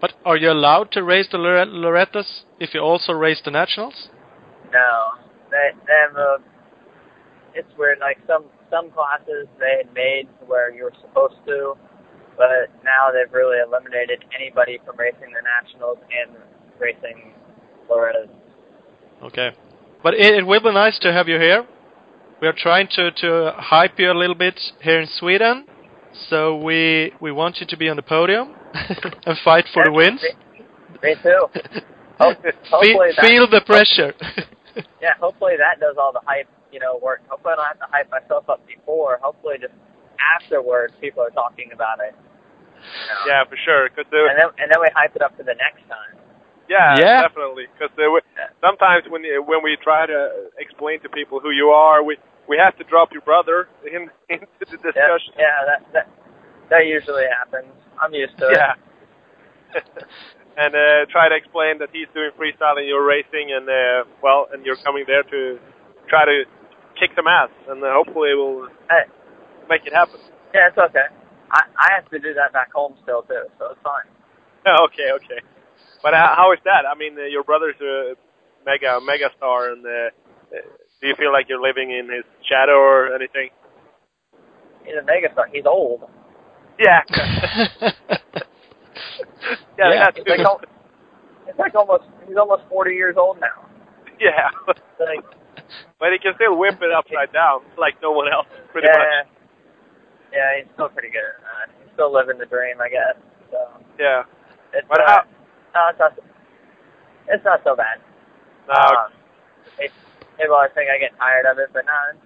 But 0.00 0.14
are 0.24 0.36
you 0.36 0.50
allowed 0.50 0.90
to 0.92 1.02
race 1.04 1.28
the 1.30 1.38
Lore- 1.38 1.66
Lorettas 1.66 2.42
if 2.58 2.74
you 2.74 2.80
also 2.80 3.12
race 3.12 3.40
the 3.44 3.50
nationals? 3.50 4.08
No, 4.72 5.20
they 5.50 5.70
they 5.86 5.98
have 6.08 6.16
a. 6.16 6.36
It's 7.54 7.68
weird. 7.78 7.98
Like 8.00 8.18
some 8.26 8.44
some 8.70 8.90
classes 8.90 9.46
they 9.60 9.84
had 9.84 9.94
made 9.94 10.26
to 10.40 10.46
where 10.46 10.74
you 10.74 10.84
were 10.84 10.96
supposed 11.00 11.36
to, 11.46 11.74
but 12.36 12.72
now 12.82 13.12
they've 13.12 13.32
really 13.32 13.58
eliminated 13.60 14.24
anybody 14.34 14.80
from 14.84 14.96
racing 14.98 15.30
the 15.36 15.42
nationals 15.44 15.98
and 16.10 16.36
racing 16.80 17.32
Loretta's. 17.88 18.30
Okay. 19.22 19.50
But 20.02 20.14
it, 20.14 20.34
it 20.34 20.46
will 20.46 20.60
be 20.60 20.72
nice 20.72 20.98
to 21.00 21.12
have 21.12 21.28
you 21.28 21.38
here. 21.38 21.66
We 22.42 22.48
are 22.48 22.52
trying 22.58 22.88
to, 22.96 23.12
to 23.12 23.54
hype 23.56 24.00
you 24.00 24.10
a 24.10 24.18
little 24.18 24.34
bit 24.34 24.58
here 24.82 25.00
in 25.00 25.06
Sweden. 25.06 25.64
So 26.28 26.56
we 26.56 27.12
we 27.20 27.30
want 27.30 27.60
you 27.60 27.66
to 27.68 27.76
be 27.76 27.88
on 27.88 27.94
the 27.94 28.02
podium 28.02 28.56
and 28.74 29.38
fight 29.44 29.66
for 29.72 29.84
the 29.84 29.92
wins. 29.92 30.20
Me, 30.20 30.66
me 31.04 31.14
too. 31.22 31.46
Ho- 32.18 32.34
Fe- 32.34 32.50
hopefully 32.66 33.10
that, 33.14 33.24
feel 33.24 33.46
the 33.48 33.60
pressure. 33.66 34.12
Yeah, 35.00 35.14
hopefully 35.20 35.54
that 35.56 35.78
does 35.78 35.94
all 35.96 36.12
the 36.12 36.20
hype, 36.26 36.50
you 36.72 36.80
know, 36.80 36.98
work. 37.00 37.22
Hopefully 37.28 37.54
I 37.54 37.56
don't 37.62 37.66
have 37.66 37.78
to 37.78 37.90
hype 37.94 38.10
myself 38.10 38.50
up 38.50 38.66
before. 38.66 39.20
Hopefully 39.22 39.56
just 39.62 39.74
afterwards 40.18 40.92
people 41.00 41.22
are 41.22 41.30
talking 41.30 41.70
about 41.72 42.00
it. 42.02 42.12
You 42.18 43.06
know? 43.06 43.22
Yeah, 43.30 43.44
for 43.46 43.56
sure. 43.64 43.88
Cause 43.94 44.04
uh, 44.12 44.18
And 44.18 44.34
then 44.34 44.50
and 44.58 44.66
then 44.66 44.82
we 44.82 44.90
hype 44.98 45.14
it 45.14 45.22
up 45.22 45.36
for 45.36 45.44
the 45.46 45.54
next 45.54 45.86
time. 45.86 46.18
yeah, 46.68 46.98
Yeah. 46.98 47.22
definitely. 47.22 47.70
Because 47.70 47.94
Yeah. 47.96 48.50
sometimes 48.60 49.06
when 49.08 49.22
when 49.46 49.62
we 49.62 49.78
try 49.78 50.06
to 50.10 50.50
explain 50.58 50.98
to 51.02 51.08
people 51.08 51.38
who 51.38 51.50
you 51.54 51.70
are, 51.70 52.02
we 52.02 52.18
we 52.52 52.60
have 52.60 52.76
to 52.76 52.84
drop 52.84 53.08
your 53.16 53.24
brother 53.24 53.72
in 53.88 54.12
into 54.28 54.46
the 54.60 54.76
discussion. 54.76 55.32
yeah, 55.40 55.64
that 55.64 55.80
that 55.96 56.06
that 56.68 56.84
usually 56.84 57.24
happens. 57.32 57.72
I'm 57.96 58.12
used 58.12 58.36
to 58.36 58.52
it. 58.52 58.56
Yeah. 58.60 58.74
and 60.60 60.72
uh, 60.76 61.08
try 61.08 61.32
to 61.32 61.36
explain 61.36 61.80
that 61.80 61.88
he's 61.96 62.08
doing 62.12 62.28
freestyle 62.36 62.76
and 62.76 62.84
you're 62.84 63.04
racing, 63.04 63.56
and 63.56 63.64
uh, 63.64 64.04
well, 64.20 64.48
and 64.52 64.66
you're 64.66 64.76
coming 64.84 65.04
there 65.08 65.24
to 65.24 65.56
try 66.12 66.28
to 66.28 66.44
kick 67.00 67.10
some 67.16 67.24
ass, 67.26 67.48
and 67.72 67.80
uh, 67.82 67.88
hopefully 67.96 68.36
we'll 68.36 68.68
Hey, 68.92 69.08
make 69.68 69.86
it 69.88 69.94
happen. 69.96 70.20
yeah, 70.52 70.68
it's 70.68 70.76
okay. 70.76 71.08
I 71.48 71.60
I 71.80 71.88
have 71.96 72.04
to 72.12 72.18
do 72.20 72.34
that 72.36 72.52
back 72.52 72.72
home 72.72 72.94
still 73.02 73.22
too, 73.24 73.48
so 73.58 73.72
it's 73.72 73.80
fine. 73.80 74.04
okay, 74.92 75.08
okay. 75.16 75.40
But 76.04 76.12
uh, 76.12 76.36
how 76.36 76.52
is 76.52 76.60
that? 76.68 76.84
I 76.84 76.94
mean, 77.00 77.16
uh, 77.16 77.24
your 77.32 77.44
brother's 77.44 77.80
a 77.80 78.12
mega 78.66 79.00
mega 79.00 79.32
star, 79.36 79.72
and 79.72 79.80
uh, 79.86 80.10
do 81.02 81.08
you 81.08 81.14
feel 81.18 81.32
like 81.32 81.46
you're 81.48 81.60
living 81.60 81.90
in 81.90 82.08
his 82.08 82.24
shadow 82.48 82.78
or 82.78 83.14
anything? 83.14 83.50
He's 84.84 84.94
a 84.94 85.02
megastar. 85.04 85.44
He's 85.52 85.66
old. 85.66 86.02
Yeah. 86.78 87.02
yeah, 87.80 87.90
Yeah. 89.78 90.04
that 90.06 90.16
It's 90.16 90.28
like, 90.28 90.40
al- 90.40 90.60
it's 91.46 91.58
like 91.58 91.74
almost 91.74 92.04
he's 92.26 92.36
almost 92.36 92.62
40 92.68 92.94
years 92.94 93.16
old 93.18 93.38
now. 93.40 93.66
yeah. 94.20 94.50
Like, 95.00 95.24
but 95.98 96.12
he 96.12 96.18
can 96.18 96.34
still 96.36 96.56
whip 96.56 96.80
it 96.80 96.92
upside 96.92 97.32
down 97.36 97.60
like 97.78 97.94
no 98.02 98.12
one 98.12 98.28
else, 98.32 98.46
pretty 98.70 98.88
yeah, 98.90 98.98
much. 98.98 99.26
yeah, 100.32 100.62
he's 100.62 100.70
still 100.74 100.88
pretty 100.88 101.10
good 101.10 101.18
at 101.18 101.42
that. 101.42 101.74
He's 101.82 101.92
still 101.94 102.12
living 102.12 102.38
the 102.38 102.46
dream, 102.46 102.80
I 102.80 102.88
guess. 102.88 103.16
So 103.50 103.58
Yeah. 103.98 104.22
it's 104.72 104.86
But 104.88 105.00
uh, 105.02 105.06
how- 105.08 105.24
no, 105.74 105.80
it's 105.90 105.98
not. 105.98 106.12
It's 107.28 107.44
not 107.44 107.60
so 107.64 107.74
bad. 107.76 107.98
No, 108.68 108.74
Um, 108.74 109.12
it, 110.38 110.42
people 110.42 110.56
always 110.56 110.72
think 110.74 110.90
I 110.90 110.98
get 110.98 111.16
tired 111.18 111.46
of 111.46 111.58
it, 111.58 111.70
but 111.72 111.84
nah, 111.86 112.12
it's 112.14 112.22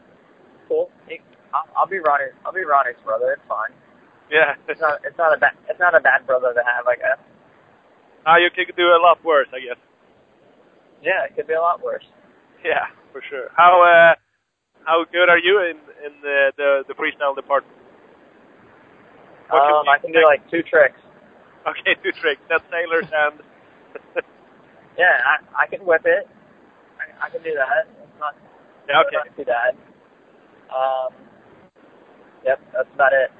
cool. 0.68 0.90
It, 1.08 1.20
I'll, 1.54 1.66
I'll 1.76 1.90
be 1.90 1.98
Ronnie. 1.98 2.32
I'll 2.46 2.52
be 2.52 2.64
Ronnie's 2.64 2.98
brother. 3.04 3.32
It's 3.34 3.46
fine. 3.48 3.72
yeah. 4.30 4.54
It's 4.68 4.80
not. 4.80 5.00
It's 5.04 5.18
not 5.18 5.34
a 5.36 5.38
bad. 5.38 5.54
It's 5.68 5.80
not 5.80 5.94
a 5.94 6.00
bad 6.00 6.26
brother 6.26 6.52
to 6.54 6.62
have, 6.62 6.86
I 6.86 6.96
guess. 6.96 7.18
Now 8.26 8.38
you 8.38 8.50
could 8.54 8.74
do 8.76 8.88
a 8.90 9.00
lot 9.02 9.22
worse, 9.24 9.48
I 9.54 9.60
guess. 9.60 9.78
Yeah, 11.02 11.24
it 11.26 11.36
could 11.36 11.46
be 11.46 11.54
a 11.54 11.60
lot 11.60 11.82
worse. 11.82 12.04
Yeah, 12.64 12.86
for 13.12 13.22
sure. 13.30 13.48
How 13.56 13.82
uh, 13.82 14.14
how 14.84 15.04
good 15.12 15.28
are 15.28 15.38
you 15.38 15.60
in 15.62 15.78
in 16.06 16.20
the 16.22 16.52
the, 16.56 16.84
the 16.88 16.94
freestyle 16.94 17.36
department? 17.36 17.76
What 19.50 19.62
Um, 19.62 19.82
we 19.84 19.88
I 19.90 19.98
can 19.98 20.12
do 20.12 20.24
like 20.24 20.42
two 20.50 20.62
tricks. 20.62 20.98
Okay, 21.68 21.94
two 22.02 22.12
tricks. 22.20 22.40
That's 22.48 22.64
sailors 22.70 23.06
and 23.12 23.40
Yeah, 24.98 25.20
I, 25.22 25.64
I 25.64 25.66
can 25.66 25.84
whip 25.84 26.02
it. 26.04 26.26
I, 27.22 27.30
can 27.30 27.42
do 27.42 27.54
that. 27.56 27.88
It's 27.88 28.18
not. 28.20 28.34
yeah, 28.88 29.00
it's 29.00 29.08
okay. 29.08 29.16
Not 29.16 29.36
too 29.36 29.46
bad. 29.48 29.72
Um. 30.70 31.10
Yep, 32.44 32.58
that's 32.72 32.92
about 32.94 33.12
it. 33.12 33.30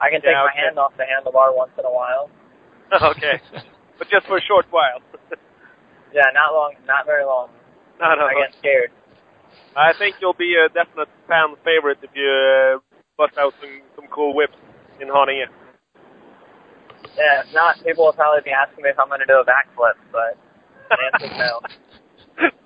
I 0.00 0.10
can 0.10 0.20
take 0.20 0.34
Yeah, 0.34 0.44
my 0.44 0.52
hand 0.52 0.78
off 0.78 0.92
the 0.98 1.06
handlebar 1.06 1.54
once 1.56 1.72
in 1.78 1.84
a 1.86 1.92
while. 1.92 2.28
okay, 3.16 3.40
but 3.98 4.10
just 4.10 4.26
for 4.26 4.36
a 4.36 4.44
short 4.44 4.66
while. 4.70 5.00
Yeah, 6.12 6.28
not 6.36 6.52
long. 6.52 6.76
Not 6.84 7.06
very 7.06 7.24
long. 7.24 7.48
no, 7.98 8.14
no. 8.14 8.28
I 8.28 8.36
get 8.36 8.52
scared. 8.60 8.92
I 9.74 9.96
think 9.96 10.16
you'll 10.20 10.36
be 10.36 10.52
a 10.60 10.68
definite 10.68 11.08
fan 11.26 11.56
favorite 11.64 11.98
if 12.04 12.10
you 12.12 12.28
uh, 12.28 12.84
bust 13.16 13.32
out 13.40 13.54
some 13.60 13.80
some 13.96 14.04
cool 14.12 14.36
whips 14.36 14.56
in 15.00 15.08
Haninge. 15.08 15.48
Yeah, 17.16 17.48
if 17.48 17.54
not, 17.54 17.80
people 17.84 18.04
will 18.04 18.12
probably 18.12 18.44
be 18.44 18.52
asking 18.52 18.84
me 18.84 18.90
if 18.90 18.98
I'm 18.98 19.08
going 19.08 19.20
to 19.20 19.26
do 19.26 19.40
a 19.40 19.44
backflip, 19.48 19.96
but 20.12 20.36
the 20.92 21.00
answer's 21.00 21.32
no. 21.38 21.60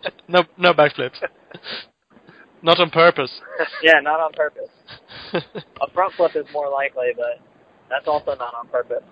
no, 0.29 0.43
no 0.59 0.73
backflips. 0.73 1.21
Not 2.63 2.81
on 2.81 2.91
purpose. 2.91 3.31
Yeah, 3.83 4.01
not 4.03 4.19
on 4.19 4.33
purpose. 4.33 4.71
A 5.33 5.91
front 5.93 6.15
flip 6.15 6.33
is 6.35 6.47
more 6.53 6.69
likely, 6.71 7.09
but 7.17 7.39
that's 7.89 8.09
also 8.09 8.35
not 8.35 8.55
on 8.55 8.69
purpose. 8.69 9.05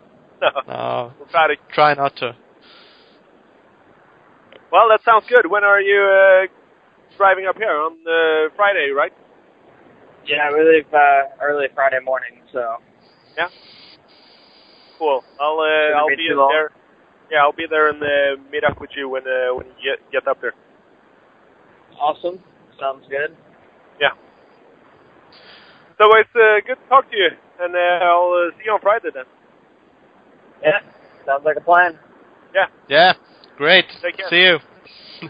no, 0.43 0.49
no, 0.67 1.13
we'll 1.19 1.29
try 1.29 1.49
to. 1.49 1.55
try 1.73 1.95
not 1.95 2.17
to. 2.17 2.35
Well, 4.73 4.89
that 4.91 5.01
sounds 5.05 5.25
good. 5.29 5.51
When 5.51 5.63
are 5.63 5.81
you 5.81 6.01
uh, 6.01 6.47
driving 7.17 7.47
up 7.47 7.57
here 7.57 7.71
on 7.71 7.93
uh, 8.03 8.53
Friday, 8.57 8.91
right? 8.91 9.13
Yeah, 10.27 10.51
we 10.53 10.65
leave 10.65 10.93
uh, 10.93 11.37
early 11.41 11.67
Friday 11.75 12.01
morning, 12.05 12.41
so 12.53 12.77
Yeah. 13.37 13.49
Cool. 14.99 15.23
I'll 15.41 15.61
uh, 15.61 15.99
I'll 15.99 16.09
be 16.09 16.17
be 16.17 16.29
too 16.29 16.49
there. 16.51 16.71
Yeah, 17.31 17.43
I'll 17.43 17.53
be 17.53 17.67
there 17.69 17.89
and 17.89 18.03
uh, 18.03 18.43
meet 18.51 18.65
up 18.65 18.81
with 18.81 18.91
you 18.97 19.09
when 19.09 19.23
uh, 19.23 19.55
when 19.55 19.67
you 19.67 19.93
get 19.97 20.11
get 20.11 20.29
up 20.29 20.41
there. 20.41 20.55
Awesome. 22.01 22.39
Sounds 22.81 23.07
good. 23.09 23.37
Yeah. 24.01 24.11
So 25.99 26.05
it's 26.19 26.31
uh, 26.35 26.61
good 26.67 26.77
to 26.83 26.89
talk 26.89 27.11
to 27.11 27.17
you, 27.17 27.31
and 27.61 27.75
uh, 27.75 28.05
I'll 28.05 28.49
uh, 28.49 28.57
see 28.59 28.65
you 28.67 28.73
on 28.73 28.81
Friday 28.81 29.09
then. 29.15 29.25
Yeah, 30.63 30.81
sounds 31.27 31.45
like 31.45 31.57
a 31.57 31.61
plan. 31.61 31.99
Yeah. 32.55 32.67
Yeah, 32.89 33.13
great. 33.57 33.85
Take 34.03 34.17
care. 34.17 34.27
See 34.29 34.43
you. 34.43 34.59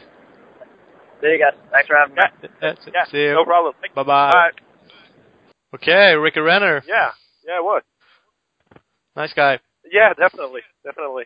See 1.21 1.29
you 1.29 1.39
guys. 1.39 1.59
Thanks 1.71 1.87
for 1.87 1.97
having 1.97 2.15
me. 2.15 2.23
Yeah. 2.43 2.49
That's 2.61 2.87
it. 2.87 2.93
Yeah. 2.95 3.05
See 3.11 3.19
you. 3.19 3.35
No 3.35 3.45
problem. 3.45 3.75
Bye 3.95 4.03
bye. 4.03 4.31
Bye. 4.33 4.51
Okay, 5.75 6.15
Ricky 6.15 6.41
Renner. 6.41 6.83
Yeah. 6.87 7.11
Yeah. 7.47 7.61
it 7.61 7.65
What? 7.65 7.85
Nice 9.17 9.33
guy. 9.33 9.59
Yeah. 9.91 10.13
Definitely. 10.15 10.61
Definitely. 10.85 11.25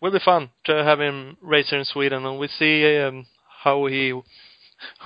Will 0.00 0.12
be 0.12 0.20
fun 0.24 0.50
to 0.64 0.84
have 0.84 1.00
him 1.00 1.36
race 1.40 1.70
here 1.70 1.78
in 1.78 1.84
Sweden, 1.84 2.26
and 2.26 2.38
we 2.38 2.48
see 2.48 2.98
um, 2.98 3.26
how 3.66 3.86
he 3.86 4.12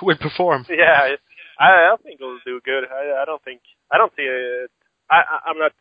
will 0.03 0.21
perform. 0.21 0.67
Yeah. 0.69 1.17
I 1.59 1.93
I 1.93 1.97
think 2.03 2.21
he'll 2.21 2.39
do 2.45 2.61
good. 2.65 2.85
I 2.85 3.23
I 3.23 3.25
don't 3.25 3.43
think 3.43 3.61
I 3.93 3.97
don't 3.99 4.13
see 4.17 4.23
it. 4.23 4.71
I, 5.11 5.19
I 5.33 5.37
I'm 5.49 5.59
not 5.59 5.73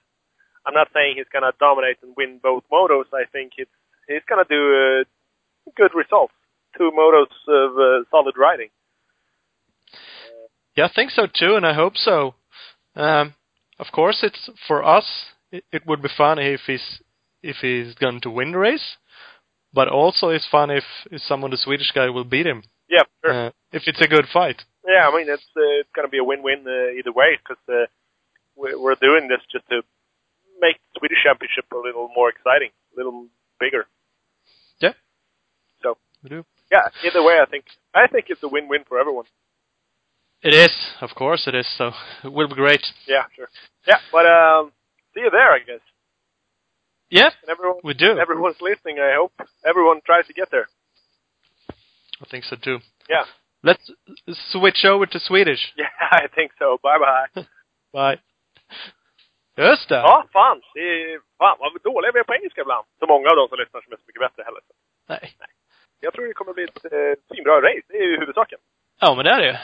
I'm 0.66 0.74
not 0.74 0.88
saying 0.94 1.16
he's 1.18 1.32
gonna 1.32 1.54
dominate 1.60 1.98
and 2.02 2.14
win 2.18 2.40
both 2.42 2.64
motos. 2.72 3.08
I 3.14 3.26
think 3.32 3.54
it's 3.58 3.72
he's 4.08 4.26
gonna 4.30 4.50
do 4.50 4.62
uh, 4.82 5.04
good 5.76 5.92
results. 5.96 6.34
Two 6.78 6.92
motos 6.98 7.32
of 7.48 7.72
uh, 7.78 8.06
solid 8.12 8.36
riding. 8.38 8.70
Yeah, 10.76 10.86
I 10.86 10.92
think 10.94 11.12
so 11.12 11.26
too, 11.26 11.56
and 11.56 11.66
I 11.66 11.74
hope 11.74 11.98
so. 11.98 12.36
Um, 12.96 13.34
of 13.80 13.88
course, 13.92 14.20
it's 14.24 14.50
for 14.68 14.84
us. 14.84 15.08
It, 15.52 15.64
it 15.72 15.82
would 15.88 16.02
be 16.02 16.10
fun 16.16 16.38
if 16.40 16.62
he's 16.68 17.02
if 17.42 17.58
he's 17.62 17.96
going 17.96 18.22
to 18.22 18.30
win 18.30 18.52
the 18.52 18.60
race, 18.60 18.98
but 19.74 19.88
also 19.88 20.30
it's 20.30 20.48
fun 20.50 20.70
if, 20.72 20.84
if 21.12 21.22
someone 21.22 21.52
the 21.52 21.58
Swedish 21.58 21.92
guy 21.92 22.10
will 22.10 22.24
beat 22.24 22.46
him. 22.48 22.64
Yeah, 22.90 23.04
sure. 23.24 23.48
Uh, 23.48 23.52
if 23.72 23.84
it's 23.88 24.02
a 24.02 24.08
good 24.08 24.26
fight. 24.34 24.62
Yeah, 24.88 25.08
I 25.08 25.16
mean 25.16 25.28
it's 25.30 25.44
uh, 25.56 25.80
it's 25.82 25.90
gonna 25.96 26.08
be 26.10 26.18
a 26.18 26.24
win-win 26.24 26.66
uh, 26.68 26.98
either 26.98 27.12
way 27.12 27.38
because 27.38 27.62
uh, 27.70 27.86
we're, 28.56 28.80
we're 28.80 28.96
doing 28.96 29.28
this 29.28 29.42
just 29.52 29.68
to 29.70 29.82
make 30.60 30.78
the 30.94 31.00
Swedish 31.00 31.20
Championship 31.24 31.66
a 31.72 31.78
little 31.78 32.10
more 32.16 32.30
exciting, 32.30 32.70
a 32.94 32.98
little 32.98 33.28
bigger. 33.60 33.86
Yeah. 34.80 34.94
So 35.84 35.98
We 36.24 36.30
do. 36.30 36.46
yeah, 36.72 36.88
either 37.06 37.22
way, 37.24 37.40
I 37.42 37.46
think 37.46 37.66
I 37.94 38.08
think 38.08 38.26
it's 38.30 38.42
a 38.44 38.48
win-win 38.48 38.84
for 38.88 39.00
everyone. 39.00 39.26
It 40.42 40.54
is, 40.54 40.72
of 41.02 41.10
course, 41.16 41.48
it 41.48 41.54
is. 41.56 41.68
So 41.78 41.92
it 42.24 42.32
will 42.32 42.48
be 42.48 42.56
great. 42.56 42.82
Yeah, 43.08 43.24
sure. 43.36 43.50
Yeah, 43.86 44.00
but 44.12 44.26
um, 44.26 44.72
see 45.14 45.20
you 45.22 45.30
there, 45.30 45.52
I 45.52 45.60
guess. 45.60 45.82
Yeah, 47.12 47.32
And 47.42 47.50
everyone, 47.50 47.80
we 47.84 47.94
do. 47.94 48.18
everyone's 48.20 48.62
listening. 48.62 48.98
I 49.00 49.16
hope 49.18 49.34
everyone 49.66 50.02
tries 50.06 50.28
to 50.28 50.34
get 50.34 50.50
there. 50.52 50.68
I 52.22 52.26
think 52.30 52.44
so 52.46 52.56
too. 52.56 52.80
Yeah, 53.10 53.26
Let's 53.64 53.92
switch 54.52 54.86
over 54.86 55.06
to 55.06 55.20
Swedish. 55.20 55.74
yeah, 55.78 55.90
I 56.12 56.28
think 56.36 56.52
so. 56.60 56.78
Bye 56.84 57.00
bye. 57.00 57.44
Bye. 57.94 58.18
Just 59.58 59.90
det. 59.90 59.96
Ja, 59.96 60.26
fan. 60.34 60.62
Det 60.74 60.80
är, 60.80 61.20
fan 61.38 61.58
vad 61.60 61.82
dåliga 61.84 62.12
vi 62.14 62.20
är 62.20 62.24
på 62.24 62.34
engelska 62.36 62.62
ibland. 62.62 62.86
Så 63.00 63.06
många 63.08 63.30
av 63.30 63.36
de 63.36 63.48
som 63.50 63.58
lyssnar 63.60 63.82
som 63.82 63.94
är 63.94 63.98
så 63.98 64.04
mycket 64.08 64.22
bättre 64.22 64.44
heller. 64.44 64.62
Nej. 65.10 65.34
Jag 66.00 66.14
tror 66.14 66.26
det 66.28 66.34
kommer 66.34 66.54
bli 66.54 66.64
ett 66.64 66.86
eh, 66.86 67.14
svinbra 67.28 67.62
race. 67.62 67.82
Det 67.88 67.98
är 67.98 68.08
ju 68.08 68.20
huvudsaken. 68.20 68.60
Ja, 69.00 69.16
men 69.16 69.26
det 69.26 69.32
är 69.32 69.40
det 69.42 69.48
ju. 69.48 69.56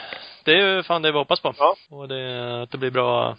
Det 0.44 0.52
är 0.52 0.76
ju 0.76 0.82
fan 0.82 1.02
det 1.02 1.12
vi 1.12 1.18
hoppas 1.18 1.40
på. 1.40 1.54
Ja. 1.58 1.76
Och 1.90 2.08
det, 2.08 2.62
att 2.62 2.70
det 2.70 2.78
blir 2.78 2.90
bra, 2.90 3.36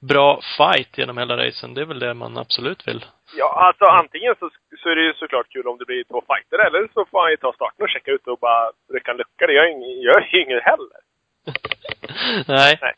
bra 0.00 0.40
fight 0.56 0.98
genom 0.98 1.18
hela 1.18 1.36
racen. 1.36 1.74
Det 1.74 1.80
är 1.80 1.84
väl 1.84 1.98
det 1.98 2.14
man 2.14 2.38
absolut 2.38 2.88
vill. 2.88 3.04
Ja, 3.36 3.48
alltså 3.66 3.84
antingen 3.84 4.34
så, 4.38 4.50
så 4.82 4.88
är 4.88 4.96
det 4.96 5.02
ju 5.02 5.14
såklart 5.14 5.48
kul 5.48 5.66
om 5.66 5.78
det 5.78 5.84
blir 5.84 6.04
två 6.04 6.22
fighter 6.28 6.66
eller 6.66 6.88
så 6.94 7.04
får 7.04 7.20
han 7.22 7.30
ju 7.30 7.36
ta 7.36 7.52
starten 7.52 7.82
och 7.82 7.90
checka 7.90 8.10
ut 8.10 8.26
och 8.26 8.38
bara 8.38 8.70
rycka 8.92 9.10
en 9.10 9.16
lucka. 9.16 9.46
Det 9.46 9.52
gör 9.52 10.28
ju 10.32 10.42
inget 10.42 10.62
heller. 10.62 11.00
Nej. 12.48 12.78
Nej. 12.80 12.94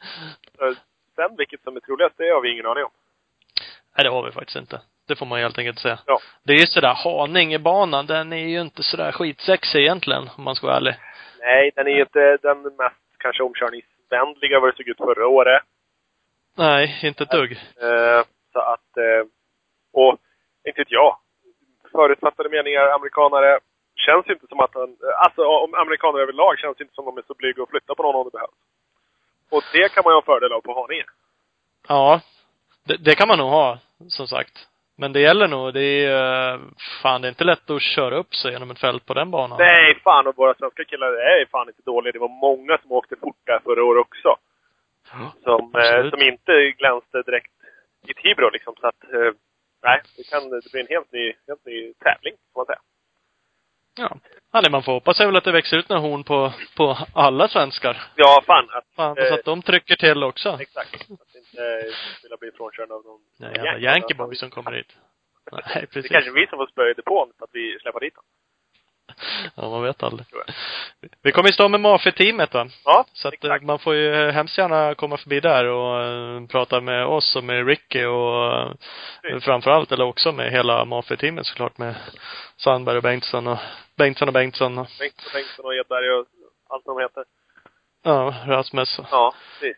Så, 0.59 0.75
sen 1.17 1.37
vilket 1.37 1.63
som 1.63 1.77
är 1.77 1.81
troligast, 1.81 2.15
det 2.19 2.31
har 2.31 2.41
vi 2.41 2.53
ingen 2.53 2.67
aning 2.67 2.85
om. 2.85 2.91
Nej, 3.97 4.05
det 4.05 4.11
har 4.11 4.25
vi 4.25 4.33
faktiskt 4.33 4.57
inte. 4.57 4.81
Det 5.09 5.17
får 5.17 5.27
man 5.27 5.39
helt 5.39 5.59
enkelt 5.59 5.79
säga. 5.79 5.99
Ja. 6.07 6.19
Det 6.45 6.53
är 6.53 6.59
ju 6.59 6.67
sådär, 6.67 6.95
Haningebanan, 6.95 8.07
den 8.07 8.33
är 8.33 8.49
ju 8.49 8.61
inte 8.61 8.83
sådär 8.83 9.13
skitsexig 9.13 9.81
egentligen, 9.81 10.31
om 10.37 10.45
man 10.45 10.55
ska 10.55 10.67
vara 10.67 10.77
ärlig. 10.77 10.95
Nej, 11.41 11.71
den 11.75 11.87
är 11.87 11.91
ju 11.91 12.01
inte 12.01 12.37
den 12.43 12.63
mest 12.63 13.03
kanske 13.19 13.43
omkörningsvänliga 13.43 14.61
vad 14.61 14.69
det 14.69 14.77
såg 14.77 14.89
ut 14.89 14.97
förra 14.97 15.27
året. 15.27 15.63
Nej, 16.57 16.99
inte 17.03 17.23
ett 17.23 17.31
dugg. 17.31 17.53
Eh, 17.53 18.23
så 18.53 18.59
att, 18.59 18.97
eh, 18.97 19.27
och 19.93 20.19
inte 20.69 20.81
vet 20.81 20.91
jag. 20.91 21.17
Förutfattade 21.93 22.49
meningar, 22.49 22.89
amerikanare 22.89 23.59
känns 24.07 24.27
inte 24.29 24.47
som 24.47 24.61
att 24.61 24.75
han... 24.75 24.97
Alltså 25.25 25.43
om 25.45 25.75
amerikaner 25.75 26.19
överlag 26.19 26.59
känns 26.59 26.81
inte 26.81 26.95
som 26.95 27.09
att 27.09 27.15
de 27.15 27.21
är 27.21 27.27
så 27.27 27.35
blyga 27.35 27.63
att 27.63 27.71
flytta 27.71 27.95
på 27.95 28.03
någon 28.03 28.15
om 28.15 28.25
det 28.25 28.39
behövs. 28.39 28.61
Och 29.51 29.63
det 29.73 29.89
kan 29.93 30.03
man 30.05 30.13
ju 30.13 30.15
ha 30.15 30.23
fördel 30.23 30.53
av 30.53 30.61
på 30.61 30.75
Haninge. 30.81 31.05
Ja. 31.89 32.21
Det, 32.87 32.97
det 32.97 33.15
kan 33.15 33.29
man 33.29 33.39
nog 33.39 33.51
ha, 33.51 33.79
som 34.09 34.27
sagt. 34.27 34.69
Men 34.97 35.13
det 35.13 35.21
gäller 35.21 35.49
nog, 35.49 35.75
det 35.75 36.05
är, 36.05 36.55
eh, 36.55 36.61
fan 37.03 37.21
det 37.21 37.27
är 37.27 37.35
inte 37.37 37.45
lätt 37.45 37.71
att 37.71 37.83
köra 37.83 38.17
upp 38.17 38.35
sig 38.35 38.53
genom 38.53 38.71
ett 38.71 38.79
fält 38.79 39.07
på 39.07 39.15
den 39.15 39.31
banan. 39.31 39.59
Nej, 39.59 40.01
fan 40.05 40.27
och 40.27 40.37
våra 40.37 40.55
svenska 40.55 40.85
killar 40.85 41.07
är 41.07 41.47
fan 41.51 41.69
inte 41.69 41.83
dåliga. 41.83 42.13
Det 42.13 42.19
var 42.19 42.41
många 42.49 42.79
som 42.79 42.93
åkte 42.93 43.17
fort 43.17 43.37
där 43.45 43.61
förra 43.65 43.85
året 43.85 44.01
också. 44.01 44.37
Som, 45.43 45.75
eh, 45.75 46.11
som 46.11 46.23
inte 46.23 46.53
glänste 46.79 47.23
direkt 47.23 47.53
i 48.09 48.15
Tibro 48.15 48.51
liksom. 48.51 48.75
Så 48.81 48.87
att, 48.87 49.05
eh, 49.05 49.33
nej, 49.83 50.01
det 50.17 50.25
kan 50.31 50.51
det 50.51 50.73
blir 50.73 50.81
en 50.81 50.87
helt 50.97 51.13
ny, 51.13 51.33
helt 51.49 51.65
ny 51.67 51.95
tävling, 51.95 52.35
får 52.53 52.61
man 52.61 52.67
säga. 52.67 52.79
Ja. 53.99 54.17
ja 54.53 54.61
det 54.61 54.71
man 54.71 54.83
får 54.83 54.93
hoppas 54.93 55.21
är 55.21 55.27
väl 55.27 55.37
att 55.37 55.45
det 55.45 55.53
växer 55.53 55.77
ut 55.77 55.89
några 55.89 56.03
horn 56.03 56.25
på, 56.25 56.53
på 56.77 56.97
alla 57.15 57.49
svenskar. 57.49 58.03
Ja, 58.17 58.43
fan. 58.47 58.69
Att, 58.71 58.85
Fan, 58.97 59.19
Eh. 59.19 59.29
så 59.29 59.35
att 59.35 59.45
de 59.45 59.63
trycker 59.63 59.97
till 59.97 60.23
också. 60.25 60.57
exakt. 60.61 60.95
Att 60.95 61.35
inte 61.35 61.63
eh, 61.63 61.95
vilja 62.23 62.37
bli 62.41 62.51
frånkörd 62.51 62.91
av 62.91 63.05
någon 63.05 63.21
Nej, 63.41 63.53
jävla 63.55 63.79
Yankee 63.79 64.15
boy 64.17 64.35
som 64.37 64.51
kommer 64.51 64.73
hit. 64.73 64.97
Nej, 65.53 65.63
Det 65.75 65.81
är 65.81 65.87
precis. 65.87 66.11
kanske 66.13 66.31
är 66.31 66.35
vi 66.35 66.47
som 66.47 66.59
får 66.59 66.67
spö 66.67 66.91
i 66.91 66.95
depån 66.95 67.33
för 67.39 67.45
att 67.45 67.51
vi 67.53 67.79
släpper 67.81 68.01
dit 68.01 68.15
honom. 68.17 68.29
Ja, 69.55 69.71
man 69.71 69.83
vet 69.83 70.03
aldrig. 70.03 70.27
Vi 71.23 71.33
kommer 71.33 71.49
ju 71.49 71.53
stå 71.53 71.69
med 71.69 71.81
Mafi-teamet 71.81 72.55
va? 72.55 72.67
Ja, 72.85 73.05
Så 73.13 73.29
att 73.29 73.35
eh, 73.35 73.39
exakt. 73.51 73.65
man 73.65 73.79
får 73.79 73.95
ju 73.95 74.31
hemskt 74.31 74.59
gärna 74.59 74.95
komma 74.95 75.17
förbi 75.17 75.41
där 75.41 75.65
och 75.65 76.03
eh, 76.05 76.47
prata 76.47 76.81
med 76.81 77.07
oss 77.07 77.37
och 77.37 77.45
med 77.45 77.67
Ricky 77.67 78.05
och 78.05 78.73
Precis. 79.23 79.45
framförallt, 79.45 79.93
eller 79.93 80.05
också 80.05 80.33
med 80.33 80.51
hela 80.53 80.85
Mafi-teamet 80.85 81.47
såklart 81.47 81.79
med 81.79 81.95
Sandberg 82.57 82.97
och 82.97 83.03
Bengtsson 83.03 83.47
och 83.47 83.59
Bengtsson 83.97 84.29
och 84.29 84.35
Bengtsson 84.35 84.79
och 84.79 84.87
Bengt 84.99 85.15
och 85.27 85.33
Bengtsson 85.33 85.65
och 85.67 85.75
Edberg 85.75 86.11
och 86.11 86.27
allt 86.69 86.83
vad 86.87 86.97
de 86.97 87.03
heter. 87.03 87.25
ja, 88.03 88.35
Rasmus. 88.47 89.01
Ja, 89.11 89.35
precis. 89.61 89.77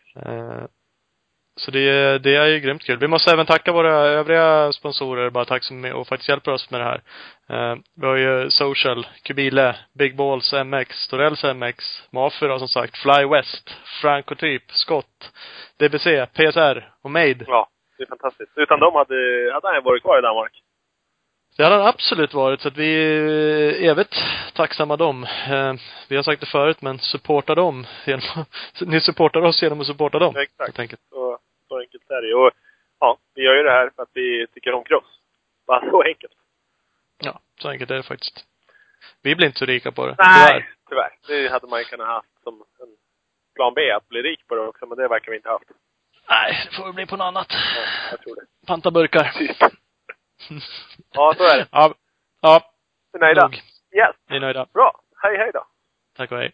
Så 1.56 1.70
det, 1.70 2.18
det 2.18 2.36
är 2.36 2.46
ju 2.46 2.60
grymt 2.60 2.82
kul. 2.84 2.98
Vi 2.98 3.08
måste 3.08 3.32
även 3.32 3.46
tacka 3.46 3.72
våra 3.72 3.92
övriga 3.92 4.72
sponsorer, 4.72 5.30
bara 5.30 5.44
tack 5.44 5.64
som 5.64 5.84
och 5.84 6.08
faktiskt 6.08 6.28
hjälper 6.28 6.52
oss 6.52 6.70
med 6.70 6.80
det 6.80 6.84
här. 6.84 7.02
Eh, 7.48 7.76
Vi 8.00 8.06
har 8.06 8.16
ju 8.16 8.50
Social, 8.50 9.06
Kubile, 9.22 9.76
Big 9.98 10.16
Balls 10.16 10.52
MX, 10.52 11.08
Torells 11.08 11.44
MX, 11.44 12.02
Mafi 12.12 12.46
då 12.46 12.58
som 12.58 12.68
sagt, 12.68 12.98
Fly 12.98 13.24
West, 13.26 13.70
Francotyp, 14.02 14.62
Scott, 14.72 15.32
DBC, 15.78 16.26
PSR 16.26 16.92
och 17.02 17.10
Made. 17.10 17.44
Ja, 17.46 17.68
det 17.98 18.02
är 18.02 18.08
fantastiskt. 18.08 18.52
Utan 18.56 18.80
dem 18.80 18.94
hade, 18.94 19.50
hade 19.52 19.68
han 19.74 19.84
varit 19.84 20.02
kvar 20.02 20.18
i 20.18 20.22
Danmark. 20.22 20.52
Det 21.56 21.62
hade 21.64 21.76
han 21.76 21.86
absolut 21.86 22.34
varit, 22.34 22.60
så 22.60 22.68
att 22.68 22.76
vi 22.76 22.94
är 22.94 23.90
evigt 23.90 24.14
tacksamma 24.54 24.96
dem. 24.96 25.24
Eh, 25.48 25.74
Vi 26.08 26.16
har 26.16 26.22
sagt 26.22 26.40
det 26.40 26.46
förut, 26.46 26.82
men 26.82 26.98
supporta 26.98 27.54
dem 27.54 27.86
genom 28.06 28.22
ni 28.80 29.00
supportar 29.00 29.40
oss 29.40 29.62
genom 29.62 29.80
att 29.80 29.86
supporta 29.86 30.18
dem. 30.18 30.36
Exakt. 30.36 30.60
Helt 30.60 30.78
enkelt. 30.78 31.00
Så, 31.10 31.38
är 32.10 32.22
det 32.22 32.34
Och 32.34 32.50
ja, 33.00 33.18
vi 33.34 33.42
gör 33.42 33.54
ju 33.56 33.62
det 33.62 33.70
här 33.70 33.90
för 33.96 34.02
att 34.02 34.10
vi 34.12 34.46
tycker 34.54 34.72
om 34.72 34.84
cross. 34.84 35.20
Bara 35.66 35.90
så 35.90 36.02
enkelt. 36.02 36.32
Ja, 37.18 37.40
så 37.60 37.68
enkelt 37.68 37.90
är 37.90 37.94
det 37.94 38.02
faktiskt. 38.02 38.44
Vi 39.22 39.36
blir 39.36 39.46
inte 39.46 39.58
så 39.58 39.64
rika 39.64 39.92
på 39.92 40.06
det. 40.06 40.14
Nej, 40.18 40.66
tyvärr. 40.88 41.12
tyvärr. 41.28 41.42
Det 41.42 41.48
hade 41.48 41.66
man 41.66 41.78
ju 41.78 41.84
kunnat 41.84 42.06
haft 42.06 42.42
som 42.42 42.54
en 42.54 42.88
plan 43.54 43.74
B, 43.74 43.90
att 43.90 44.08
bli 44.08 44.22
rik 44.22 44.46
på 44.46 44.54
det 44.54 44.60
också, 44.60 44.86
men 44.86 44.98
det 44.98 45.08
verkar 45.08 45.30
vi 45.30 45.36
inte 45.36 45.48
ha 45.48 45.54
haft. 45.54 45.70
Nej, 46.28 46.68
det 46.70 46.76
får 46.76 46.92
bli 46.92 47.06
på 47.06 47.16
något 47.16 47.24
annat. 47.24 47.46
Ja, 47.50 47.82
jag 48.10 48.20
tror 48.20 48.34
det. 48.34 48.66
Panta 48.66 48.90
burkar. 48.90 49.32
Ja, 51.12 51.34
så 51.36 51.44
är 51.44 51.56
det. 51.56 51.66
Ja. 51.70 51.94
Ja, 52.40 52.72
Nöjda? 53.20 53.42
nog. 53.42 53.54
Yes. 53.92 54.16
Vi 54.28 54.36
är 54.36 54.40
nöjda. 54.40 54.66
Bra. 54.72 55.00
Hej, 55.16 55.36
hej 55.36 55.50
då. 55.54 55.66
Tack 56.16 56.32
och 56.32 56.38
hej. 56.38 56.52